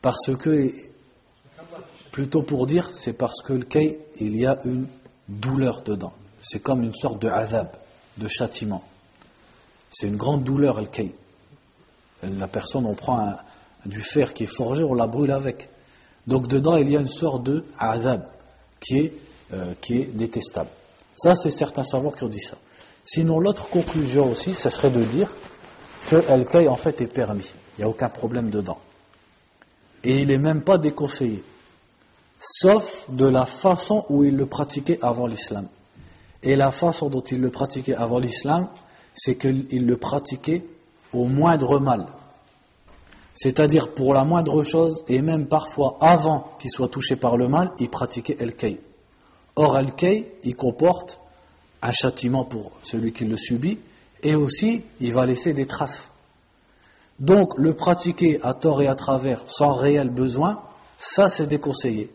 Parce 0.02 0.34
que, 0.38 0.70
plutôt 2.14 2.42
pour 2.44 2.66
dire, 2.66 2.88
c'est 2.94 3.12
parce 3.12 3.42
que 3.42 3.52
le 3.52 3.66
Kay, 3.66 4.00
il 4.22 4.38
y 4.38 4.46
a 4.46 4.58
une 4.64 4.88
douleur 5.28 5.82
dedans. 5.82 6.14
C'est 6.40 6.62
comme 6.62 6.84
une 6.84 6.94
sorte 6.94 7.22
de 7.22 7.28
azab, 7.28 7.68
de 8.18 8.30
châtiment. 8.30 8.84
C'est 9.92 10.08
une 10.08 10.16
grande 10.16 10.46
douleur, 10.46 10.78
Al-Kay. 10.78 11.14
La 12.22 12.48
personne, 12.48 12.86
on 12.86 12.96
prend 12.96 13.36
du 13.86 14.00
fer 14.00 14.34
qui 14.34 14.44
est 14.44 14.56
forgé, 14.56 14.86
on 14.86 14.94
la 14.94 15.08
brûle 15.08 15.32
avec. 15.32 15.68
Donc 16.28 16.48
dedans, 16.48 16.78
il 16.78 16.90
y 16.90 16.96
a 16.96 17.02
une 17.02 17.08
sorte 17.08 17.44
de 17.44 17.66
azab 17.78 18.30
qui 18.84 18.98
est, 18.98 19.14
euh, 19.54 19.74
qui 19.82 19.96
est 19.96 20.06
détestable. 20.06 20.70
Ça, 21.16 21.36
c'est 21.36 21.52
certains 21.52 21.84
savants 21.84 22.12
qui 22.12 22.24
ont 22.24 22.30
dit 22.30 22.40
ça. 22.40 22.58
Sinon, 23.04 23.40
l'autre 23.40 23.70
conclusion 23.70 24.32
aussi, 24.32 24.54
ce 24.54 24.70
serait 24.70 24.92
de 24.92 25.04
dire 25.04 25.34
que 26.08 26.16
al 26.30 26.46
en 26.68 26.76
fait 26.76 27.02
est 27.02 27.14
permis. 27.14 27.54
Il 27.78 27.82
n'y 27.82 27.86
a 27.86 27.90
aucun 27.90 28.10
problème 28.10 28.50
dedans. 28.50 28.80
Et 30.04 30.18
il 30.18 30.28
n'est 30.28 30.38
même 30.38 30.64
pas 30.64 30.78
déconseillé. 30.78 31.44
Sauf 32.40 33.10
de 33.10 33.26
la 33.28 33.46
façon 33.46 34.06
où 34.10 34.24
il 34.24 34.36
le 34.36 34.46
pratiquait 34.46 35.00
avant 35.02 35.28
l'islam. 35.28 35.68
Et 36.42 36.56
la 36.56 36.72
façon 36.72 37.10
dont 37.10 37.22
il 37.22 37.40
le 37.40 37.52
pratiquait 37.52 37.96
avant 37.96 38.20
l'islam, 38.20 38.68
c'est 39.14 39.38
qu'il 39.38 39.86
le 39.86 39.98
pratiquait 39.98 40.66
au 41.14 41.26
moindre 41.26 41.80
mal. 41.80 42.08
C'est-à-dire 43.34 43.94
pour 43.94 44.14
la 44.14 44.24
moindre 44.24 44.64
chose, 44.64 45.04
et 45.08 45.22
même 45.22 45.48
parfois 45.48 45.98
avant 46.02 46.52
qu'il 46.60 46.70
soit 46.70 46.90
touché 46.90 47.16
par 47.16 47.36
le 47.36 47.48
mal, 47.48 47.72
il 47.80 47.90
pratiquait 47.90 48.38
El-Kay. 48.40 48.80
Or, 49.56 49.78
El-Kay, 49.78 50.34
il 50.44 50.56
comporte 50.56 51.20
un 51.82 51.92
châtiment 51.92 52.46
pour 52.46 52.72
celui 52.84 53.12
qui 53.12 53.26
le 53.26 53.36
subit, 53.36 53.80
et 54.22 54.36
aussi, 54.36 54.84
il 55.02 55.14
va 55.14 55.26
laisser 55.26 55.54
des 55.54 55.66
traces. 55.66 56.10
Donc, 57.20 57.58
le 57.58 57.74
pratiquer 57.74 58.40
à 58.42 58.54
tort 58.54 58.82
et 58.82 58.88
à 58.88 58.96
travers, 58.96 59.44
sans 59.48 59.74
réel 59.74 60.10
besoin, 60.10 60.62
ça 60.98 61.28
c'est 61.28 61.48
déconseillé. 61.48 62.12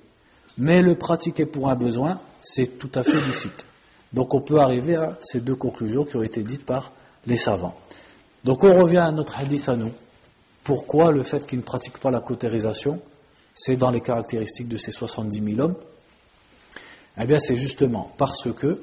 Mais 0.56 0.82
le 0.82 0.96
pratiquer 0.96 1.46
pour 1.46 1.68
un 1.68 1.76
besoin, 1.76 2.20
c'est 2.40 2.78
tout 2.78 2.90
à 2.94 3.02
fait 3.02 3.20
licite. 3.20 3.66
Donc, 4.12 4.34
on 4.34 4.40
peut 4.40 4.58
arriver 4.58 4.96
à 4.96 5.18
ces 5.20 5.40
deux 5.40 5.54
conclusions 5.54 6.04
qui 6.04 6.16
ont 6.16 6.22
été 6.22 6.42
dites 6.42 6.64
par 6.64 6.92
les 7.26 7.36
savants. 7.36 7.74
Donc, 8.44 8.64
on 8.64 8.74
revient 8.74 8.98
à 8.98 9.12
notre 9.12 9.38
hadith 9.38 9.68
à 9.68 9.76
nous. 9.76 9.92
Pourquoi 10.64 11.12
le 11.12 11.22
fait 11.22 11.46
qu'ils 11.46 11.58
ne 11.58 11.64
pratiquent 11.64 11.98
pas 11.98 12.10
la 12.10 12.20
cautérisation, 12.20 13.00
c'est 13.54 13.76
dans 13.76 13.90
les 13.90 14.00
caractéristiques 14.00 14.68
de 14.68 14.76
ces 14.76 14.92
70 14.92 15.54
000 15.56 15.60
hommes? 15.60 15.76
Eh 17.20 17.26
bien, 17.26 17.38
c'est 17.38 17.56
justement 17.56 18.12
parce 18.16 18.52
que 18.52 18.80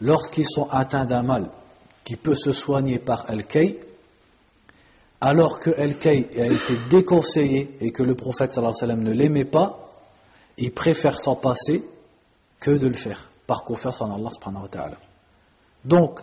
lorsqu'ils 0.00 0.48
sont 0.48 0.68
atteints 0.70 1.04
d'un 1.04 1.22
mal 1.22 1.50
qui 2.04 2.16
peut 2.16 2.34
se 2.34 2.52
soigner 2.52 2.98
par 2.98 3.26
El-Kay, 3.28 3.80
alors 5.20 5.58
que 5.60 5.70
El-Kay 5.70 6.28
a 6.40 6.46
été 6.46 6.76
déconseillé 6.90 7.76
et 7.80 7.92
que 7.92 8.02
le 8.02 8.14
prophète 8.14 8.52
sallallahu 8.52 8.96
ne 8.96 9.12
l'aimait 9.12 9.44
pas, 9.44 9.86
ils 10.58 10.72
préfèrent 10.72 11.20
s'en 11.20 11.36
passer 11.36 11.84
que 12.60 12.70
de 12.70 12.88
le 12.88 12.94
faire, 12.94 13.30
par 13.46 13.64
confiance 13.64 14.00
en 14.00 14.12
Allah. 14.14 14.30
Donc, 15.84 16.20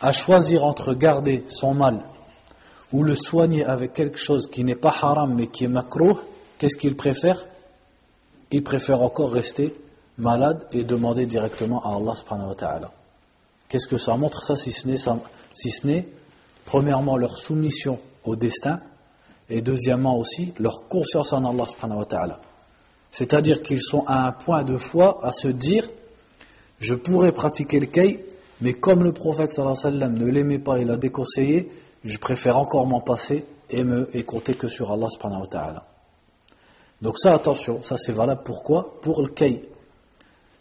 à 0.00 0.12
choisir 0.12 0.64
entre 0.64 0.94
garder 0.94 1.44
son 1.48 1.74
mal 1.74 2.04
ou 2.92 3.02
le 3.02 3.16
soigner 3.16 3.64
avec 3.64 3.92
quelque 3.92 4.18
chose 4.18 4.48
qui 4.50 4.64
n'est 4.64 4.76
pas 4.76 4.94
haram 5.00 5.34
mais 5.34 5.46
qui 5.46 5.64
est 5.64 5.68
makruh, 5.68 6.14
qu'est-ce 6.58 6.76
qu'il 6.76 6.96
préfère? 6.96 7.46
Il 8.50 8.62
préfère 8.62 9.02
encore 9.02 9.32
rester 9.32 9.74
malade 10.18 10.66
et 10.72 10.84
demander 10.84 11.26
directement 11.26 11.82
à 11.82 11.96
Allah 11.96 12.14
subhanahu 12.14 12.48
wa 12.48 12.54
ta'ala. 12.54 12.92
Qu'est-ce 13.68 13.88
que 13.88 13.96
ça 13.96 14.16
montre 14.16 14.44
ça 14.44 14.56
si 14.56 14.70
ce 14.70 15.86
n'est 15.86 16.08
Premièrement, 16.66 17.16
leur 17.16 17.38
soumission 17.38 17.98
au 18.24 18.36
destin, 18.36 18.80
et 19.48 19.62
deuxièmement 19.62 20.18
aussi, 20.18 20.52
leur 20.58 20.88
confiance 20.88 21.32
en 21.32 21.44
Allah 21.44 21.66
subhanahu 21.66 22.00
wa 22.00 22.04
ta'ala. 22.04 22.40
C'est-à-dire 23.10 23.62
qu'ils 23.62 23.82
sont 23.82 24.04
à 24.06 24.26
un 24.26 24.32
point 24.32 24.62
de 24.62 24.76
foi 24.76 25.20
à 25.22 25.32
se 25.32 25.48
dire 25.48 25.88
je 26.78 26.94
pourrais 26.94 27.32
pratiquer 27.32 27.80
le 27.80 27.86
kay, 27.86 28.26
mais 28.60 28.74
comme 28.74 29.02
le 29.04 29.12
prophète 29.12 29.52
sallallahu 29.52 29.76
alayhi 29.78 29.96
wa 29.96 30.00
sallam 30.00 30.18
ne 30.18 30.30
l'aimait 30.30 30.58
pas 30.58 30.78
et 30.78 30.84
l'a 30.84 30.96
déconseillé, 30.96 31.70
je 32.04 32.18
préfère 32.18 32.56
encore 32.56 32.86
m'en 32.86 33.00
passer 33.00 33.46
et, 33.70 33.84
me, 33.84 34.06
compter 34.22 34.54
que 34.54 34.68
sur 34.68 34.92
Allah 34.92 35.08
subhanahu 35.10 35.42
wa 35.42 35.46
ta'ala. 35.46 35.86
Donc 37.00 37.18
ça, 37.18 37.32
attention, 37.32 37.82
ça 37.82 37.96
c'est 37.96 38.12
valable 38.12 38.42
pourquoi? 38.44 39.00
Pour 39.00 39.22
le 39.22 39.28
kay. 39.28 39.68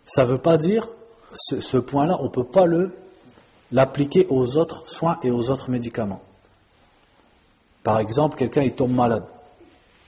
Ça 0.06 0.24
ne 0.24 0.30
veut 0.30 0.38
pas 0.40 0.58
dire, 0.58 0.88
ce, 1.36 1.60
ce 1.60 1.78
point-là, 1.78 2.18
on 2.20 2.26
ne 2.26 2.30
peut 2.30 2.48
pas 2.48 2.66
l'appliquer 3.72 4.28
aux 4.30 4.58
autres 4.58 4.90
soins 4.90 5.20
et 5.24 5.32
aux 5.32 5.50
autres 5.52 5.70
médicaments. 5.70 6.22
Par 7.84 8.00
exemple, 8.00 8.38
quelqu'un 8.38 8.62
il 8.62 8.74
tombe 8.74 8.92
malade 8.92 9.26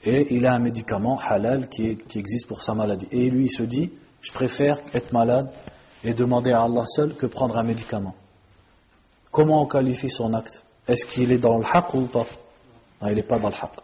et 0.04 0.34
il 0.34 0.46
a 0.46 0.54
un 0.54 0.58
médicament 0.58 1.18
halal 1.18 1.68
qui, 1.68 1.98
existe 2.14 2.46
pour 2.46 2.62
sa 2.62 2.74
maladie. 2.74 3.08
Et 3.10 3.30
lui 3.30 3.46
il 3.46 3.50
se 3.50 3.62
dit, 3.62 3.90
je 4.20 4.32
préfère 4.32 4.80
être 4.92 5.12
malade 5.12 5.50
et 6.02 6.14
demander 6.14 6.52
à 6.52 6.62
Allah 6.62 6.84
seul 6.86 7.14
que 7.14 7.26
prendre 7.26 7.56
un 7.56 7.62
médicament. 7.62 8.14
Comment 9.30 9.62
on 9.62 9.66
qualifie 9.66 10.10
son 10.10 10.34
acte? 10.34 10.63
Est-ce 10.86 11.06
qu'il 11.06 11.32
est 11.32 11.38
dans 11.38 11.58
le 11.58 11.64
haqq 11.64 11.94
ou 11.94 12.06
pas? 12.06 12.26
Non, 13.00 13.08
il 13.08 13.14
n'est 13.14 13.22
pas 13.22 13.38
dans 13.38 13.48
le 13.48 13.54
haqq. 13.54 13.80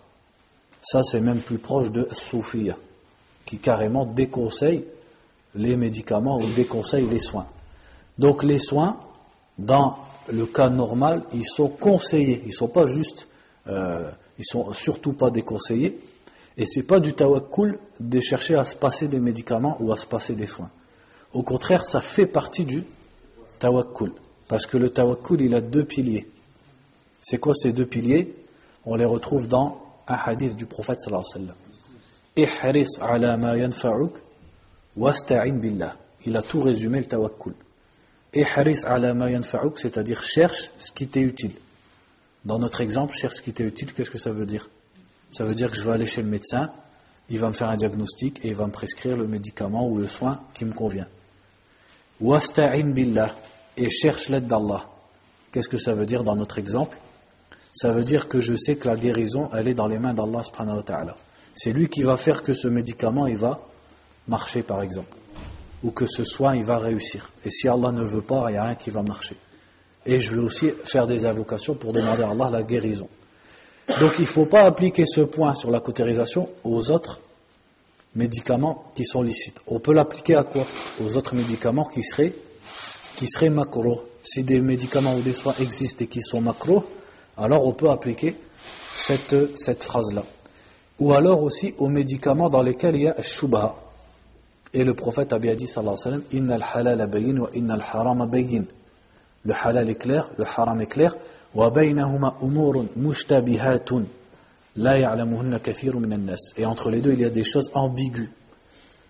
Ça 0.82 1.02
c'est 1.02 1.20
même 1.20 1.40
plus 1.40 1.58
proche 1.58 1.90
de 1.90 2.08
Soufia, 2.12 2.76
qui 3.44 3.58
carrément 3.58 4.06
déconseille 4.06 4.84
les 5.54 5.76
médicaments 5.76 6.38
ou 6.38 6.46
déconseille 6.52 7.06
les 7.06 7.18
soins. 7.18 7.46
Donc 8.18 8.44
les 8.44 8.58
soins, 8.58 9.00
dans 9.58 9.98
le 10.30 10.46
cas 10.46 10.68
normal, 10.70 11.24
ils 11.32 11.46
sont 11.46 11.68
conseillés, 11.68 12.42
ils 12.44 12.48
ne 12.48 12.54
sont 12.54 12.68
pas 12.68 12.86
juste 12.86 13.28
euh, 13.66 14.10
ils 14.38 14.44
sont 14.44 14.72
surtout 14.72 15.12
pas 15.12 15.30
déconseillés. 15.30 15.98
Et 16.56 16.64
c'est 16.64 16.82
pas 16.82 16.98
du 16.98 17.14
tawakkul 17.14 17.78
de 18.00 18.20
chercher 18.20 18.54
à 18.54 18.64
se 18.64 18.74
passer 18.74 19.06
des 19.06 19.20
médicaments 19.20 19.76
ou 19.80 19.92
à 19.92 19.96
se 19.96 20.06
passer 20.06 20.34
des 20.34 20.46
soins. 20.46 20.70
Au 21.32 21.42
contraire, 21.42 21.84
ça 21.84 22.00
fait 22.00 22.26
partie 22.26 22.64
du 22.64 22.84
tawakkul. 23.58 24.12
Parce 24.48 24.66
que 24.66 24.78
le 24.78 24.90
tawakkul, 24.90 25.42
il 25.42 25.54
a 25.54 25.60
deux 25.60 25.84
piliers. 25.84 26.26
C'est 27.20 27.38
quoi 27.38 27.54
ces 27.54 27.72
deux 27.72 27.86
piliers? 27.86 28.34
On 28.84 28.94
les 28.96 29.04
retrouve 29.04 29.46
dans 29.46 29.80
un 30.06 30.14
hadith 30.14 30.56
du 30.56 30.66
prophète 30.66 31.00
sallallahu 31.00 31.24
alayhi 31.34 31.48
wa 32.36 32.46
sallam. 32.46 33.36
Ala 34.96 35.50
billah. 35.50 35.96
Il 36.26 36.36
a 36.36 36.42
tout 36.42 36.60
résumé 36.60 36.98
le 36.98 37.06
tawakkul. 37.06 37.54
Ihris 38.34 38.84
ala 38.86 39.14
ma 39.14 39.30
yanfa'uk, 39.30 39.78
c'est-à-dire 39.78 40.22
cherche 40.22 40.70
ce 40.78 40.92
qui 40.92 41.08
t'est 41.08 41.22
utile. 41.22 41.52
Dans 42.44 42.58
notre 42.58 42.80
exemple, 42.80 43.14
cherche 43.14 43.36
ce 43.36 43.42
qui 43.42 43.52
t'est 43.52 43.64
utile, 43.64 43.92
qu'est-ce 43.92 44.10
que 44.10 44.18
ça 44.18 44.30
veut 44.30 44.46
dire? 44.46 44.68
Ça 45.30 45.44
veut 45.44 45.54
dire 45.54 45.70
que 45.70 45.76
je 45.76 45.82
vais 45.82 45.92
aller 45.92 46.06
chez 46.06 46.22
le 46.22 46.28
médecin, 46.28 46.70
il 47.28 47.38
va 47.38 47.48
me 47.48 47.52
faire 47.52 47.68
un 47.68 47.76
diagnostic 47.76 48.44
et 48.44 48.48
il 48.48 48.54
va 48.54 48.66
me 48.66 48.72
prescrire 48.72 49.16
le 49.16 49.26
médicament 49.26 49.88
ou 49.88 49.98
le 49.98 50.08
soin 50.08 50.40
qui 50.54 50.64
me 50.64 50.72
convient. 50.72 51.06
Wasta'in 52.20 52.90
billah 52.90 53.34
et 53.76 53.88
cherche 53.88 54.28
l'aide 54.28 54.46
d'Allah. 54.46 54.86
Qu'est-ce 55.52 55.68
que 55.68 55.78
ça 55.78 55.92
veut 55.92 56.06
dire 56.06 56.24
dans 56.24 56.36
notre 56.36 56.58
exemple? 56.58 56.96
Ça 57.72 57.92
veut 57.92 58.04
dire 58.04 58.28
que 58.28 58.40
je 58.40 58.54
sais 58.54 58.76
que 58.76 58.88
la 58.88 58.96
guérison, 58.96 59.48
elle 59.54 59.68
est 59.68 59.74
dans 59.74 59.86
les 59.86 59.98
mains 59.98 60.14
d'Allah 60.14 60.42
subhanahu 60.42 60.78
wa 60.78 60.82
ta'ala. 60.82 61.16
C'est 61.54 61.72
lui 61.72 61.88
qui 61.88 62.02
va 62.02 62.16
faire 62.16 62.42
que 62.42 62.52
ce 62.52 62.68
médicament, 62.68 63.26
il 63.26 63.36
va 63.36 63.60
marcher 64.28 64.62
par 64.62 64.82
exemple. 64.82 65.16
Ou 65.82 65.90
que 65.92 66.06
ce 66.06 66.24
soin, 66.24 66.54
il 66.56 66.64
va 66.64 66.78
réussir. 66.78 67.30
Et 67.44 67.50
si 67.50 67.68
Allah 67.68 67.90
ne 67.90 68.04
veut 68.04 68.22
pas, 68.22 68.46
il 68.48 68.52
n'y 68.52 68.58
a 68.58 68.64
rien 68.64 68.74
qui 68.74 68.90
va 68.90 69.02
marcher. 69.02 69.36
Et 70.04 70.20
je 70.20 70.34
vais 70.34 70.42
aussi 70.42 70.70
faire 70.84 71.06
des 71.06 71.26
invocations 71.26 71.74
pour 71.74 71.92
demander 71.92 72.22
à 72.22 72.30
Allah 72.30 72.50
la 72.50 72.62
guérison. 72.62 73.08
Donc 73.98 74.12
il 74.18 74.22
ne 74.22 74.26
faut 74.26 74.46
pas 74.46 74.62
appliquer 74.62 75.04
ce 75.06 75.22
point 75.22 75.54
sur 75.54 75.70
la 75.70 75.80
cautérisation 75.80 76.48
aux 76.64 76.90
autres 76.90 77.20
médicaments 78.14 78.92
qui 78.94 79.04
sont 79.04 79.22
licites. 79.22 79.58
On 79.66 79.80
peut 79.80 79.92
l'appliquer 79.92 80.36
à 80.36 80.44
quoi? 80.44 80.66
Aux 81.00 81.16
autres 81.16 81.34
médicaments 81.34 81.84
qui 81.84 82.02
seraient, 82.02 82.34
qui 83.16 83.26
seraient 83.26 83.50
macro. 83.50 84.04
Si 84.22 84.44
des 84.44 84.60
médicaments 84.60 85.14
ou 85.14 85.22
des 85.22 85.32
soins 85.32 85.54
existent 85.58 86.04
et 86.04 86.08
qui 86.08 86.20
sont 86.20 86.40
macro, 86.40 86.84
alors 87.40 87.66
on 87.66 87.72
peut 87.72 87.88
appliquer 87.88 88.36
cette, 88.94 89.56
cette 89.56 89.82
phrase-là. 89.82 90.24
Ou 90.98 91.14
alors 91.14 91.42
aussi 91.42 91.74
aux 91.78 91.88
médicaments 91.88 92.50
dans 92.50 92.62
lesquels 92.62 92.96
il 92.96 93.02
y 93.02 93.08
a 93.08 93.22
shubha. 93.22 93.76
Et 94.72 94.84
le 94.84 94.94
prophète 94.94 95.32
a 95.32 95.38
bien 95.38 95.54
dit, 95.54 95.66
sallallahu 95.66 95.96
alayhi 96.06 96.24
wa 96.32 96.58
sallam, 96.58 96.92
Inna 96.92 97.06
bayin 97.06 97.40
wa 97.40 97.48
bayin. 98.26 98.64
Le 99.42 99.54
halal 99.54 99.88
est 99.88 99.94
clair, 99.94 100.30
le 100.36 100.44
haram 100.44 100.82
est 100.82 100.86
clair. 100.86 101.16
Et 101.54 101.60
entre 106.66 106.90
les 106.90 107.00
deux, 107.00 107.12
il 107.12 107.20
y 107.20 107.24
a 107.24 107.30
des 107.30 107.42
choses 107.42 107.70
ambiguës. 107.74 108.28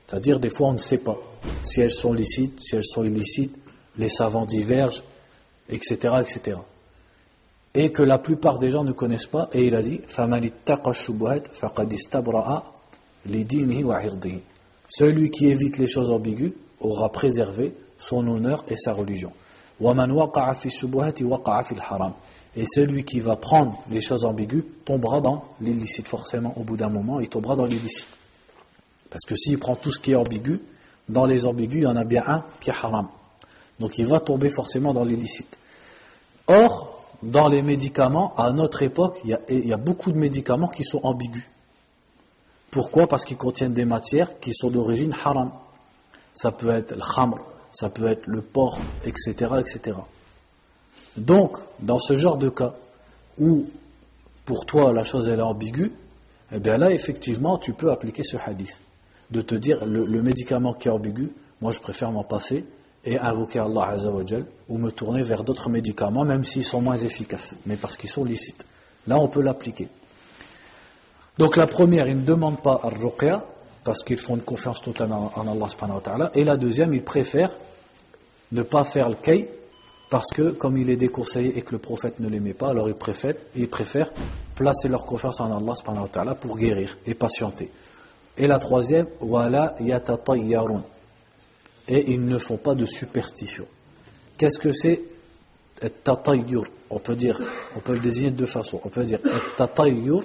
C'est-à-dire, 0.06 0.40
des 0.40 0.48
fois, 0.48 0.68
on 0.68 0.72
ne 0.72 0.78
sait 0.78 0.98
pas 0.98 1.18
si 1.62 1.80
elles 1.80 1.92
sont 1.92 2.12
licites, 2.12 2.60
si 2.60 2.76
elles 2.76 2.84
sont 2.84 3.04
illicites, 3.04 3.56
les 3.98 4.08
savants 4.08 4.46
divergent, 4.46 5.02
etc., 5.68 5.98
etc. 6.20 6.58
Et 7.74 7.92
que 7.92 8.02
la 8.02 8.18
plupart 8.18 8.58
des 8.58 8.70
gens 8.70 8.82
ne 8.84 8.92
connaissent 8.92 9.26
pas, 9.26 9.48
et 9.52 9.64
il 9.64 9.74
a 9.76 9.82
dit 9.82 10.00
Celui 14.88 15.30
qui 15.30 15.46
évite 15.46 15.78
les 15.78 15.86
choses 15.86 16.10
ambiguës 16.10 16.52
aura 16.80 17.10
préservé 17.10 17.74
son 17.96 18.26
honneur 18.26 18.64
et 18.68 18.76
sa 18.76 18.92
religion. 18.92 19.32
Et 22.56 22.64
celui 22.66 23.04
qui 23.04 23.20
va 23.20 23.36
prendre 23.36 23.78
les 23.90 24.00
choses 24.00 24.24
ambiguës 24.24 24.64
tombera 24.84 25.20
dans 25.20 25.44
l'illicite. 25.60 26.08
Forcément, 26.08 26.52
au 26.58 26.64
bout 26.64 26.76
d'un 26.76 26.90
moment, 26.90 27.20
il 27.20 27.28
tombera 27.28 27.54
dans 27.54 27.66
l'illicite. 27.66 28.18
Parce 29.10 29.24
que 29.24 29.36
s'il 29.36 29.58
prend 29.58 29.76
tout 29.76 29.90
ce 29.90 30.00
qui 30.00 30.12
est 30.12 30.16
ambigu, 30.16 30.60
dans 31.08 31.26
les 31.26 31.44
ambigus, 31.44 31.78
il 31.78 31.84
y 31.84 31.86
en 31.86 31.96
a 31.96 32.04
bien 32.04 32.22
un 32.26 32.44
qui 32.60 32.70
est 32.70 32.74
haram. 32.74 33.08
Donc 33.78 33.98
il 33.98 34.06
va 34.06 34.20
tomber 34.20 34.50
forcément 34.50 34.92
dans 34.92 35.04
l'illicite. 35.04 35.58
Or, 36.46 36.99
dans 37.22 37.48
les 37.48 37.62
médicaments, 37.62 38.34
à 38.36 38.50
notre 38.50 38.82
époque, 38.82 39.20
il 39.24 39.38
y 39.48 39.72
a, 39.72 39.76
beaucoup 39.76 40.10
de 40.12 40.18
médicaments 40.18 40.68
qui 40.68 40.84
sont 40.84 41.00
ambigus. 41.02 41.46
Pourquoi? 42.70 43.06
Parce 43.06 43.24
qu'ils 43.24 43.36
contiennent 43.36 43.74
des 43.74 43.84
matières 43.84 44.38
qui 44.38 44.54
sont 44.54 44.70
d'origine 44.70 45.14
haram. 45.24 45.50
Ça 46.34 46.52
peut 46.52 46.70
être 46.70 46.94
le 46.94 47.02
khamr, 47.02 47.36
ça 47.72 47.90
peut 47.90 48.06
être 48.06 48.26
le 48.26 48.40
porc, 48.40 48.78
etc., 49.04 49.54
etc. 49.58 49.98
Donc, 51.16 51.58
dans 51.80 51.98
ce 51.98 52.16
genre 52.16 52.38
de 52.38 52.48
cas 52.48 52.74
où 53.38 53.66
pour 54.44 54.64
toi 54.64 54.92
la 54.92 55.04
chose 55.04 55.28
est 55.28 55.40
ambiguë, 55.40 55.92
eh 56.52 56.60
bien 56.60 56.76
là 56.76 56.90
effectivement 56.90 57.58
tu 57.58 57.72
peux 57.72 57.90
appliquer 57.90 58.22
ce 58.22 58.36
hadith. 58.36 58.80
De 59.30 59.42
te 59.42 59.54
dire 59.54 59.84
le, 59.84 60.22
médicament 60.22 60.74
qui 60.74 60.88
est 60.88 60.90
ambigu, 60.90 61.30
moi 61.60 61.72
je 61.72 61.80
préfère 61.80 62.10
m'en 62.10 62.24
passer 62.24 62.64
et 63.04 63.18
invoquer 63.18 63.60
Allah 63.60 63.88
Azzawajal 63.88 64.46
ou 64.68 64.78
me 64.78 64.90
tourner 64.90 65.22
vers 65.22 65.44
d'autres 65.44 65.70
médicaments 65.70 66.24
même 66.24 66.44
s'ils 66.44 66.64
sont 66.64 66.80
moins 66.80 66.96
efficaces, 66.96 67.56
mais 67.66 67.76
parce 67.76 67.96
qu'ils 67.96 68.10
sont 68.10 68.24
licites. 68.24 68.64
Là 69.06 69.16
on 69.18 69.28
peut 69.28 69.42
l'appliquer. 69.42 69.88
Donc 71.38 71.56
la 71.56 71.66
première, 71.66 72.06
il 72.06 72.18
ne 72.18 72.24
demande 72.24 72.60
pas 72.60 72.78
à 72.82 72.88
ruqya 72.90 73.44
parce 73.82 74.04
qu'ils 74.04 74.18
font 74.18 74.36
une 74.36 74.42
confiance 74.42 74.82
totale 74.82 75.10
en 75.12 75.48
Allah 75.48 75.68
subhanahu 75.68 75.96
wa 75.96 76.02
ta'ala. 76.02 76.30
Et 76.34 76.44
la 76.44 76.56
deuxième, 76.58 76.92
ils 76.92 77.02
préfèrent 77.02 77.56
ne 78.52 78.62
pas 78.62 78.84
faire 78.84 79.08
le 79.08 79.14
kay 79.14 79.48
parce 80.10 80.30
que 80.32 80.50
comme 80.50 80.76
il 80.76 80.90
est 80.90 80.96
déconseillé 80.96 81.56
et 81.56 81.62
que 81.62 81.72
le 81.72 81.78
prophète 81.78 82.20
ne 82.20 82.28
l'aimait 82.28 82.52
pas, 82.52 82.70
alors 82.70 82.88
ils 82.88 82.94
préfèrent, 82.94 83.36
ils 83.54 83.68
placer 83.68 84.88
leur 84.88 85.04
confiance 85.06 85.40
en 85.40 85.56
Allah 85.56 85.76
subhanahu 85.76 86.08
ta'ala 86.10 86.34
pour 86.34 86.56
guérir 86.56 86.98
et 87.06 87.14
patienter. 87.14 87.70
Et 88.36 88.46
la 88.46 88.58
troisième, 88.58 89.06
voilà 89.20 89.76
yatatayyarun. 89.80 90.82
Et 91.90 92.12
ils 92.12 92.24
ne 92.24 92.38
font 92.38 92.56
pas 92.56 92.74
de 92.74 92.86
superstition. 92.86 93.66
Qu'est-ce 94.38 94.58
que 94.58 94.72
c'est 94.72 95.02
tatayyur 96.04 96.64
On 96.88 96.98
peut 96.98 97.16
dire, 97.16 97.38
on 97.76 97.80
peut 97.80 97.92
le 97.92 97.98
désigner 97.98 98.30
de 98.30 98.36
deux 98.36 98.46
façons. 98.46 98.80
On 98.84 98.88
peut 98.88 99.04
dire 99.04 99.18
tatayyur 99.56 100.22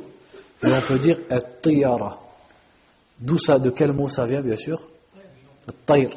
et 0.64 0.68
on 0.68 0.82
peut 0.82 1.00
dire 1.00 1.20
tiyara. 1.62 2.22
D'où 3.20 3.38
ça, 3.38 3.60
de 3.60 3.70
quel 3.70 3.92
mot 3.94 4.08
ça 4.08 4.26
vient, 4.26 4.42
bien 4.42 4.58
sûr? 4.58 4.88
Taïr, 5.86 6.12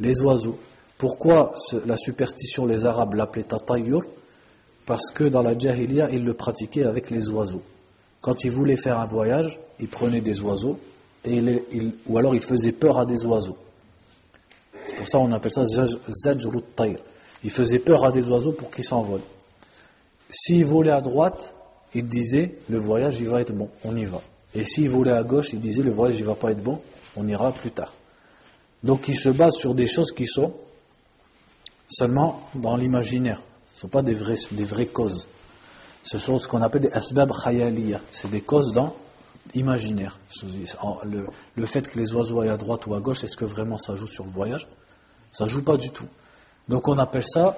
les 0.00 0.20
oiseaux. 0.22 0.58
Pourquoi 0.96 1.52
la 1.84 1.96
superstition, 1.96 2.64
les 2.64 2.86
Arabes 2.86 3.14
l'appelaient 3.14 3.42
Tatayyur 3.42 4.00
Parce 4.86 5.10
que 5.10 5.24
dans 5.24 5.42
la 5.42 5.58
Jahiliya, 5.58 6.10
ils 6.10 6.24
le 6.24 6.34
pratiquaient 6.34 6.84
avec 6.84 7.10
les 7.10 7.28
oiseaux. 7.28 7.62
Quand 8.20 8.44
ils 8.44 8.52
voulaient 8.52 8.76
faire 8.76 9.00
un 9.00 9.06
voyage, 9.06 9.58
ils 9.80 9.88
prenaient 9.88 10.20
des 10.20 10.40
oiseaux, 10.42 10.78
et 11.24 11.40
ou 12.06 12.18
alors 12.18 12.36
ils 12.36 12.42
faisaient 12.42 12.72
peur 12.72 13.00
à 13.00 13.04
des 13.04 13.26
oiseaux. 13.26 13.56
C'est 14.86 14.96
pour 14.96 15.08
ça 15.08 15.18
qu'on 15.18 15.32
appelle 15.32 15.50
ça 15.50 15.64
Zajrut 15.64 16.64
Tayr. 16.74 16.98
Ils 17.44 17.50
faisaient 17.50 17.78
peur 17.78 18.04
à 18.04 18.12
des 18.12 18.28
oiseaux 18.28 18.52
pour 18.52 18.70
qu'ils 18.70 18.84
s'envolent. 18.84 19.22
S'ils 20.30 20.64
volaient 20.64 20.92
à 20.92 21.00
droite, 21.00 21.54
ils 21.94 22.06
disaient 22.06 22.56
le 22.68 22.78
voyage 22.78 23.20
il 23.20 23.28
va 23.28 23.40
être 23.40 23.52
bon, 23.52 23.68
on 23.84 23.96
y 23.96 24.04
va. 24.04 24.20
Et 24.54 24.64
s'il 24.64 24.88
voulait 24.88 25.12
à 25.12 25.22
gauche, 25.22 25.52
il 25.52 25.60
disait 25.60 25.82
le 25.82 25.92
voyage 25.92 26.20
ne 26.20 26.26
va 26.26 26.34
pas 26.34 26.50
être 26.52 26.62
bon, 26.62 26.80
on 27.16 27.26
ira 27.26 27.52
plus 27.52 27.70
tard. 27.70 27.94
Donc 28.82 29.08
il 29.08 29.14
se 29.14 29.28
base 29.28 29.54
sur 29.56 29.74
des 29.74 29.86
choses 29.86 30.12
qui 30.12 30.26
sont 30.26 30.54
seulement 31.88 32.40
dans 32.54 32.76
l'imaginaire. 32.76 33.40
Ce 33.74 33.78
ne 33.78 33.80
sont 33.82 33.88
pas 33.88 34.02
des 34.02 34.14
vraies, 34.14 34.36
des 34.50 34.64
vraies 34.64 34.86
causes. 34.86 35.28
Ce 36.02 36.18
sont 36.18 36.38
ce 36.38 36.48
qu'on 36.48 36.62
appelle 36.62 36.82
des 36.82 36.92
asbab 36.92 37.32
khayaliya. 37.32 38.00
C'est 38.10 38.30
des 38.30 38.40
causes 38.40 38.72
dans 38.72 38.94
imaginaire. 39.54 40.18
Le, 41.04 41.26
le, 41.56 41.66
fait 41.66 41.88
que 41.88 41.98
les 41.98 42.14
oiseaux 42.14 42.40
aillent 42.40 42.48
à 42.48 42.56
droite 42.56 42.86
ou 42.86 42.94
à 42.94 43.00
gauche, 43.00 43.24
est-ce 43.24 43.36
que 43.36 43.44
vraiment 43.44 43.78
ça 43.78 43.94
joue 43.94 44.06
sur 44.06 44.24
le 44.24 44.30
voyage? 44.30 44.66
Ça 45.30 45.46
joue 45.46 45.62
pas 45.62 45.76
du 45.76 45.90
tout. 45.90 46.06
Donc 46.68 46.88
on 46.88 46.98
appelle 46.98 47.24
ça 47.26 47.56